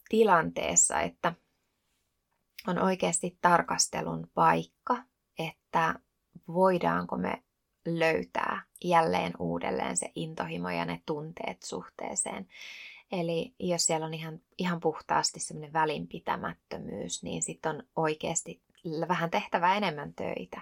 tilanteessa, 0.10 1.02
että 1.02 1.34
on 2.68 2.80
oikeasti 2.80 3.38
tarkastelun 3.42 4.30
paikka, 4.34 5.04
että 5.40 5.96
voidaanko 6.48 7.18
me 7.18 7.44
löytää 7.86 8.64
jälleen 8.84 9.34
uudelleen 9.40 9.98
se 9.98 10.12
intohimo 10.16 10.70
ja 10.70 10.86
ne 10.86 11.02
tunteet 11.06 11.64
suhteeseen. 11.64 12.48
Eli 13.12 13.54
jos 13.60 13.86
siellä 13.86 14.06
on 14.06 14.14
ihan, 14.14 14.40
ihan 14.58 14.80
puhtaasti 14.80 15.40
semmoinen 15.40 15.74
välinpitämättömyys, 15.74 17.24
niin 17.24 17.44
sitten 17.44 17.76
on 17.76 17.84
oikeasti 17.96 18.62
vähän 19.08 19.32
tehtävä 19.32 19.76
enemmän 19.76 20.14
töitä 20.14 20.62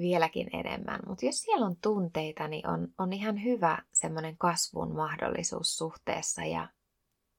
vieläkin 0.00 0.56
enemmän. 0.56 1.00
Mutta 1.06 1.26
jos 1.26 1.40
siellä 1.40 1.66
on 1.66 1.76
tunteita, 1.76 2.48
niin 2.48 2.68
on, 2.68 2.88
on 2.98 3.12
ihan 3.12 3.44
hyvä 3.44 3.78
semmoinen 3.92 4.36
kasvun 4.38 4.94
mahdollisuus 4.96 5.78
suhteessa 5.78 6.44
ja 6.44 6.68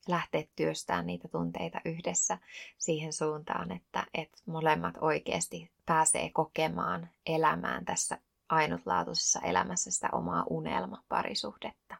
lähteä 0.07 0.43
työstämään 0.55 1.05
niitä 1.05 1.28
tunteita 1.28 1.82
yhdessä 1.86 2.38
siihen 2.78 3.14
suuntaan, 3.14 3.72
että, 3.72 4.05
että 4.14 4.38
molemmat 4.45 4.95
oikeasti 5.01 5.72
pääsee 5.86 6.30
kokemaan 6.34 7.09
elämään 7.26 7.86
tässä 7.86 8.18
ainutlaatuisessa 8.49 9.39
elämässä 9.39 9.91
sitä 9.91 10.09
omaa 10.12 10.43
unelmaparisuhdetta. 10.49 11.97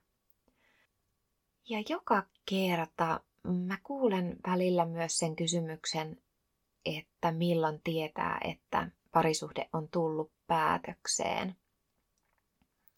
Ja 1.70 1.84
joka 1.90 2.24
kerta 2.46 3.20
mä 3.48 3.78
kuulen 3.84 4.38
välillä 4.48 4.86
myös 4.86 5.18
sen 5.18 5.36
kysymyksen, 5.36 6.22
että 6.86 7.32
milloin 7.32 7.82
tietää, 7.84 8.38
että 8.44 8.92
parisuhde 9.12 9.70
on 9.74 9.88
tullut 9.90 10.32
päätökseen. 10.52 11.56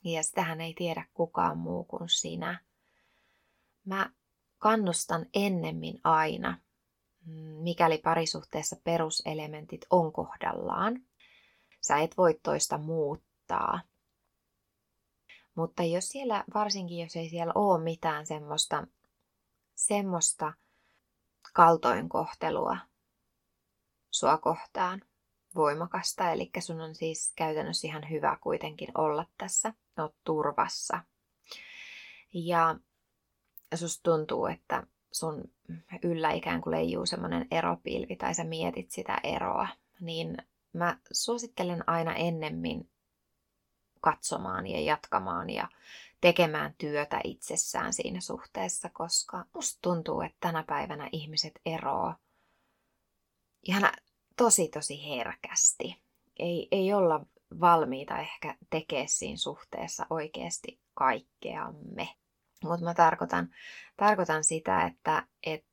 Ja 0.04 0.24
sitähän 0.24 0.62
ei 0.62 0.74
tiedä 0.74 1.06
kukaan 1.14 1.58
muu 1.58 1.84
kuin 1.84 2.10
sinä. 2.10 2.60
Mä 3.86 4.10
kannustan 4.58 5.26
ennemmin 5.34 6.00
aina, 6.04 6.58
mikäli 7.62 7.98
parisuhteessa 7.98 8.76
peruselementit 8.84 9.82
on 9.90 10.14
kohdallaan. 10.14 11.02
Sä 11.82 11.98
et 11.98 12.18
voi 12.18 12.40
toista 12.44 12.78
muuttaa. 12.78 13.82
Mutta 15.56 15.84
jos 15.84 16.10
siellä, 16.10 16.44
varsinkin 16.54 16.98
jos 17.04 17.16
ei 17.16 17.30
siellä 17.30 17.54
ole 17.56 17.84
mitään 17.84 18.26
semmoista, 18.26 18.88
semmoista 19.76 20.54
kaltoinkohtelua 21.54 22.78
sua 24.12 24.38
kohtaan, 24.38 25.02
voimakasta, 25.56 26.32
eli 26.32 26.52
sun 26.60 26.82
on 26.82 26.96
siis 26.96 27.34
käytännössä 27.36 27.88
ihan 27.88 28.10
hyvä 28.10 28.38
kuitenkin 28.42 28.90
olla 28.98 29.26
tässä, 29.38 29.74
oot 30.00 30.16
turvassa. 30.24 31.00
Ja 32.34 32.76
susta 33.76 34.12
tuntuu, 34.12 34.46
että 34.46 34.84
sun 35.12 35.52
yllä 36.04 36.32
ikään 36.32 36.62
kuin 36.62 36.72
leijuu 36.72 37.06
semmoinen 37.06 37.48
eropilvi 37.52 38.16
tai 38.16 38.36
sä 38.36 38.44
mietit 38.44 38.92
sitä 38.92 39.18
eroa, 39.24 39.68
niin 40.00 40.38
mä 40.74 40.98
suosittelen 41.12 41.90
aina 41.90 42.16
ennemmin 42.16 42.90
katsomaan 44.02 44.68
ja 44.68 44.82
jatkamaan 44.82 45.50
ja 45.50 45.70
tekemään 46.22 46.76
työtä 46.78 47.20
itsessään 47.24 47.94
siinä 47.94 48.22
suhteessa, 48.22 48.90
koska 48.94 49.46
musta 49.54 49.80
tuntuu, 49.82 50.22
että 50.22 50.38
tänä 50.40 50.64
päivänä 50.68 51.10
ihmiset 51.12 51.60
eroaa 51.66 52.18
ihan 53.64 53.92
tosi 54.38 54.68
tosi 54.68 55.10
herkästi. 55.10 56.04
Ei, 56.40 56.68
ei 56.72 56.94
olla 56.94 57.26
valmiita 57.60 58.18
ehkä 58.18 58.56
tekemään 58.70 59.08
siinä 59.08 59.38
suhteessa 59.38 60.06
oikeasti 60.10 60.80
kaikkeamme. 60.94 62.10
Mutta 62.64 62.86
mä 62.86 62.94
tarkoitan, 62.94 63.50
tarkoitan 63.98 64.44
sitä, 64.44 64.86
että 64.86 65.28
et 65.46 65.66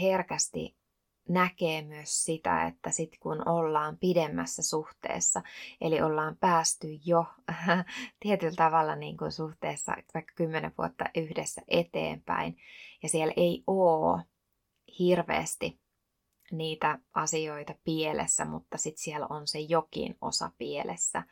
herkästi 0.00 0.76
näkee 1.28 1.82
myös 1.82 2.24
sitä, 2.24 2.66
että 2.66 2.90
sit 2.90 3.18
kun 3.20 3.48
ollaan 3.48 3.98
pidemmässä 3.98 4.62
suhteessa, 4.62 5.42
eli 5.80 6.02
ollaan 6.02 6.36
päästy 6.36 6.88
jo 7.04 7.26
tietyllä 8.22 8.56
tavalla 8.56 8.96
niin 8.96 9.16
kuin 9.16 9.32
suhteessa 9.32 9.96
vaikka 10.14 10.32
kymmenen 10.36 10.72
vuotta 10.78 11.04
yhdessä 11.16 11.62
eteenpäin, 11.68 12.56
ja 13.02 13.08
siellä 13.08 13.34
ei 13.36 13.64
ole 13.66 14.24
hirveästi 14.98 15.79
niitä 16.50 16.98
asioita 17.14 17.74
pielessä, 17.84 18.44
mutta 18.44 18.78
sitten 18.78 19.02
siellä 19.02 19.26
on 19.30 19.46
se 19.46 19.60
jokin 19.60 20.16
osa 20.20 20.50
pielessä, 20.58 21.22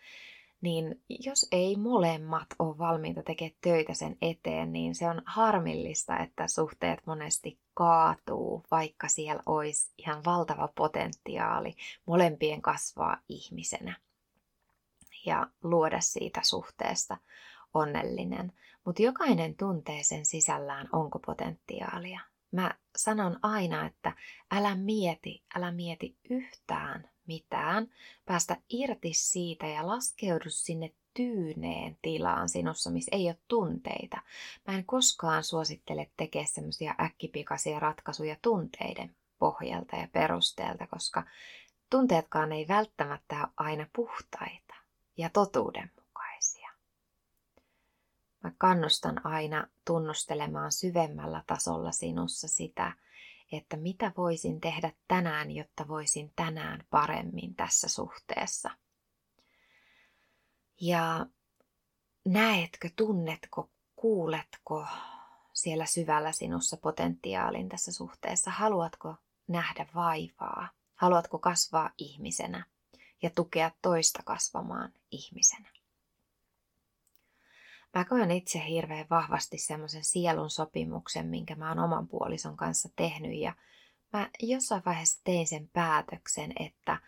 niin 0.61 1.03
jos 1.09 1.49
ei 1.53 1.77
molemmat 1.77 2.47
ole 2.59 2.79
valmiita 2.79 3.23
tekemään 3.23 3.57
töitä 3.61 3.95
sen 3.95 4.17
eteen, 4.23 4.73
niin 4.73 4.95
se 4.95 5.09
on 5.09 5.23
harmillista, 5.27 6.19
että 6.19 6.47
suhteet 6.47 7.07
monesti 7.07 7.59
kaatuu, 7.75 8.65
vaikka 8.71 9.09
siellä 9.09 9.43
olisi 9.47 9.93
ihan 9.99 10.25
valtava 10.25 10.69
potentiaali 10.75 11.75
molempien 12.07 12.63
kasvaa 12.63 13.17
ihmisenä 13.29 13.97
ja 15.27 15.47
luoda 15.63 16.01
siitä 16.01 16.41
suhteesta 16.43 17.17
onnellinen. 17.75 18.53
Mutta 18.85 19.03
jokainen 19.03 19.57
tuntee 19.57 20.03
sen 20.03 20.27
sisällään, 20.27 20.89
onko 20.93 21.19
potentiaalia. 21.19 22.21
Mä 22.51 22.75
sanon 22.97 23.39
aina, 23.43 23.87
että 23.87 24.13
älä 24.51 24.75
mieti, 24.75 25.43
älä 25.55 25.71
mieti 25.71 26.17
yhtään 26.31 27.11
mitään, 27.27 27.89
päästä 28.25 28.57
irti 28.69 29.11
siitä 29.15 29.67
ja 29.67 29.87
laskeudu 29.87 30.45
sinne 30.49 30.93
tyyneen 31.15 31.99
tilaan 32.03 32.49
sinussa, 32.49 32.91
missä 32.91 33.17
ei 33.17 33.27
ole 33.27 33.39
tunteita. 33.49 34.23
Mä 34.67 34.75
en 34.75 34.85
koskaan 34.85 35.45
suosittele 35.45 36.11
tekemään 36.17 36.49
semmoisia 36.49 36.95
äkkipikaisia 37.01 37.81
ratkaisuja 37.81 38.37
tunteiden 38.43 39.17
pohjalta 39.39 39.97
ja 39.97 40.09
perusteelta, 40.13 40.87
koska 40.87 41.25
tunteetkaan 41.91 42.53
ei 42.53 42.69
välttämättä 42.69 43.37
ole 43.41 43.49
aina 43.57 43.87
puhtaita 43.93 44.75
ja 45.17 45.31
totuudenmukaisia. 45.31 45.98
Mä 48.45 48.53
kannustan 48.59 49.27
aina 49.27 49.67
tunnustelemaan 49.85 50.73
syvemmällä 50.73 51.43
tasolla 51.47 51.93
sinussa 51.93 52.49
sitä, 52.49 52.93
että 53.53 53.77
mitä 53.77 54.13
voisin 54.17 54.61
tehdä 54.61 54.93
tänään, 55.09 55.51
jotta 55.51 55.89
voisin 55.89 56.33
tänään 56.37 56.85
paremmin 56.91 57.55
tässä 57.55 57.89
suhteessa. 57.89 58.71
Ja 60.81 61.27
näetkö, 62.25 62.91
tunnetko, 62.97 63.71
kuuletko 63.97 64.87
siellä 65.53 65.87
syvällä 65.87 66.33
sinussa 66.33 66.77
potentiaalin 66.77 67.69
tässä 67.69 67.93
suhteessa? 67.93 68.51
Haluatko 68.51 69.15
nähdä 69.49 69.87
vaivaa? 69.95 70.69
Haluatko 70.95 71.39
kasvaa 71.39 71.91
ihmisenä 71.99 72.67
ja 73.23 73.31
tukea 73.31 73.71
toista 73.83 74.23
kasvamaan 74.25 74.93
ihmisenä? 75.11 75.78
Mä 77.95 78.05
koen 78.05 78.31
itse 78.31 78.65
hirveän 78.69 79.07
vahvasti 79.11 79.59
semmoisen 79.59 80.05
sielun 80.05 80.51
sopimuksen, 80.51 81.27
minkä 81.27 81.55
mä 81.55 81.69
oon 81.69 81.79
oman 81.79 82.09
puolison 82.09 82.57
kanssa 82.57 82.89
tehnyt 82.97 83.35
ja 83.41 83.55
mä 84.13 84.31
jossain 84.43 84.83
vaiheessa 84.87 85.21
tein 85.25 85.47
sen 85.47 85.71
päätöksen, 85.73 86.53
että 86.61 87.01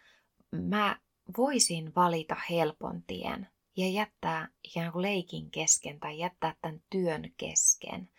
mä 0.53 1.01
voisin 1.39 1.95
valita 1.95 2.37
helpon 2.51 3.03
tien 3.03 3.49
ja 3.77 3.91
jättää 3.91 4.49
ikään 4.65 4.93
kuin 4.93 5.03
leikin 5.03 5.51
kesken 5.51 6.01
tai 6.01 6.19
jättää 6.19 6.55
tämän 6.63 6.83
työn 6.91 7.35
kesken. 7.37 8.11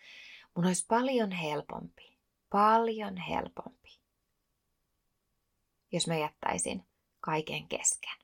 Mun 0.56 0.66
olisi 0.66 0.86
paljon 0.88 1.32
helpompi, 1.32 2.18
paljon 2.50 3.16
helpompi, 3.16 4.00
jos 5.92 6.06
mä 6.06 6.16
jättäisin 6.16 6.82
kaiken 7.20 7.68
kesken. 7.68 8.21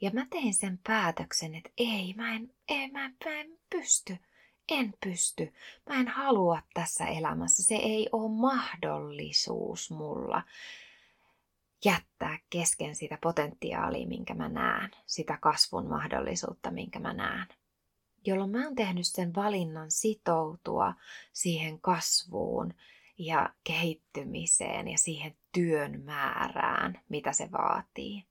Ja 0.00 0.10
mä 0.10 0.26
tein 0.30 0.54
sen 0.54 0.78
päätöksen, 0.86 1.54
että 1.54 1.70
ei, 1.76 2.14
mä 2.16 2.34
en, 2.34 2.54
ei, 2.68 2.90
mä 2.90 3.04
en, 3.04 3.16
mä 3.24 3.40
en 3.40 3.58
pysty. 3.70 4.16
En 4.68 4.94
pysty. 5.04 5.52
Mä 5.88 6.00
en 6.00 6.08
halua 6.08 6.62
tässä 6.74 7.06
elämässä. 7.06 7.62
Se 7.62 7.74
ei 7.74 8.08
ole 8.12 8.40
mahdollisuus 8.40 9.90
mulla 9.90 10.42
jättää 11.84 12.38
kesken 12.50 12.94
sitä 12.94 13.18
potentiaalia, 13.22 14.06
minkä 14.06 14.34
mä 14.34 14.48
näen. 14.48 14.90
Sitä 15.06 15.38
kasvun 15.40 15.86
mahdollisuutta, 15.86 16.70
minkä 16.70 16.98
mä 16.98 17.12
näen. 17.12 17.48
Jolloin 18.26 18.50
mä 18.50 18.64
oon 18.64 18.74
tehnyt 18.74 19.06
sen 19.06 19.34
valinnan 19.34 19.90
sitoutua 19.90 20.94
siihen 21.32 21.80
kasvuun 21.80 22.74
ja 23.18 23.54
kehittymiseen 23.64 24.88
ja 24.88 24.98
siihen 24.98 25.36
työn 25.52 26.02
määrään, 26.04 27.00
mitä 27.08 27.32
se 27.32 27.52
vaatii. 27.52 28.29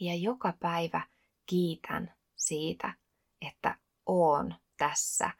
Ja 0.00 0.14
joka 0.14 0.52
päivä 0.60 1.06
kiitän 1.46 2.14
siitä, 2.36 2.94
että 3.40 3.78
oon 4.06 4.54
tässä 4.76 5.30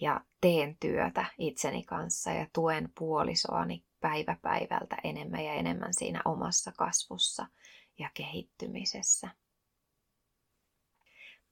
ja 0.00 0.20
teen 0.40 0.76
työtä 0.80 1.24
itseni 1.38 1.82
kanssa 1.82 2.30
ja 2.30 2.46
tuen 2.52 2.92
puolisoani 2.98 3.84
päivä 4.00 4.36
päivältä 4.42 4.96
enemmän 5.04 5.44
ja 5.44 5.52
enemmän 5.52 5.94
siinä 5.94 6.22
omassa 6.24 6.72
kasvussa 6.72 7.46
ja 7.98 8.10
kehittymisessä. 8.14 9.28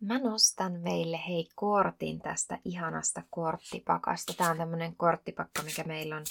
Mä 0.01 0.19
nostan 0.19 0.73
meille 0.81 1.21
hei 1.29 1.49
kortin 1.55 2.21
tästä 2.21 2.59
ihanasta 2.65 3.23
korttipakasta. 3.31 4.35
Tämä 4.35 4.51
on 4.51 4.57
tämmönen 4.57 4.97
korttipakka, 4.97 5.63
mikä 5.63 5.85
meillä 5.85 6.17
on 6.17 6.25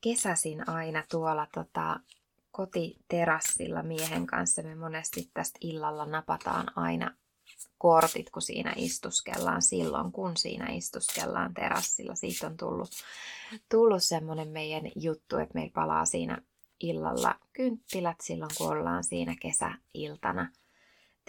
kesäsin 0.00 0.68
aina 0.68 1.04
tuolla 1.10 1.46
tota, 1.54 2.00
kotiterassilla 2.50 3.82
miehen 3.82 4.26
kanssa 4.26 4.62
me 4.62 4.74
monesti 4.74 5.30
tästä 5.34 5.58
illalla 5.62 6.06
napataan 6.06 6.66
aina 6.76 7.16
kortit, 7.78 8.30
kun 8.30 8.42
siinä 8.42 8.72
istuskellaan 8.76 9.62
silloin, 9.62 10.12
kun 10.12 10.36
siinä 10.36 10.66
istuskellaan 10.70 11.54
terassilla. 11.54 12.14
Siitä 12.14 12.46
on 12.46 12.56
tullut, 12.56 12.90
tullut 13.68 14.02
semmoinen 14.02 14.48
meidän 14.48 14.90
juttu, 14.96 15.36
että 15.36 15.54
meillä 15.54 15.72
palaa 15.74 16.04
siinä 16.04 16.38
illalla 16.80 17.34
kynttilät 17.52 18.16
silloin, 18.22 18.50
kun 18.58 18.68
ollaan 18.68 19.04
siinä 19.04 19.36
kesäiltana 19.42 20.52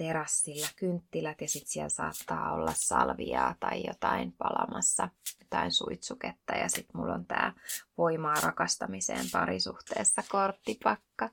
terassilla 0.01 0.67
kynttilät 0.75 1.41
ja 1.41 1.47
sitten 1.47 1.71
siellä 1.71 1.89
saattaa 1.89 2.53
olla 2.53 2.73
salviaa 2.75 3.55
tai 3.59 3.83
jotain 3.87 4.31
palamassa, 4.31 5.09
jotain 5.39 5.71
suitsuketta. 5.71 6.53
Ja 6.53 6.69
sitten 6.69 6.97
mulla 7.01 7.13
on 7.13 7.25
tämä 7.25 7.53
voimaa 7.97 8.35
rakastamiseen 8.43 9.25
parisuhteessa 9.31 10.23
korttipakka 10.31 11.29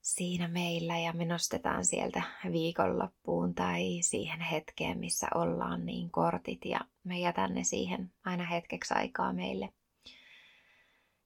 siinä 0.00 0.48
meillä 0.48 0.98
ja 0.98 1.12
me 1.12 1.24
nostetaan 1.24 1.84
sieltä 1.84 2.22
viikonloppuun 2.52 3.54
tai 3.54 3.98
siihen 4.00 4.40
hetkeen, 4.40 4.98
missä 4.98 5.26
ollaan 5.34 5.86
niin 5.86 6.10
kortit 6.10 6.64
ja 6.64 6.80
me 7.04 7.20
jätän 7.20 7.54
ne 7.54 7.64
siihen 7.64 8.12
aina 8.24 8.44
hetkeksi 8.44 8.94
aikaa 8.94 9.32
meille 9.32 9.72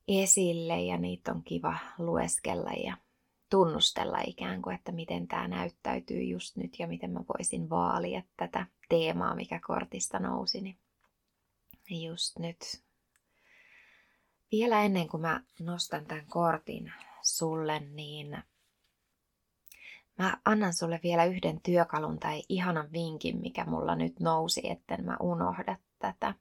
esille 0.08 0.80
ja 0.80 0.98
niitä 0.98 1.32
on 1.32 1.42
kiva 1.42 1.76
lueskella 1.98 2.70
ja 2.84 2.96
tunnustella 3.50 4.18
ikään 4.26 4.62
kuin, 4.62 4.76
että 4.76 4.92
miten 4.92 5.28
tämä 5.28 5.48
näyttäytyy 5.48 6.22
just 6.22 6.56
nyt 6.56 6.78
ja 6.78 6.86
miten 6.86 7.10
mä 7.10 7.20
voisin 7.38 7.70
vaalia 7.70 8.22
tätä 8.36 8.66
teemaa, 8.88 9.34
mikä 9.34 9.60
kortista 9.66 10.18
nousi, 10.18 10.60
niin 10.60 10.78
just 11.90 12.38
nyt 12.38 12.82
Vielä 14.52 14.82
ennen 14.82 15.08
kuin 15.08 15.20
mä 15.20 15.40
nostan 15.60 16.06
tämän 16.06 16.26
kortin 16.26 16.92
sulle, 17.22 17.80
niin 17.80 18.42
mä 20.18 20.40
annan 20.44 20.74
sulle 20.74 21.00
vielä 21.02 21.24
yhden 21.24 21.60
työkalun 21.60 22.18
tai 22.18 22.42
ihanan 22.48 22.92
vinkin, 22.92 23.40
mikä 23.40 23.64
mulla 23.64 23.94
nyt 23.94 24.20
nousi, 24.20 24.70
etten 24.70 25.04
mä 25.04 25.16
unohda 25.20 25.76
tätä. 25.98 26.34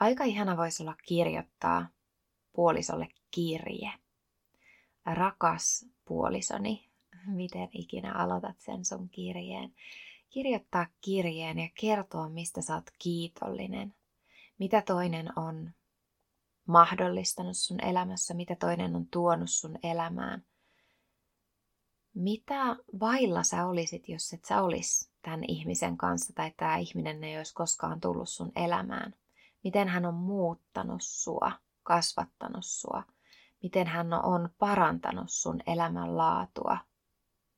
Aika 0.00 0.24
ihana 0.24 0.56
voisi 0.56 0.82
olla 0.82 0.96
kirjoittaa 1.06 1.88
puolisolle 2.52 3.08
kirje. 3.30 3.92
Rakas 5.14 5.86
puolisoni, 6.04 6.88
miten 7.26 7.68
ikinä 7.72 8.12
aloitat 8.12 8.60
sen 8.60 8.84
sun 8.84 9.08
kirjeen. 9.08 9.74
Kirjoittaa 10.30 10.86
kirjeen 11.00 11.58
ja 11.58 11.68
kertoa, 11.80 12.28
mistä 12.28 12.62
sä 12.62 12.74
oot 12.74 12.90
kiitollinen. 12.98 13.94
Mitä 14.58 14.82
toinen 14.82 15.38
on 15.38 15.70
mahdollistanut 16.66 17.56
sun 17.56 17.84
elämässä, 17.84 18.34
mitä 18.34 18.56
toinen 18.56 18.96
on 18.96 19.06
tuonut 19.06 19.50
sun 19.50 19.78
elämään. 19.82 20.44
Mitä 22.14 22.76
vailla 23.00 23.42
sä 23.42 23.66
olisit, 23.66 24.08
jos 24.08 24.32
et 24.32 24.44
sä 24.44 24.62
olis 24.62 25.10
tämän 25.22 25.44
ihmisen 25.48 25.96
kanssa 25.96 26.32
tai 26.32 26.52
tämä 26.56 26.76
ihminen 26.76 27.24
ei 27.24 27.38
olisi 27.38 27.54
koskaan 27.54 28.00
tullut 28.00 28.28
sun 28.28 28.52
elämään? 28.56 29.14
Miten 29.64 29.88
hän 29.88 30.06
on 30.06 30.14
muuttanut 30.14 31.02
sua, 31.02 31.52
kasvattanut 31.82 32.64
sua? 32.64 33.02
Miten 33.62 33.86
hän 33.86 34.12
on 34.12 34.50
parantanut 34.58 35.30
sun 35.30 35.60
elämänlaatua? 35.66 36.78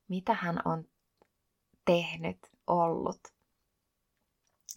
Mitä 0.08 0.34
hän 0.34 0.60
on 0.64 0.84
tehnyt, 1.84 2.38
ollut, 2.66 3.20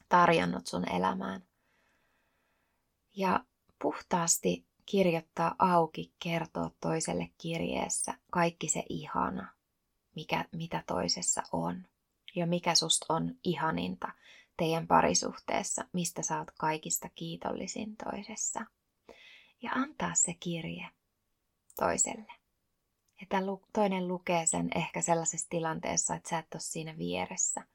tarjonnut 0.09 0.67
sun 0.67 0.89
elämään? 0.89 1.43
Ja 3.15 3.45
puhtaasti 3.81 4.67
kirjoittaa 4.85 5.55
auki, 5.59 6.13
kertoa 6.19 6.71
toiselle 6.81 7.29
kirjeessä 7.37 8.13
kaikki 8.31 8.69
se 8.69 8.83
ihana, 8.89 9.53
mikä, 10.15 10.45
mitä 10.51 10.83
toisessa 10.87 11.43
on. 11.51 11.87
Ja 12.35 12.47
mikä 12.47 12.75
susta 12.75 13.13
on 13.13 13.35
ihaninta 13.43 14.11
teidän 14.57 14.87
parisuhteessa, 14.87 15.85
mistä 15.93 16.21
sä 16.21 16.39
oot 16.39 16.51
kaikista 16.59 17.09
kiitollisin 17.15 17.95
toisessa. 17.97 18.65
Ja 19.61 19.71
antaa 19.71 20.13
se 20.13 20.33
kirje 20.39 20.89
toiselle. 21.75 22.33
Että 23.21 23.37
toinen 23.73 24.07
lukee 24.07 24.45
sen 24.45 24.69
ehkä 24.75 25.01
sellaisessa 25.01 25.49
tilanteessa, 25.49 26.15
että 26.15 26.29
sä 26.29 26.39
et 26.39 26.53
ole 26.53 26.61
siinä 26.61 26.97
vieressä. 26.97 27.65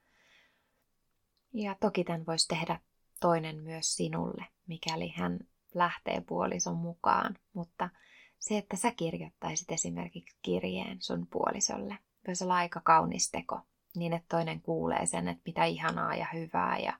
Ja 1.52 1.76
toki 1.80 2.04
tämän 2.04 2.26
voisi 2.26 2.48
tehdä 2.48 2.80
toinen 3.20 3.62
myös 3.62 3.96
sinulle, 3.96 4.46
mikäli 4.66 5.08
hän 5.08 5.38
lähtee 5.74 6.20
puolison 6.20 6.76
mukaan, 6.76 7.38
mutta 7.52 7.90
se, 8.38 8.58
että 8.58 8.76
sä 8.76 8.92
kirjoittaisit 8.92 9.72
esimerkiksi 9.72 10.36
kirjeen 10.42 11.02
sun 11.02 11.26
puolisolle, 11.26 11.98
voisi 12.26 12.44
olla 12.44 12.54
aika 12.54 12.80
kaunis 12.80 13.30
teko, 13.30 13.60
niin 13.96 14.12
että 14.12 14.36
toinen 14.36 14.60
kuulee 14.60 15.06
sen, 15.06 15.28
että 15.28 15.42
mitä 15.46 15.64
ihanaa 15.64 16.14
ja 16.14 16.26
hyvää 16.32 16.78
ja 16.78 16.98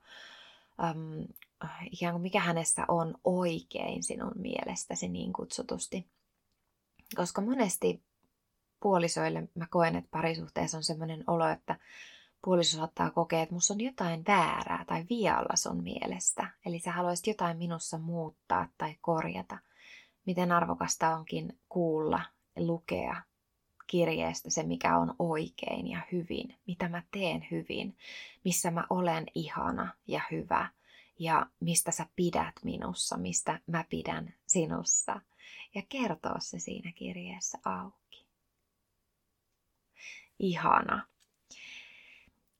um, 0.91 1.27
ikään 1.91 2.13
kuin 2.13 2.21
mikä 2.21 2.39
hänestä 2.39 2.85
on 2.87 3.15
oikein 3.23 4.03
sinun 4.03 4.33
mielestäsi 4.35 5.09
niin 5.09 5.33
kutsutusti. 5.33 6.07
Koska 7.15 7.41
monesti 7.41 8.03
puolisoille 8.79 9.49
mä 9.55 9.67
koen, 9.69 9.95
että 9.95 10.11
parisuhteessa 10.11 10.77
on 10.77 10.83
sellainen 10.83 11.23
olo, 11.27 11.47
että 11.47 11.79
puoliso 12.45 12.77
saattaa 12.77 13.11
kokea, 13.11 13.41
että 13.41 13.55
musta 13.55 13.73
on 13.73 13.81
jotain 13.81 14.23
väärää 14.27 14.85
tai 14.87 15.05
vialla 15.09 15.55
sun 15.55 15.83
mielestä. 15.83 16.49
Eli 16.65 16.79
sä 16.79 16.91
haluaisit 16.91 17.27
jotain 17.27 17.57
minussa 17.57 17.97
muuttaa 17.97 18.67
tai 18.77 18.95
korjata. 19.01 19.57
Miten 20.25 20.51
arvokasta 20.51 21.15
onkin 21.15 21.59
kuulla 21.69 22.21
lukea 22.57 23.21
kirjeestä 23.87 24.49
se, 24.49 24.63
mikä 24.63 24.97
on 24.97 25.15
oikein 25.19 25.87
ja 25.87 26.01
hyvin, 26.11 26.55
mitä 26.67 26.89
mä 26.89 27.03
teen 27.11 27.47
hyvin, 27.51 27.97
missä 28.43 28.71
mä 28.71 28.83
olen 28.89 29.25
ihana 29.35 29.93
ja 30.07 30.21
hyvä 30.31 30.69
ja 31.19 31.45
mistä 31.59 31.91
sä 31.91 32.05
pidät 32.15 32.55
minussa, 32.63 33.17
mistä 33.17 33.59
mä 33.67 33.85
pidän 33.89 34.33
sinussa. 34.47 35.21
Ja 35.75 35.81
kertoa 35.89 36.39
se 36.39 36.59
siinä 36.59 36.91
kirjeessä 36.91 37.57
auki. 37.65 38.27
Ihana 40.39 41.07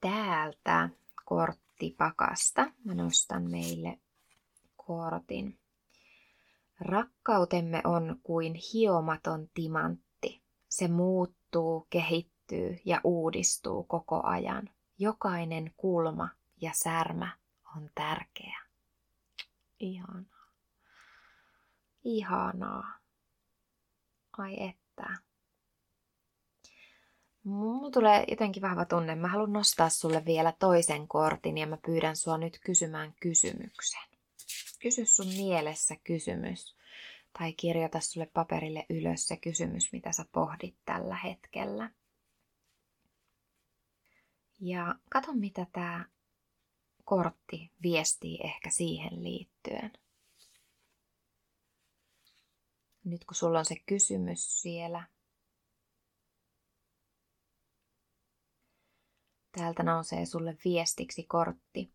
täältä 0.01 0.89
korttipakasta. 1.25 2.71
Mä 2.83 2.93
nostan 2.93 3.51
meille 3.51 3.99
kortin. 4.75 5.59
Rakkautemme 6.79 7.81
on 7.83 8.19
kuin 8.23 8.53
hiomaton 8.73 9.49
timantti. 9.53 10.41
Se 10.69 10.87
muuttuu, 10.87 11.87
kehittyy 11.89 12.77
ja 12.85 13.01
uudistuu 13.03 13.83
koko 13.83 14.21
ajan. 14.23 14.69
Jokainen 14.99 15.73
kulma 15.77 16.29
ja 16.61 16.71
särmä 16.73 17.37
on 17.75 17.89
tärkeä. 17.95 18.61
Ihanaa. 19.79 20.36
Ihanaa. 22.07 22.99
Ai 24.37 24.63
että. 24.69 25.17
Mulla 27.43 27.91
tulee 27.91 28.25
jotenkin 28.27 28.61
vahva 28.61 28.85
tunne. 28.85 29.15
Mä 29.15 29.27
haluan 29.27 29.53
nostaa 29.53 29.89
sulle 29.89 30.25
vielä 30.25 30.53
toisen 30.59 31.07
kortin 31.07 31.57
ja 31.57 31.67
mä 31.67 31.77
pyydän 31.85 32.15
sua 32.15 32.37
nyt 32.37 32.59
kysymään 32.65 33.13
kysymyksen. 33.19 34.01
Kysy 34.79 35.05
sun 35.05 35.27
mielessä 35.27 35.95
kysymys 36.03 36.75
tai 37.39 37.53
kirjoita 37.53 37.99
sulle 37.99 38.25
paperille 38.33 38.85
ylös 38.89 39.27
se 39.27 39.37
kysymys, 39.37 39.91
mitä 39.91 40.11
sä 40.11 40.25
pohdit 40.31 40.75
tällä 40.85 41.15
hetkellä. 41.15 41.91
Ja 44.59 44.95
kato, 45.09 45.33
mitä 45.33 45.67
tämä 45.71 46.05
kortti 47.03 47.71
viestii 47.83 48.39
ehkä 48.43 48.69
siihen 48.69 49.23
liittyen. 49.23 49.91
Nyt 53.07 53.25
kun 53.25 53.35
sulla 53.35 53.59
on 53.59 53.65
se 53.65 53.75
kysymys 53.85 54.61
siellä, 54.61 55.07
Täältä 59.51 59.83
nousee 59.83 60.25
sulle 60.25 60.57
viestiksi 60.65 61.23
kortti. 61.23 61.93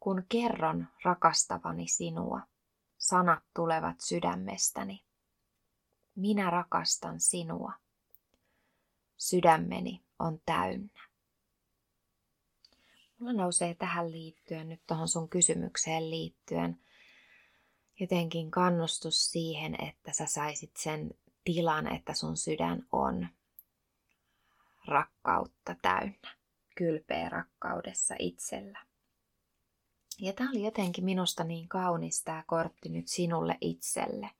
Kun 0.00 0.24
kerron 0.28 0.86
rakastavani 1.04 1.88
sinua, 1.88 2.40
sanat 2.96 3.42
tulevat 3.54 4.00
sydämestäni. 4.00 5.04
Minä 6.14 6.50
rakastan 6.50 7.20
sinua. 7.20 7.72
Sydämeni 9.16 10.04
on 10.18 10.40
täynnä. 10.46 11.08
Mulla 13.18 13.32
nousee 13.32 13.74
tähän 13.74 14.12
liittyen, 14.12 14.68
nyt 14.68 14.80
tuohon 14.86 15.08
sun 15.08 15.28
kysymykseen 15.28 16.10
liittyen, 16.10 16.80
jotenkin 18.00 18.50
kannustus 18.50 19.30
siihen, 19.30 19.84
että 19.84 20.12
sä 20.12 20.26
saisit 20.26 20.76
sen 20.76 21.10
tilan, 21.44 21.94
että 21.94 22.14
sun 22.14 22.36
sydän 22.36 22.86
on 22.92 23.28
rakkautta 24.86 25.76
täynnä 25.82 26.36
kylpeä 26.74 27.28
rakkaudessa 27.28 28.14
itsellä. 28.18 28.78
Ja 30.20 30.32
tämä 30.32 30.50
oli 30.50 30.64
jotenkin 30.64 31.04
minusta 31.04 31.44
niin 31.44 31.68
kaunis 31.68 32.22
tämä 32.24 32.44
kortti 32.46 32.88
nyt 32.88 33.08
sinulle 33.08 33.58
itselle. 33.60 34.30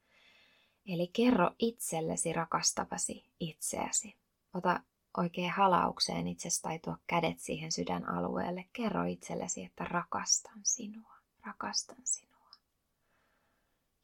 Eli 0.86 1.11
kerro 1.12 1.50
itsellesi 1.59 2.32
rakastavasi 2.32 3.24
itseäsi. 3.40 4.16
Ota 4.54 4.80
oikein 5.16 5.50
halaukseen 5.50 6.26
itsestä 6.26 6.62
tai 6.62 6.78
tuo 6.78 6.96
kädet 7.06 7.38
siihen 7.38 7.72
sydänalueelle. 7.72 8.64
Kerro 8.72 9.04
itsellesi, 9.04 9.64
että 9.64 9.84
rakastan 9.84 10.61
sinua, 10.62 11.14
rakastan 11.46 12.02
sinua. 12.04 12.28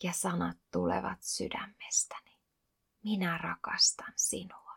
Ja 0.03 0.13
sanat 0.13 0.57
tulevat 0.73 1.23
sydämestäni. 1.23 2.39
Minä 3.05 3.39
rakastan 3.39 4.13
sinua. 4.17 4.75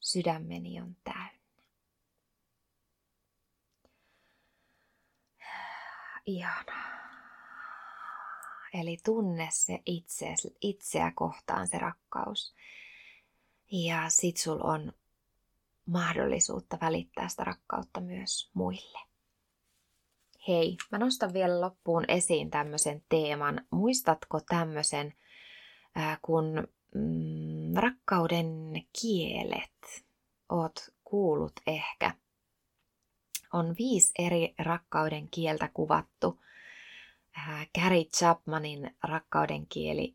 Sydämeni 0.00 0.80
on 0.80 0.96
täynnä. 1.04 1.38
Ihana. 6.26 6.98
Eli 8.74 8.96
tunne 9.04 9.48
se 9.52 9.82
itse, 9.86 10.34
itseä 10.60 11.12
kohtaan 11.14 11.68
se 11.68 11.78
rakkaus. 11.78 12.54
Ja 13.72 14.08
sit 14.08 14.36
sul 14.36 14.58
on 14.62 14.92
mahdollisuutta 15.86 16.78
välittää 16.80 17.28
sitä 17.28 17.44
rakkautta 17.44 18.00
myös 18.00 18.50
muille. 18.54 19.07
Hei, 20.48 20.76
mä 20.92 20.98
nostan 20.98 21.32
vielä 21.32 21.60
loppuun 21.60 22.04
esiin 22.08 22.50
tämmöisen 22.50 23.02
teeman. 23.08 23.66
Muistatko 23.70 24.40
tämmöisen, 24.48 25.14
kun 26.22 26.68
mm, 26.94 27.74
rakkauden 27.76 28.72
kielet 29.00 30.04
oot 30.48 30.94
kuullut 31.04 31.52
ehkä– 31.66 32.14
on 33.52 33.74
viisi 33.78 34.12
eri 34.18 34.54
rakkauden 34.58 35.28
kieltä 35.30 35.70
kuvattu 35.74 36.40
Gary 37.80 38.04
Chapmanin 38.04 38.96
rakkauden 39.02 39.66
kieli 39.66 40.14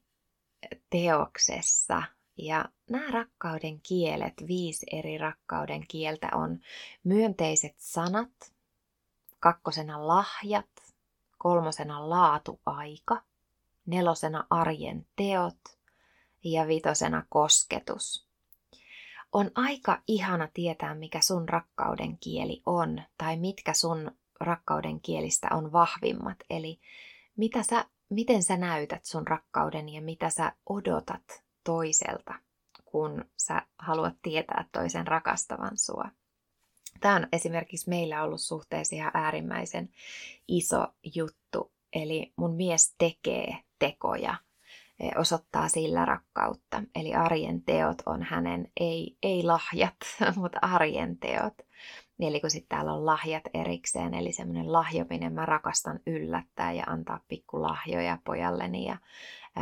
teoksessa. 0.89 2.03
Ja 2.37 2.65
nämä 2.89 3.11
rakkauden 3.11 3.81
kielet, 3.81 4.33
viisi 4.47 4.85
eri 4.91 5.17
rakkauden 5.17 5.87
kieltä 5.87 6.29
on 6.33 6.59
myönteiset 7.03 7.75
sanat, 7.77 8.52
kakkosena 9.43 10.07
lahjat, 10.07 10.93
kolmosena 11.37 12.09
laatuaika, 12.09 13.21
nelosena 13.85 14.47
arjen 14.49 15.05
teot 15.15 15.59
ja 16.43 16.67
vitosena 16.67 17.25
kosketus. 17.29 18.27
On 19.31 19.51
aika 19.55 20.01
ihana 20.07 20.47
tietää, 20.53 20.95
mikä 20.95 21.21
sun 21.21 21.49
rakkauden 21.49 22.17
kieli 22.17 22.61
on 22.65 23.01
tai 23.17 23.37
mitkä 23.37 23.73
sun 23.73 24.11
rakkauden 24.39 25.01
kielistä 25.01 25.47
on 25.51 25.71
vahvimmat. 25.71 26.37
Eli 26.49 26.79
mitä 27.35 27.63
sä, 27.63 27.85
miten 28.09 28.43
sä 28.43 28.57
näytät 28.57 29.05
sun 29.05 29.27
rakkauden 29.27 29.89
ja 29.89 30.01
mitä 30.01 30.29
sä 30.29 30.53
odotat 30.69 31.43
toiselta, 31.63 32.33
kun 32.85 33.25
sä 33.37 33.61
haluat 33.79 34.15
tietää 34.21 34.65
toisen 34.71 35.07
rakastavan 35.07 35.77
sua. 35.77 36.09
Tämä 36.99 37.15
on 37.15 37.27
esimerkiksi 37.31 37.89
meillä 37.89 38.23
ollut 38.23 38.41
suhteessa 38.41 38.95
ihan 38.95 39.11
äärimmäisen 39.13 39.89
iso 40.47 40.87
juttu. 41.15 41.71
Eli 41.93 42.33
mun 42.35 42.55
mies 42.55 42.95
tekee 42.97 43.57
tekoja, 43.79 44.35
e, 44.99 45.09
osoittaa 45.19 45.67
sillä 45.67 46.05
rakkautta. 46.05 46.83
Eli 46.95 47.13
arjen 47.13 47.61
teot 47.61 47.97
on 48.05 48.23
hänen, 48.23 48.67
ei, 48.79 49.17
ei 49.23 49.43
lahjat, 49.43 49.95
mutta 50.35 50.59
arjen 50.61 51.17
teot. 51.17 51.53
Eli 52.19 52.39
kun 52.39 52.51
sitten 52.51 52.77
täällä 52.77 52.93
on 52.93 53.05
lahjat 53.05 53.43
erikseen, 53.53 54.13
eli 54.13 54.31
semmoinen 54.31 54.71
lahjominen, 54.71 55.33
mä 55.33 55.45
rakastan 55.45 55.99
yllättää 56.07 56.71
ja 56.71 56.83
antaa 56.87 57.19
pikkulahjoja 57.27 58.17
pojalleni 58.25 58.85
ja 58.85 58.97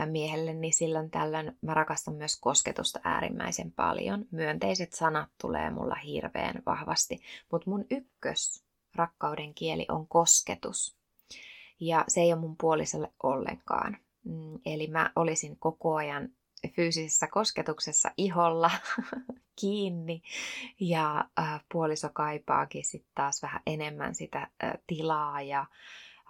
miehelle, 0.05 0.53
niin 0.53 0.73
silloin 0.73 1.11
tällöin 1.11 1.57
mä 1.61 1.73
rakastan 1.73 2.13
myös 2.13 2.39
kosketusta 2.39 2.99
äärimmäisen 3.03 3.71
paljon. 3.71 4.25
Myönteiset 4.31 4.93
sanat 4.93 5.29
tulee 5.41 5.69
mulla 5.69 5.95
hirveän 5.95 6.61
vahvasti, 6.65 7.21
mutta 7.51 7.69
mun 7.69 7.85
ykkös 7.89 8.63
rakkauden 8.95 9.53
kieli 9.53 9.85
on 9.89 10.07
kosketus. 10.07 10.95
Ja 11.79 12.05
se 12.07 12.21
ei 12.21 12.33
ole 12.33 12.41
mun 12.41 12.57
puolisolle 12.57 13.11
ollenkaan. 13.23 13.97
Mm, 14.23 14.59
eli 14.65 14.87
mä 14.87 15.11
olisin 15.15 15.57
koko 15.57 15.95
ajan 15.95 16.29
fyysisessä 16.75 17.27
kosketuksessa 17.27 18.11
iholla 18.17 18.71
kiinni 19.61 20.21
ja 20.79 21.25
äh, 21.39 21.63
puoliso 21.71 22.09
kaipaakin 22.13 22.85
sitten 22.85 23.11
taas 23.15 23.41
vähän 23.41 23.61
enemmän 23.67 24.15
sitä 24.15 24.47
äh, 24.63 24.73
tilaa 24.87 25.41
ja 25.41 25.65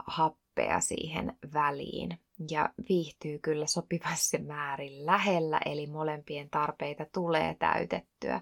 happea 0.08 0.80
siihen 0.80 1.38
väliin 1.54 2.20
ja 2.52 2.70
viihtyy 2.90 3.40
kyllä 3.40 3.66
sopivassa 3.66 4.38
määrin 4.38 5.06
lähellä, 5.06 5.60
eli 5.66 5.88
molempien 5.88 6.50
tarpeita 6.50 7.06
tulee 7.14 7.56
täytettyä. 7.60 8.42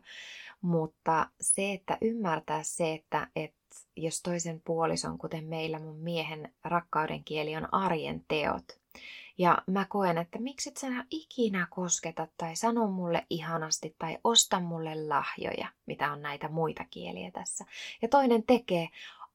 Mutta 0.62 1.30
se, 1.42 1.74
että 1.74 1.98
ymmärtää 2.02 2.64
se, 2.64 2.94
että, 2.94 3.28
että 3.36 3.60
jos 3.96 4.22
toisen 4.22 4.62
puolison, 4.66 5.18
kuten 5.18 5.46
meillä 5.46 5.80
mun 5.80 6.00
miehen 6.00 6.54
rakkauden 6.64 7.24
kieli 7.24 7.56
on 7.56 7.74
arjen 7.74 8.26
teot, 8.28 8.80
ja 9.40 9.58
mä 9.68 9.86
koen, 9.90 10.18
että 10.18 10.40
miksi 10.40 10.70
et 10.70 10.78
sä 10.78 10.88
ikinä 11.12 11.68
kosketa 11.70 12.28
tai 12.38 12.56
sano 12.56 12.88
mulle 12.88 13.26
ihanasti 13.30 13.96
tai 14.00 14.18
osta 14.24 14.60
mulle 14.60 15.08
lahjoja, 15.08 15.68
mitä 15.86 16.12
on 16.12 16.22
näitä 16.22 16.50
muita 16.50 16.86
kieliä 16.90 17.32
tässä. 17.32 17.66
Ja 18.02 18.08
toinen 18.08 18.44
tekee, 18.44 18.90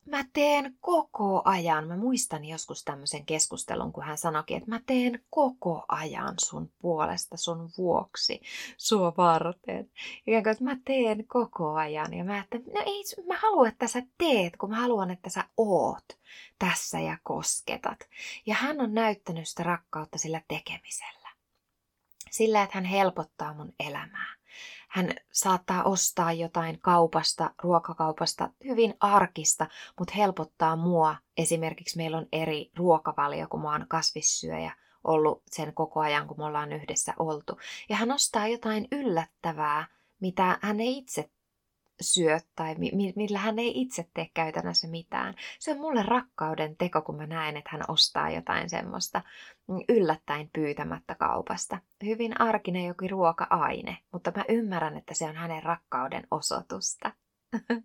mä 0.07 0.25
teen 0.33 0.77
koko 0.81 1.43
ajan. 1.45 1.89
Mä 1.89 1.97
muistan 1.97 2.45
joskus 2.45 2.85
tämmöisen 2.85 3.27
keskustelun, 3.27 3.93
kun 3.93 4.05
hän 4.05 4.19
sanoikin, 4.19 4.57
että 4.57 4.71
mä 4.71 4.81
teen 4.87 5.25
koko 5.31 5.85
ajan 5.89 6.35
sun 6.39 6.73
puolesta, 6.79 7.37
sun 7.37 7.71
vuoksi, 7.79 8.41
sua 8.77 9.13
varten. 9.17 9.91
Ikään 10.27 10.43
kuin, 10.43 10.51
että 10.53 10.65
mä 10.65 10.77
teen 10.85 11.27
koko 11.27 11.75
ajan. 11.75 12.15
Ja 12.15 12.25
mä 12.25 12.39
että 12.39 12.59
no 12.59 12.83
ei, 12.87 13.03
mä 13.27 13.39
haluan, 13.39 13.69
että 13.69 13.89
sä 13.89 14.03
teet, 14.19 14.57
kun 14.57 14.71
mä 14.71 14.77
haluan, 14.77 15.11
että 15.11 15.31
sä 15.31 15.45
oot 15.57 16.05
tässä 16.59 17.01
ja 17.01 17.19
kosketat. 17.23 17.99
Ja 18.47 18.55
hän 18.55 18.81
on 18.81 18.95
näyttänyt 18.95 19.49
sitä 19.49 19.63
rakkautta 19.63 20.19
sillä 20.19 20.41
tekemisellä. 20.49 21.29
Sillä, 22.31 22.63
että 22.63 22.77
hän 22.77 22.85
helpottaa 22.85 23.55
mun 23.55 23.73
elämää 23.81 24.35
saattaa 25.33 25.83
ostaa 25.83 26.33
jotain 26.33 26.81
kaupasta, 26.81 27.51
ruokakaupasta, 27.63 28.51
hyvin 28.65 28.95
arkista, 29.01 29.67
mutta 29.99 30.15
helpottaa 30.17 30.77
mua. 30.77 31.17
Esimerkiksi 31.37 31.97
meillä 31.97 32.17
on 32.19 32.27
eri 32.33 32.71
ruokavalio, 32.77 33.47
kun 33.51 33.63
mä 33.63 33.73
oon 33.73 33.87
kasvissyöjä 33.89 34.77
ollut 35.05 35.43
sen 35.51 35.75
koko 35.75 36.01
ajan, 36.01 36.27
kun 36.27 36.39
me 36.39 36.45
ollaan 36.45 36.73
yhdessä 36.73 37.15
oltu. 37.19 37.59
Ja 37.89 37.97
hän 37.97 38.13
ostaa 38.13 38.47
jotain 38.49 38.89
yllättävää, 38.93 39.87
mitä 40.21 40.59
hän 40.63 40.81
ei 40.81 40.99
itse 40.99 41.31
syö 42.01 42.41
tai 42.57 42.75
millä 43.17 43.39
hän 43.39 43.59
ei 43.59 43.81
itse 43.81 44.09
tee 44.15 44.31
käytännössä 44.35 44.89
mitään. 44.89 45.35
Se 45.59 45.71
on 45.71 45.81
mulle 45.81 46.03
rakkauden 46.03 46.77
teko, 46.77 47.03
kun 47.03 47.17
mä 47.17 47.27
näen, 47.27 47.57
että 47.57 47.71
hän 47.73 47.83
ostaa 47.89 48.31
jotain 48.31 48.71
semmoista 48.71 49.23
mm, 49.67 49.77
yllättäen 49.89 50.51
pyytämättä 50.53 51.15
kaupasta. 51.15 51.79
Hyvin 52.05 52.41
arkinen 52.41 52.85
jokin 52.85 53.11
ruoka-aine, 53.11 53.99
mutta 54.13 54.33
mä 54.37 54.45
ymmärrän, 54.49 54.97
että 54.97 55.15
se 55.15 55.25
on 55.25 55.37
hänen 55.37 55.63
rakkauden 55.63 56.27
osoitusta. 56.31 57.13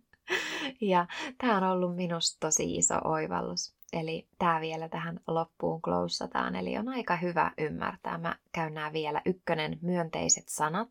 ja 0.80 1.06
tämä 1.38 1.56
on 1.56 1.64
ollut 1.64 1.96
minusta 1.96 2.36
tosi 2.40 2.76
iso 2.76 2.94
oivallus. 3.04 3.74
Eli 3.92 4.28
tämä 4.38 4.60
vielä 4.60 4.88
tähän 4.88 5.20
loppuun 5.26 5.82
kloussataan, 5.82 6.56
eli 6.56 6.78
on 6.78 6.88
aika 6.88 7.16
hyvä 7.16 7.52
ymmärtää. 7.58 8.18
Mä 8.18 8.36
käyn 8.52 8.74
nämä 8.74 8.92
vielä. 8.92 9.22
Ykkönen, 9.26 9.78
myönteiset 9.82 10.48
sanat. 10.48 10.90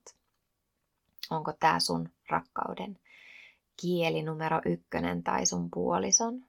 Onko 1.30 1.54
tämä 1.60 1.80
sun 1.80 2.10
rakkauden 2.30 3.00
kieli 3.82 4.24
numero 4.24 4.62
ykkönen 4.66 5.24
tai 5.24 5.46
sun 5.46 5.70
puolison. 5.72 6.46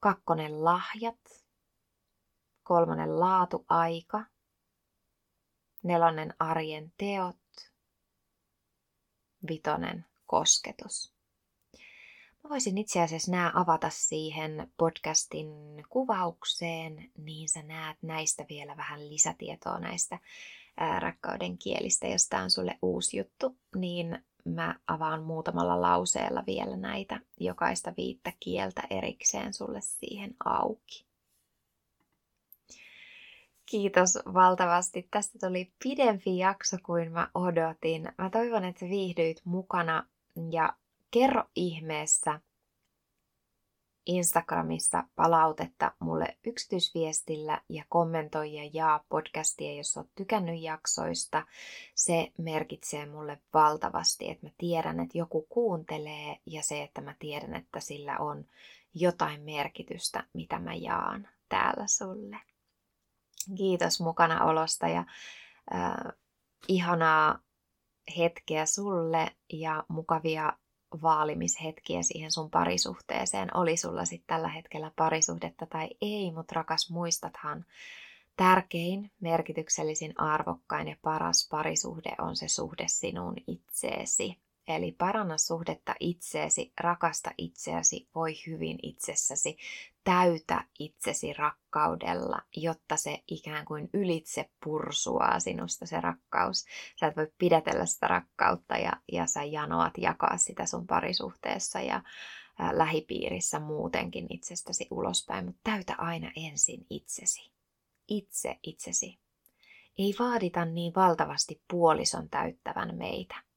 Kakkonen 0.00 0.64
lahjat. 0.64 1.20
Kolmonen 2.62 3.20
laatuaika. 3.20 4.24
Nelonen 5.82 6.34
arjen 6.38 6.92
teot. 6.98 7.36
Vitonen 9.48 10.06
kosketus. 10.26 11.12
Mä 12.44 12.50
voisin 12.50 12.78
itse 12.78 13.02
asiassa 13.02 13.30
nämä 13.30 13.52
avata 13.54 13.90
siihen 13.90 14.72
podcastin 14.76 15.48
kuvaukseen, 15.88 17.10
niin 17.16 17.48
sä 17.48 17.62
näet 17.62 17.98
näistä 18.02 18.46
vielä 18.48 18.76
vähän 18.76 19.08
lisätietoa 19.08 19.78
näistä 19.78 20.18
rakkauden 20.98 21.58
kielistä, 21.58 22.06
jos 22.06 22.28
tämä 22.28 22.42
on 22.42 22.50
sulle 22.50 22.78
uusi 22.82 23.16
juttu, 23.16 23.58
niin 23.76 24.24
mä 24.44 24.74
avaan 24.86 25.22
muutamalla 25.22 25.80
lauseella 25.80 26.44
vielä 26.46 26.76
näitä 26.76 27.20
jokaista 27.40 27.92
viittä 27.96 28.32
kieltä 28.40 28.82
erikseen 28.90 29.54
sulle 29.54 29.80
siihen 29.80 30.34
auki. 30.44 31.06
Kiitos 33.66 34.18
valtavasti. 34.34 35.08
Tästä 35.10 35.46
tuli 35.46 35.72
pidempi 35.82 36.38
jakso 36.38 36.76
kuin 36.82 37.12
mä 37.12 37.30
odotin. 37.34 38.12
Mä 38.18 38.30
toivon, 38.30 38.64
että 38.64 38.86
viihdyit 38.86 39.40
mukana 39.44 40.06
ja 40.50 40.72
kerro 41.10 41.44
ihmeessä, 41.56 42.40
Instagramissa 44.08 45.04
palautetta 45.16 45.92
mulle 45.98 46.36
yksityisviestillä 46.46 47.60
ja 47.68 47.84
kommentoi 47.88 48.54
ja 48.54 48.70
jaa 48.72 49.04
podcastia, 49.08 49.74
jos 49.74 49.96
oot 49.96 50.08
tykännyt 50.14 50.62
jaksoista. 50.62 51.46
Se 51.94 52.32
merkitsee 52.38 53.06
mulle 53.06 53.38
valtavasti, 53.54 54.30
että 54.30 54.46
mä 54.46 54.52
tiedän, 54.58 55.00
että 55.00 55.18
joku 55.18 55.46
kuuntelee 55.48 56.38
ja 56.46 56.62
se, 56.62 56.82
että 56.82 57.00
mä 57.00 57.14
tiedän, 57.18 57.54
että 57.54 57.80
sillä 57.80 58.18
on 58.18 58.44
jotain 58.94 59.42
merkitystä, 59.42 60.24
mitä 60.32 60.58
mä 60.58 60.74
jaan 60.74 61.28
täällä 61.48 61.86
sulle. 61.86 62.36
Kiitos 63.56 64.00
mukana 64.00 64.44
olosta 64.44 64.88
ja 64.88 65.04
äh, 65.74 66.12
ihanaa 66.68 67.38
hetkeä 68.18 68.66
sulle 68.66 69.36
ja 69.52 69.84
mukavia 69.88 70.52
vaalimishetkiä 71.02 72.02
siihen 72.02 72.32
sun 72.32 72.50
parisuhteeseen. 72.50 73.56
Oli 73.56 73.76
sulla 73.76 74.04
sitten 74.04 74.26
tällä 74.26 74.48
hetkellä 74.48 74.90
parisuhdetta 74.96 75.66
tai 75.66 75.88
ei, 76.00 76.32
mutta 76.32 76.54
rakas 76.54 76.90
muistathan, 76.90 77.64
tärkein, 78.36 79.10
merkityksellisin, 79.20 80.20
arvokkain 80.20 80.88
ja 80.88 80.96
paras 81.02 81.48
parisuhde 81.50 82.12
on 82.18 82.36
se 82.36 82.48
suhde 82.48 82.84
sinuun 82.88 83.36
itseesi. 83.46 84.38
Eli 84.68 84.92
paranna 84.92 85.38
suhdetta 85.38 85.94
itseesi, 86.00 86.72
rakasta 86.80 87.30
itseäsi, 87.38 88.08
voi 88.14 88.34
hyvin 88.46 88.78
itsessäsi, 88.82 89.56
täytä 90.04 90.64
itsesi 90.78 91.32
rakkaudella, 91.32 92.42
jotta 92.56 92.96
se 92.96 93.22
ikään 93.28 93.64
kuin 93.64 93.90
ylitse 93.92 94.50
pursuaa 94.64 95.40
sinusta 95.40 95.86
se 95.86 96.00
rakkaus. 96.00 96.64
Sä 97.00 97.06
et 97.06 97.16
voi 97.16 97.32
pidätellä 97.38 97.86
sitä 97.86 98.08
rakkautta 98.08 98.76
ja, 98.76 98.92
ja 99.12 99.26
sä 99.26 99.44
janoat 99.44 99.98
jakaa 99.98 100.36
sitä 100.36 100.66
sun 100.66 100.86
parisuhteessa 100.86 101.80
ja 101.80 101.96
ä, 102.60 102.78
lähipiirissä 102.78 103.60
muutenkin 103.60 104.26
itsestäsi 104.30 104.86
ulospäin, 104.90 105.44
mutta 105.44 105.60
täytä 105.64 105.94
aina 105.98 106.32
ensin 106.36 106.86
itsesi. 106.90 107.52
Itse 108.08 108.58
itsesi. 108.62 109.18
Ei 109.98 110.14
vaadita 110.18 110.64
niin 110.64 110.92
valtavasti 110.96 111.62
puolison 111.70 112.28
täyttävän 112.30 112.96
meitä 112.96 113.47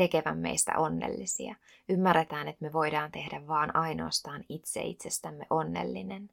tekevän 0.00 0.38
meistä 0.38 0.72
onnellisia. 0.76 1.56
Ymmärretään, 1.88 2.48
että 2.48 2.64
me 2.64 2.72
voidaan 2.72 3.12
tehdä 3.12 3.46
vaan 3.46 3.76
ainoastaan 3.76 4.44
itse 4.48 4.82
itsestämme 4.82 5.46
onnellinen. 5.50 6.30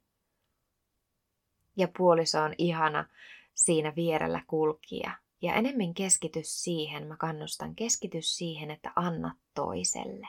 Ja 1.76 1.88
puoliso 1.98 2.42
on 2.42 2.54
ihana 2.58 3.04
siinä 3.54 3.92
vierellä 3.96 4.42
kulkija. 4.46 5.10
Ja 5.42 5.54
enemmän 5.54 5.94
keskitys 5.94 6.64
siihen, 6.64 7.06
mä 7.06 7.16
kannustan 7.16 7.74
keskitys 7.74 8.36
siihen, 8.36 8.70
että 8.70 8.92
anna 8.96 9.34
toiselle. 9.54 10.28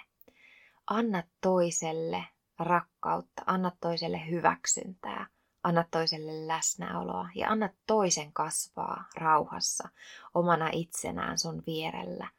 Anna 0.87 1.23
toiselle 1.41 2.23
rakkautta, 2.57 3.43
anna 3.45 3.71
toiselle 3.81 4.29
hyväksyntää, 4.29 5.27
anna 5.63 5.85
toiselle 5.91 6.47
läsnäoloa 6.47 7.29
ja 7.35 7.49
anna 7.49 7.69
toisen 7.87 8.33
kasvaa 8.33 9.05
rauhassa 9.15 9.89
omana 10.33 10.69
itsenään 10.73 11.37
sun 11.37 11.63
vierellä 11.67 12.29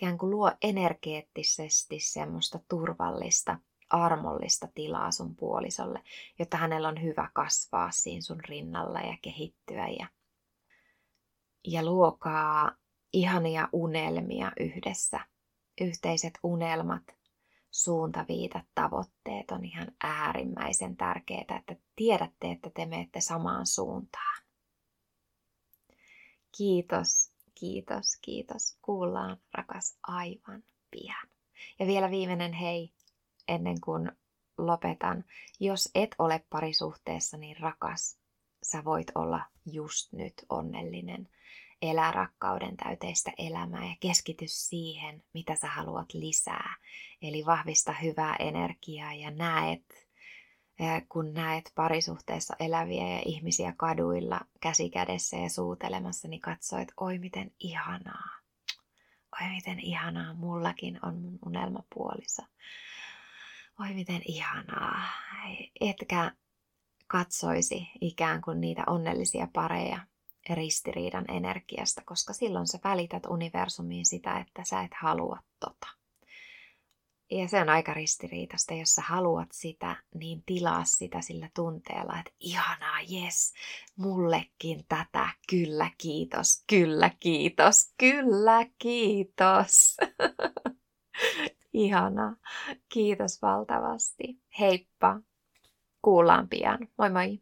ikään 0.00 0.18
kuin 0.18 0.30
luo 0.30 0.52
energeettisesti 0.62 2.00
semmoista 2.00 2.58
turvallista, 2.68 3.58
armollista 3.90 4.68
tilaa 4.74 5.10
sun 5.10 5.36
puolisolle, 5.36 6.02
jotta 6.38 6.56
hänellä 6.56 6.88
on 6.88 7.02
hyvä 7.02 7.30
kasvaa 7.34 7.90
siinä 7.90 8.20
sun 8.20 8.40
rinnalla 8.48 9.00
ja 9.00 9.16
kehittyä 9.22 9.88
ja, 9.88 10.06
ja 11.64 11.84
luokaa 11.84 12.76
ihania 13.12 13.68
unelmia 13.72 14.52
yhdessä. 14.60 15.20
Yhteiset 15.80 16.38
unelmat, 16.42 17.02
suuntaviitat, 17.70 18.64
tavoitteet 18.74 19.50
on 19.50 19.64
ihan 19.64 19.88
äärimmäisen 20.02 20.96
tärkeää, 20.96 21.56
että 21.58 21.76
tiedätte, 21.96 22.50
että 22.50 22.70
te 22.74 22.86
menette 22.86 23.20
samaan 23.20 23.66
suuntaan. 23.66 24.42
Kiitos 26.56 27.32
Kiitos, 27.60 28.18
kiitos. 28.22 28.78
Kuullaan, 28.82 29.36
rakas, 29.52 29.98
aivan 30.02 30.62
pian. 30.90 31.28
Ja 31.78 31.86
vielä 31.86 32.10
viimeinen 32.10 32.52
hei, 32.52 32.92
ennen 33.48 33.80
kuin 33.80 34.12
lopetan. 34.58 35.24
Jos 35.60 35.90
et 35.94 36.14
ole 36.18 36.44
parisuhteessa, 36.50 37.36
niin 37.36 37.56
rakas, 37.60 38.18
sä 38.62 38.84
voit 38.84 39.06
olla 39.14 39.40
just 39.66 40.12
nyt 40.12 40.34
onnellinen. 40.48 41.28
Elää 41.82 42.12
rakkauden 42.12 42.76
täyteistä 42.76 43.32
elämää 43.38 43.84
ja 43.84 43.96
keskity 44.00 44.44
siihen, 44.48 45.22
mitä 45.32 45.54
sä 45.54 45.66
haluat 45.66 46.14
lisää. 46.14 46.76
Eli 47.22 47.46
vahvista 47.46 47.92
hyvää 47.92 48.36
energiaa 48.38 49.14
ja 49.14 49.30
näet 49.30 50.09
kun 51.08 51.34
näet 51.34 51.72
parisuhteessa 51.74 52.56
eläviä 52.60 53.08
ja 53.08 53.22
ihmisiä 53.26 53.74
kaduilla 53.76 54.40
käsikädessä 54.60 55.36
ja 55.36 55.50
suutelemassa, 55.50 56.28
niin 56.28 56.40
katsoit, 56.40 56.88
oi 56.96 57.18
miten 57.18 57.50
ihanaa. 57.58 58.40
Oi 59.42 59.48
miten 59.48 59.80
ihanaa, 59.80 60.34
mullakin 60.34 60.98
on 61.02 61.14
mun 61.14 61.38
unelmapuoliso. 61.46 62.42
Oi 63.80 63.94
miten 63.94 64.22
ihanaa. 64.24 65.02
Etkä 65.80 66.32
katsoisi 67.06 67.90
ikään 68.00 68.40
kuin 68.40 68.60
niitä 68.60 68.82
onnellisia 68.86 69.48
pareja 69.52 70.06
ristiriidan 70.50 71.24
energiasta, 71.28 72.02
koska 72.04 72.32
silloin 72.32 72.66
sä 72.66 72.78
välität 72.84 73.26
universumiin 73.26 74.06
sitä, 74.06 74.38
että 74.38 74.64
sä 74.64 74.82
et 74.82 74.94
halua 75.00 75.38
tota. 75.60 75.99
Ja 77.30 77.48
se 77.48 77.60
on 77.60 77.68
aika 77.68 77.94
ristiriitasta, 77.94 78.74
jos 78.74 78.94
sä 78.94 79.02
haluat 79.02 79.48
sitä, 79.52 79.96
niin 80.14 80.42
tilaa 80.46 80.84
sitä 80.84 81.20
sillä 81.20 81.48
tunteella, 81.54 82.18
että 82.18 82.32
ihanaa, 82.40 82.98
yes, 83.12 83.52
mullekin 83.96 84.84
tätä, 84.88 85.28
kyllä 85.50 85.90
kiitos, 85.98 86.64
kyllä 86.66 87.10
kiitos, 87.20 87.94
kyllä 87.98 88.66
kiitos. 88.78 89.96
ihanaa, 91.72 92.36
kiitos 92.88 93.42
valtavasti. 93.42 94.38
Heippa, 94.58 95.20
kuullaan 96.02 96.48
pian. 96.48 96.78
Moi 96.98 97.10
moi! 97.10 97.40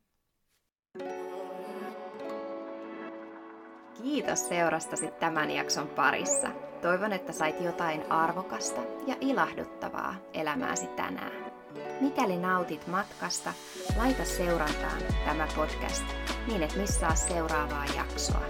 Kiitos 4.03 4.49
seurastasi 4.49 5.11
tämän 5.11 5.51
jakson 5.51 5.89
parissa. 5.89 6.68
Toivon, 6.83 7.13
että 7.13 7.33
sait 7.33 7.61
jotain 7.61 8.13
arvokasta 8.13 8.81
ja 9.07 9.17
ilahduttavaa 9.21 10.15
elämääsi 10.33 10.87
tänään. 10.87 11.53
Mikäli 12.01 12.37
nautit 12.37 12.87
matkasta, 12.87 13.53
laita 13.97 14.25
seurantaan 14.25 14.99
tämä 15.25 15.49
podcast 15.57 16.05
niin, 16.47 16.63
et 16.63 16.77
missaa 16.77 17.15
seuraavaa 17.15 17.85
jaksoa. 17.97 18.47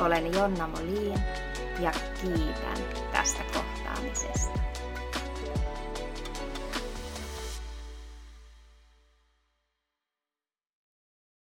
Olen 0.00 0.34
Jonna 0.34 0.68
Molin 0.68 1.20
ja 1.80 1.92
kiitän 2.22 2.84
tästä 3.12 3.42
kohtaamisesta. 3.52 4.73